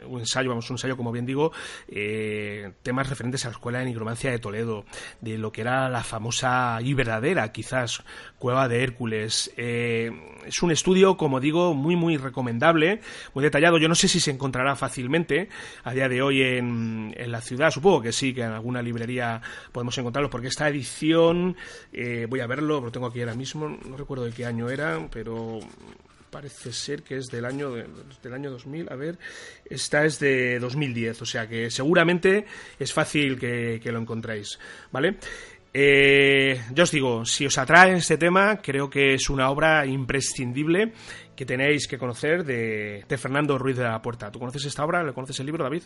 un 0.07 0.21
ensayo, 0.21 0.51
vamos, 0.51 0.69
un 0.71 0.75
ensayo, 0.75 0.97
como 0.97 1.13
bien 1.13 1.27
digo, 1.27 1.53
eh, 1.89 2.73
temas 2.83 3.09
referentes 3.09 3.45
a 3.45 3.49
la 3.49 3.53
Escuela 3.53 3.79
de 3.81 3.87
Nigromancia 3.87 4.31
de 4.31 4.39
Toledo, 4.39 4.85
de 5.21 5.39
lo 5.39 5.53
que 5.53 5.63
era 5.63 5.89
la 5.89 6.05
famosa 6.05 6.79
y 6.83 6.95
verdadera, 6.95 7.51
quizás, 7.53 8.03
Cueva 8.39 8.69
de 8.69 8.83
Hércules. 8.83 9.53
Eh, 9.57 10.11
es 10.47 10.63
un 10.63 10.71
como 11.17 11.41
digo, 11.41 11.75
muy, 11.75 11.97
muy 11.97 12.17
recomendable, 12.17 13.01
muy 13.33 13.43
detallado. 13.43 13.79
Yo 13.79 13.89
no 13.89 13.95
sé 13.95 14.07
si 14.07 14.21
se 14.21 14.31
encontrará 14.31 14.77
fácilmente 14.77 15.49
a 15.83 15.93
día 15.93 16.09
de 16.09 16.23
hoy 16.23 16.43
en, 16.43 17.15
en 17.17 17.33
la 17.33 17.41
ciudad. 17.41 17.71
Supongo 17.71 18.03
que 18.03 18.13
sí, 18.13 18.35
que 18.35 18.43
en 18.43 18.53
alguna 18.53 18.83
librería 18.83 19.41
podemos 19.73 19.97
encontrarlo, 19.99 20.31
porque 20.31 20.49
esta 20.49 20.69
edición, 20.69 21.57
eh, 21.93 22.27
voy 22.29 22.41
a 22.41 22.47
verlo, 22.47 22.81
lo 22.81 22.93
tengo 22.93 23.07
aquí 23.07 23.21
ahora 23.21 23.35
mismo, 23.35 23.69
no 23.69 23.97
recuerdo 23.97 24.25
de 24.25 24.33
qué 24.33 24.45
año 24.45 24.69
era, 24.69 25.09
pero 25.11 25.61
parece 26.35 26.73
ser 26.73 27.05
que 27.05 27.17
es 27.19 27.27
del 27.27 27.45
año, 27.45 27.71
del 27.71 28.35
año 28.35 28.51
2000. 28.51 28.91
A 28.91 28.97
ver, 28.97 29.21
esta 29.65 30.05
es 30.05 30.19
de 30.19 30.59
2010, 30.59 31.23
o 31.23 31.27
sea 31.27 31.49
que 31.49 31.71
seguramente 31.71 32.45
es 32.77 32.93
fácil 32.93 33.39
que, 33.39 33.81
lo 33.85 34.01
encontráis, 34.01 34.59
¿vale? 34.91 35.17
Eh, 35.77 36.61
yo 36.73 36.85
os 36.85 36.91
digo, 36.93 37.25
si 37.25 37.47
os 37.47 37.59
atrae 37.59 37.97
este 37.97 38.17
tema, 38.17 38.61
creo 38.63 38.89
que 38.89 39.15
es 39.15 39.29
una 39.29 39.51
obra 39.51 39.85
imprescindible 39.85 40.93
que 41.35 41.45
tenéis 41.45 41.89
que 41.89 41.99
conocer 41.99 42.45
de, 42.45 43.05
Fernando 43.19 43.59
Ruiz 43.59 43.77
de 43.77 43.83
la 43.83 44.01
Puerta. 44.01 44.31
¿Tú 44.31 44.39
conoces 44.39 44.65
esta 44.67 44.85
obra? 44.85 45.03
¿Le 45.03 45.13
conoces 45.13 45.41
el 45.41 45.47
libro, 45.47 45.65
David? 45.65 45.83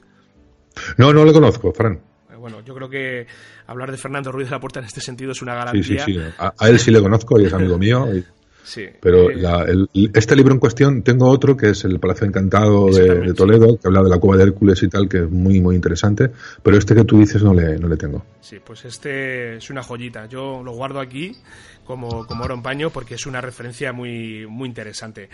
No, 0.99 1.15
no 1.15 1.25
lo 1.25 1.33
conozco, 1.33 1.73
Fran. 1.73 1.95
Eh, 2.31 2.37
bueno, 2.37 2.61
yo 2.61 2.75
creo 2.75 2.91
que 2.91 3.27
hablar 3.67 3.91
de 3.91 3.97
Fernando 3.97 4.31
Ruiz 4.31 4.49
de 4.49 4.57
la 4.57 4.61
Puerta 4.61 4.81
en 4.81 4.85
este 4.85 5.01
sentido 5.01 5.33
es 5.33 5.41
una 5.41 5.55
garantía. 5.55 6.05
Sí, 6.05 6.13
sí, 6.13 6.21
sí. 6.21 6.35
A, 6.39 6.69
él 6.69 6.79
sí 6.79 6.91
le 6.91 7.01
conozco 7.01 7.41
y 7.41 7.47
es 7.47 7.53
amigo 7.55 7.79
mío. 7.79 8.07
Pero 9.01 9.31
eh, 9.31 9.87
este 10.15 10.37
libro 10.37 10.53
en 10.53 10.61
cuestión, 10.61 11.03
tengo 11.03 11.29
otro 11.29 11.57
que 11.57 11.71
es 11.71 11.85
El 11.85 11.99
Palacio 11.99 12.27
Encantado 12.27 12.87
de, 12.87 13.33
Toledo, 13.35 13.79
que 13.79 13.89
habla 13.89 14.03
de 14.03 14.11
la 14.11 14.19
cueva 14.19 14.37
de 14.37 14.45
Hércules 14.45 14.83
y 14.83 14.89
tal, 14.89 15.09
que 15.09 15.19
es 15.19 15.31
muy, 15.31 15.61
muy 15.61 15.77
interesante. 15.77 16.31
Pero 16.63 16.77
este 16.77 16.95
que 16.95 17.05
tú 17.05 17.19
dices 17.19 17.43
no 17.43 17.55
le, 17.55 17.79
no 17.79 17.89
le 17.89 17.97
tengo. 17.97 18.25
Sí, 18.41 18.59
pues 18.65 18.85
este 18.85 19.57
es 19.57 19.71
una 19.71 19.83
joyita. 19.83 20.27
Yo 20.27 20.63
lo 20.63 20.73
guardo 20.73 21.01
aquí 21.01 21.37
como, 21.85 22.27
como 22.27 22.45
oro 22.45 22.55
en 22.55 22.63
paño 22.63 22.91
porque 22.91 23.15
es 23.15 23.27
una 23.27 23.41
referencia 23.41 23.93
muy, 23.93 24.47
muy 24.47 24.69
interesante. 24.69 25.29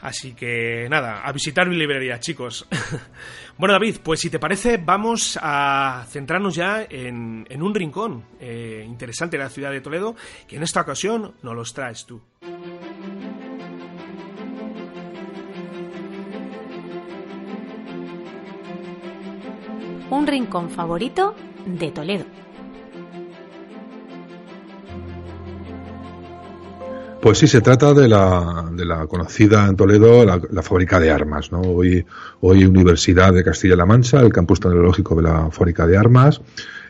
Así 0.00 0.34
que 0.34 0.88
nada, 0.90 1.22
a 1.22 1.32
visitar 1.32 1.68
mi 1.68 1.76
librería, 1.76 2.20
chicos. 2.20 2.66
bueno, 3.58 3.72
David, 3.74 3.96
pues 4.02 4.20
si 4.20 4.30
te 4.30 4.38
parece, 4.38 4.76
vamos 4.76 5.38
a 5.40 6.04
centrarnos 6.08 6.54
ya 6.54 6.86
en, 6.88 7.46
un 7.62 7.74
rincón 7.74 8.24
eh, 8.40 8.84
interesante 8.86 9.36
de 9.36 9.44
la 9.44 9.50
ciudad 9.50 9.70
de 9.70 9.80
Toledo, 9.80 10.14
que 10.46 10.56
en 10.56 10.62
esta 10.62 10.82
ocasión 10.82 11.34
nos 11.42 11.54
los 11.54 11.72
traes 11.72 12.04
tú. 12.06 12.20
Un 20.08 20.26
rincón 20.26 20.70
favorito 20.70 21.34
de 21.66 21.90
Toledo. 21.90 22.45
Pues 27.26 27.38
sí, 27.38 27.48
se 27.48 27.60
trata 27.60 27.92
de 27.92 28.06
la, 28.06 28.70
de 28.70 28.84
la 28.84 29.04
conocida 29.08 29.66
en 29.66 29.74
Toledo, 29.74 30.24
la, 30.24 30.62
fábrica 30.62 31.00
de 31.00 31.10
armas, 31.10 31.50
¿no? 31.50 31.60
Hoy, 31.60 32.04
Universidad 32.40 33.32
de 33.32 33.42
Castilla-La 33.42 33.84
Mancha, 33.84 34.20
el 34.20 34.32
campus 34.32 34.60
tecnológico 34.60 35.16
de 35.16 35.22
la 35.22 35.50
fábrica 35.50 35.88
de 35.88 35.96
armas, 35.96 36.40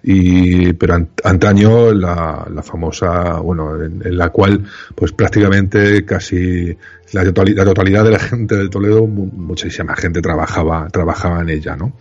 y, 0.03 0.75
pero 0.75 1.09
antaño 1.25 1.91
la, 1.95 2.47
la 2.55 2.63
famosa, 2.63 3.41
bueno, 3.41 3.83
en, 3.83 4.15
la 4.15 4.29
cual, 4.29 4.63
pues 4.95 5.13
prácticamente 5.13 6.05
casi 6.05 6.77
la 7.13 7.25
totalidad, 7.25 7.65
la 7.65 7.73
totalidad 7.73 8.05
de 8.05 8.11
la 8.11 8.19
gente 8.19 8.57
de 8.57 8.69
Toledo, 8.69 9.07
muchísima 9.07 9.97
gente 9.97 10.21
trabajaba, 10.21 10.87
trabajaba 10.89 11.41
en 11.41 11.49
ella, 11.49 11.77
¿no? 11.77 11.95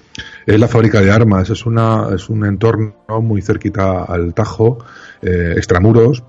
Es 0.46 0.60
la 0.60 0.68
fábrica 0.68 1.00
de 1.00 1.10
armas, 1.10 1.50
es 1.52 1.66
una, 1.66 2.10
es 2.14 2.28
un 2.28 2.46
entorno 2.46 2.96
muy 3.22 3.42
cerquita 3.42 4.04
al 4.04 4.34
Tajo, 4.34 4.80
eh, 5.22 5.54
extramuros, 5.56 6.22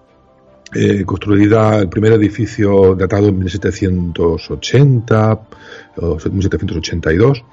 eh, 0.74 1.04
construida 1.04 1.78
el 1.78 1.88
primer 1.88 2.14
edificio 2.14 2.96
datado 2.96 3.28
en 3.28 3.38
1780 3.38 5.40
o 5.98 6.16
1782 6.16 7.44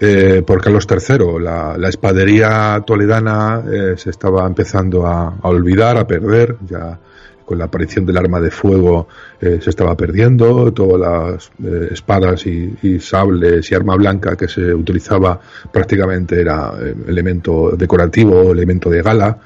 eh, 0.00 0.42
por 0.44 0.60
Carlos 0.60 0.84
III. 0.90 1.38
La, 1.40 1.76
espadería 1.88 2.82
toledana 2.84 3.62
eh, 3.72 3.94
se 3.96 4.10
estaba 4.10 4.44
empezando 4.44 5.06
a, 5.06 5.38
olvidar, 5.42 5.96
a 5.96 6.08
perder, 6.08 6.56
ya 6.66 6.98
con 7.44 7.56
la 7.56 7.66
aparición 7.66 8.04
del 8.04 8.16
arma 8.16 8.40
de 8.40 8.50
fuego 8.50 9.06
se 9.38 9.70
estaba 9.70 9.96
perdiendo, 9.96 10.72
todas 10.72 11.00
las 11.00 11.52
espadas 11.92 12.44
y, 12.44 12.98
sables 12.98 13.70
y 13.70 13.74
arma 13.76 13.94
blanca 13.94 14.34
que 14.34 14.48
se 14.48 14.74
utilizaba 14.74 15.40
prácticamente 15.70 16.40
era 16.40 16.72
elemento 17.06 17.76
decorativo, 17.76 18.50
elemento 18.50 18.90
de 18.90 19.00
gala. 19.00 19.38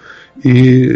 Y 0.42 0.88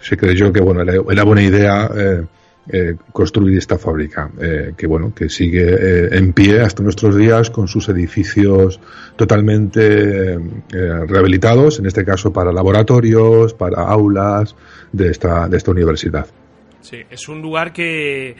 se 0.00 0.16
creyó 0.16 0.52
que 0.52 0.60
bueno 0.60 0.82
era 0.82 1.24
buena 1.24 1.42
idea 1.42 1.90
eh, 1.96 2.24
eh, 2.72 2.96
construir 3.12 3.58
esta 3.58 3.78
fábrica 3.78 4.30
eh, 4.40 4.74
que 4.76 4.86
bueno 4.86 5.12
que 5.14 5.28
sigue 5.28 6.16
en 6.16 6.32
pie 6.32 6.60
hasta 6.60 6.82
nuestros 6.82 7.16
días 7.16 7.50
con 7.50 7.68
sus 7.68 7.88
edificios 7.88 8.80
totalmente 9.16 10.38
rehabilitados 10.70 11.78
en 11.78 11.86
este 11.86 12.04
caso 12.04 12.32
para 12.32 12.52
laboratorios 12.52 13.54
para 13.54 13.82
aulas 13.82 14.54
de 14.92 15.10
esta 15.10 15.48
de 15.48 15.56
esta 15.56 15.70
universidad. 15.70 16.26
Sí 16.80 16.98
es 17.10 17.28
un 17.28 17.42
lugar 17.42 17.72
que 17.72 18.36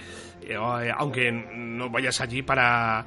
aunque 0.97 1.31
no 1.33 1.91
vayas 1.91 2.21
allí 2.21 2.43
para 2.43 3.05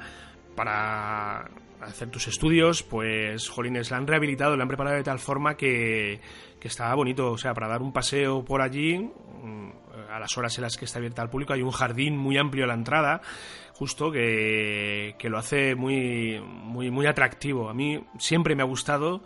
para 0.54 1.48
hacer 1.84 2.08
tus 2.08 2.28
estudios, 2.28 2.82
pues, 2.82 3.48
jolines, 3.48 3.90
la 3.90 3.98
han 3.98 4.06
rehabilitado, 4.06 4.56
la 4.56 4.62
han 4.62 4.68
preparado 4.68 4.96
de 4.96 5.02
tal 5.02 5.18
forma 5.18 5.56
que, 5.56 6.20
que 6.64 6.68
está 6.68 6.94
bonito, 6.94 7.30
o 7.30 7.36
sea, 7.36 7.52
para 7.52 7.68
dar 7.68 7.82
un 7.82 7.92
paseo 7.92 8.42
por 8.42 8.62
allí, 8.62 8.96
mm, 8.96 9.68
a 10.10 10.18
las 10.18 10.38
horas 10.38 10.56
en 10.56 10.62
las 10.62 10.78
que 10.78 10.86
está 10.86 10.98
abierta 10.98 11.20
al 11.20 11.28
público, 11.28 11.52
hay 11.52 11.60
un 11.60 11.70
jardín 11.70 12.16
muy 12.16 12.38
amplio 12.38 12.64
a 12.64 12.66
la 12.66 12.72
entrada, 12.72 13.20
justo 13.74 14.10
que, 14.10 15.14
que 15.18 15.28
lo 15.28 15.36
hace 15.36 15.74
muy, 15.74 16.40
muy, 16.40 16.90
muy 16.90 17.06
atractivo. 17.06 17.68
A 17.68 17.74
mí 17.74 18.02
siempre 18.18 18.56
me 18.56 18.62
ha 18.62 18.64
gustado 18.64 19.22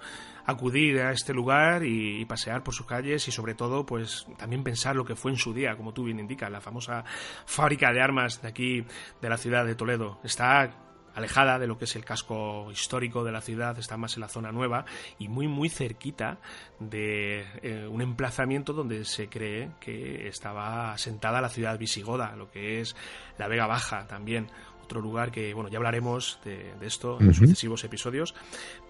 acudir 0.47 0.99
a 0.99 1.12
este 1.12 1.32
lugar 1.32 1.84
y, 1.84 2.24
pasear 2.24 2.64
por 2.64 2.74
sus 2.74 2.86
calles 2.86 3.28
y 3.28 3.30
sobre 3.30 3.55
todo 3.55 3.86
pues 3.86 4.26
también 4.36 4.64
pensar 4.64 4.97
lo 4.97 5.05
que 5.05 5.14
fue 5.14 5.30
en 5.30 5.36
su 5.36 5.55
día, 5.55 5.76
como 5.76 5.95
tú 5.95 6.03
bien 6.03 6.18
indicas, 6.18 6.51
la 6.51 6.61
famosa 6.61 7.05
fábrica 7.47 7.93
de 7.93 8.03
armas 8.03 8.43
de 8.43 8.49
aquí 8.49 8.84
de 9.22 9.28
la 9.28 9.36
ciudad 9.36 9.64
de 9.64 9.76
Toledo. 9.76 10.18
Está 10.24 10.88
alejada 11.18 11.58
de 11.58 11.66
lo 11.66 11.78
que 11.78 11.84
es 11.84 11.96
el 11.96 12.04
casco 12.04 12.70
histórico 12.70 13.24
de 13.24 13.32
la 13.32 13.40
ciudad, 13.40 13.78
está 13.78 13.96
más 13.96 14.16
en 14.16 14.22
la 14.22 14.28
zona 14.28 14.52
nueva 14.52 14.84
y 15.18 15.28
muy 15.28 15.48
muy 15.48 15.68
cerquita 15.68 16.38
de 16.78 17.44
eh, 17.62 17.86
un 17.88 18.00
emplazamiento 18.00 18.72
donde 18.72 19.04
se 19.04 19.28
cree 19.28 19.70
que 19.80 20.28
estaba 20.28 20.92
asentada 20.92 21.40
la 21.40 21.48
ciudad 21.48 21.78
visigoda, 21.78 22.34
lo 22.36 22.50
que 22.50 22.80
es 22.80 22.96
la 23.36 23.48
Vega 23.48 23.66
Baja 23.66 24.06
también 24.06 24.48
otro 24.88 25.02
lugar 25.02 25.30
que, 25.30 25.52
bueno, 25.52 25.68
ya 25.68 25.76
hablaremos 25.76 26.38
de, 26.46 26.72
esto 26.80 27.18
en 27.20 27.34
sucesivos 27.34 27.84
episodios, 27.84 28.34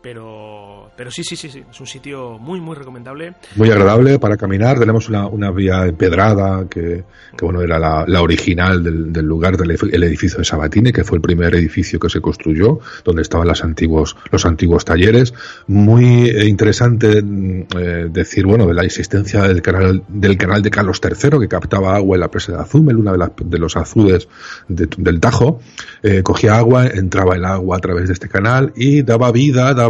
pero, 0.01 0.90
pero 0.96 1.11
sí, 1.11 1.24
sí, 1.24 1.36
sí, 1.36 1.51
sí, 1.51 1.64
es 1.68 1.80
un 1.80 1.86
sitio 1.86 2.38
muy, 2.38 2.61
muy 2.61 2.76
recomendable. 2.76 3.34
Muy 3.57 3.70
agradable 3.70 4.18
para 4.18 4.36
caminar, 4.36 4.78
tenemos 4.78 5.09
una, 5.09 5.26
una 5.26 5.51
vía 5.51 5.86
empedrada 5.86 6.68
que, 6.68 7.05
que, 7.36 7.44
bueno, 7.44 7.61
era 7.62 7.78
la, 7.78 8.05
la 8.07 8.22
original 8.22 8.82
del, 8.82 9.12
del, 9.12 9.26
lugar 9.26 9.57
del 9.57 9.70
el 9.70 10.03
edificio 10.05 10.38
de 10.38 10.44
Sabatini, 10.44 10.92
que 10.92 11.05
fue 11.05 11.16
el 11.16 11.22
primer 11.22 11.55
edificio 11.55 11.99
que 11.99 12.09
se 12.09 12.20
construyó, 12.20 12.78
donde 13.05 13.22
estaban 13.22 13.49
los 13.49 13.64
antiguos, 13.64 14.16
los 14.30 14.46
antiguos 14.46 14.84
talleres. 14.84 15.34
Muy 15.66 16.28
eh, 16.28 16.46
interesante 16.46 17.20
mm, 17.22 17.66
eh, 17.76 18.09
decir, 18.11 18.46
bueno, 18.46 18.66
de 18.66 18.74
la 18.74 18.84
existencia 18.84 19.42
del 19.42 19.62
canal, 19.62 20.05
del 20.09 20.36
canal 20.36 20.62
de 20.62 20.70
Carlos 20.70 21.01
III, 21.03 21.40
que 21.40 21.49
captaba 21.49 21.96
agua 21.96 22.16
en 22.16 22.20
la 22.20 22.28
presa 22.28 22.53
de 22.53 22.59
Azumel, 22.59 22.96
una 22.96 23.12
de, 23.12 23.18
las, 23.18 23.30
de 23.44 23.59
los 23.59 23.76
azudes 23.76 24.28
del 24.68 25.20
Tajo, 25.20 25.61
eh, 26.03 26.22
cogía 26.22 26.57
agua, 26.57 26.86
entraba 26.86 27.34
el 27.34 27.44
agua 27.44 27.76
a 27.76 27.80
través 27.80 28.07
de 28.07 28.12
este 28.12 28.28
canal 28.28 28.72
y 28.76 29.03
daba 29.03 29.32
vida, 29.32 29.74
daba 29.74 29.88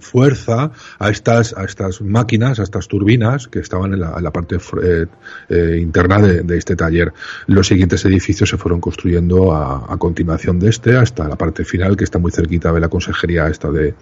fuerza 0.00 0.72
a 0.98 1.10
estas, 1.10 1.56
a 1.56 1.64
estas 1.64 2.00
máquinas, 2.00 2.60
a 2.60 2.62
estas 2.62 2.88
turbinas 2.88 3.48
que 3.48 3.60
estaban 3.60 3.94
en 3.94 4.00
la, 4.00 4.30
parte 4.30 4.56
eh, 4.82 5.06
eh, 5.48 5.78
interna 5.80 6.18
de, 6.18 6.56
este 6.56 6.76
taller. 6.76 7.12
Los 7.46 7.66
siguientes 7.66 8.04
edificios 8.04 8.48
se 8.48 8.56
fueron 8.56 8.80
construyendo 8.80 9.52
a, 9.52 9.96
continuación 9.98 10.58
de 10.58 10.70
este 10.70 10.96
hasta 10.96 11.28
la 11.28 11.36
parte 11.36 11.64
final 11.64 11.96
que 11.96 12.04
está 12.04 12.18
muy 12.18 12.32
cerquita 12.32 12.72
de 12.72 12.80
la 12.80 12.88
consejería 12.88 13.48
esta 13.48 13.70
de, 13.70 13.94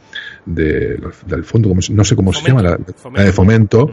del 0.46 1.44
fondo, 1.44 1.74
no 1.90 2.04
sé 2.04 2.14
cómo 2.14 2.32
se 2.32 2.46
llama, 2.46 2.62
la, 2.62 2.76
de 2.76 3.32
fomento. 3.32 3.90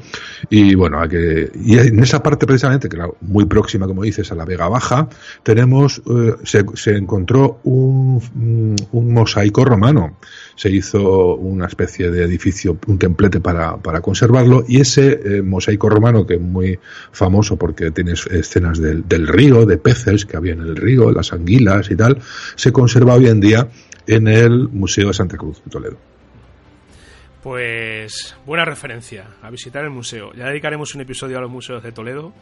Y 0.49 0.75
bueno, 0.75 1.07
que, 1.09 1.51
y 1.63 1.77
en 1.77 1.99
esa 1.99 2.21
parte 2.21 2.45
precisamente, 2.45 2.89
que 2.89 2.97
era 2.97 3.07
muy 3.21 3.45
próxima, 3.45 3.87
como 3.87 4.03
dices, 4.03 4.31
a 4.31 4.35
la 4.35 4.45
Vega 4.45 4.67
Baja, 4.67 5.07
tenemos, 5.43 6.01
se, 6.43 6.65
se 6.75 6.95
encontró 6.95 7.59
un, 7.63 8.75
mosaico 8.91 9.65
romano. 9.65 10.17
Se 10.55 10.69
hizo 10.69 11.35
una 11.35 11.67
especie 11.67 12.09
de 12.09 12.23
edificio, 12.23 12.77
un 12.87 12.97
templete 12.97 13.39
para, 13.39 13.77
conservarlo, 14.01 14.63
y 14.67 14.79
ese 14.79 15.19
eh, 15.23 15.41
mosaico 15.41 15.89
romano, 15.89 16.25
que 16.25 16.35
es 16.35 16.41
muy 16.41 16.79
famoso 17.11 17.57
porque 17.57 17.91
tiene 17.91 18.13
escenas 18.13 18.79
del, 18.79 19.07
del 19.07 19.27
río, 19.27 19.65
de 19.65 19.77
peces 19.77 20.25
que 20.25 20.37
había 20.37 20.53
en 20.53 20.61
el 20.61 20.75
río, 20.75 21.11
las 21.11 21.33
anguilas 21.33 21.91
y 21.91 21.95
tal, 21.95 22.19
se 22.55 22.71
conserva 22.71 23.15
hoy 23.15 23.27
en 23.27 23.39
día 23.39 23.67
en 24.07 24.27
el 24.27 24.69
Museo 24.69 25.07
de 25.09 25.13
Santa 25.13 25.37
Cruz 25.37 25.61
de 25.63 25.71
Toledo. 25.71 25.97
Pues 27.45 28.35
buena 28.43 28.65
referencia 28.65 29.35
a 29.43 29.51
visitar 29.51 29.83
el 29.83 29.91
museo. 29.91 30.33
Ya 30.33 30.47
dedicaremos 30.47 30.95
un 30.95 31.01
episodio 31.01 31.37
a 31.37 31.41
los 31.41 31.51
museos 31.51 31.83
de 31.83 31.91
Toledo 31.91 32.33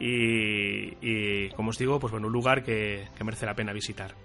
y, 0.00 1.48
como 1.50 1.70
os 1.70 1.78
digo, 1.78 2.00
pues 2.00 2.10
bueno, 2.10 2.26
un 2.26 2.32
lugar 2.32 2.64
que, 2.64 3.06
merece 3.24 3.46
la 3.46 3.54
pena 3.54 3.72
visitar. 3.72 4.16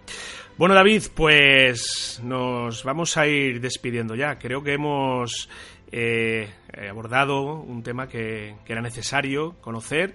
Bueno, 0.55 0.75
David, 0.75 1.01
pues 1.15 2.21
nos 2.23 2.83
vamos 2.83 3.17
a 3.17 3.25
ir 3.25 3.59
despidiendo 3.59 4.13
ya. 4.13 4.37
Creo 4.37 4.61
que 4.61 4.73
hemos 4.73 5.49
eh, 5.91 6.47
abordado 6.87 7.55
un 7.55 7.81
tema 7.81 8.07
que, 8.07 8.53
era 8.67 8.79
necesario 8.79 9.55
conocer 9.61 10.13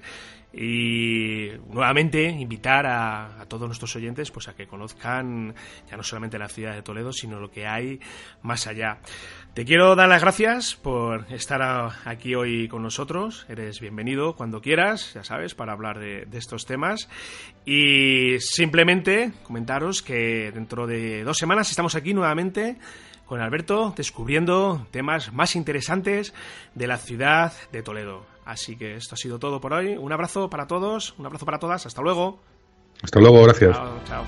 y 0.53 1.51
nuevamente 1.71 2.25
invitar 2.25 2.87
a, 2.87 3.45
todos 3.49 3.67
nuestros 3.67 3.95
oyentes 3.97 4.31
pues 4.31 4.49
a 4.49 4.55
que 4.55 4.67
conozcan 4.67 5.55
ya 5.91 5.97
no 5.97 6.03
solamente 6.03 6.39
la 6.39 6.49
ciudad 6.49 6.75
de 6.75 6.83
Toledo 6.83 7.13
sino 7.13 7.39
lo 7.39 7.51
que 7.51 7.67
hay 7.67 8.01
más 8.43 8.67
allá. 8.67 8.99
Te 9.55 9.65
quiero 9.65 9.97
dar 9.97 10.09
las 10.09 10.23
gracias 10.23 10.77
por 10.77 11.27
estar 11.33 11.93
aquí 12.05 12.35
hoy 12.35 12.69
con 12.69 12.83
nosotros. 12.83 13.45
Eres 13.49 13.81
bienvenido 13.81 14.37
cuando 14.37 14.61
quieras 14.61 15.15
ya 15.15 15.25
sabes 15.25 15.55
para 15.55 15.73
hablar 15.73 15.99
de, 15.99 16.27
estos 16.33 16.67
temas. 16.67 17.09
Y 17.65 18.39
simplemente 18.39 19.33
comentaros 19.43 20.03
que 20.03 20.53
dentro 20.53 20.87
de 20.87 21.25
dos 21.25 21.37
semanas 21.37 21.71
estamos 21.71 21.95
aquí 21.95 22.15
nuevamente 22.15 22.79
con 23.27 23.41
Alberto 23.41 23.93
descubriendo 23.97 24.87
temas 24.91 25.33
más 25.33 25.57
interesantes 25.57 26.33
de 26.75 26.87
la 26.87 26.97
ciudad 26.97 27.53
de 27.73 27.83
Toledo. 27.83 28.38
Así 28.49 28.77
que 28.79 28.97
esto 28.97 29.15
ha 29.15 29.19
sido 29.19 29.39
todo 29.39 29.61
por 29.61 29.75
hoy. 29.75 29.99
Un 29.99 30.11
abrazo 30.11 30.49
para 30.49 30.67
todos, 30.67 31.15
un 31.19 31.27
abrazo 31.27 31.45
para 31.45 31.59
todas. 31.59 31.85
Hasta 31.85 32.01
luego. 32.01 32.41
Hasta 33.03 33.21
luego, 33.21 33.43
gracias. 33.43 33.77
chao. 34.07 34.25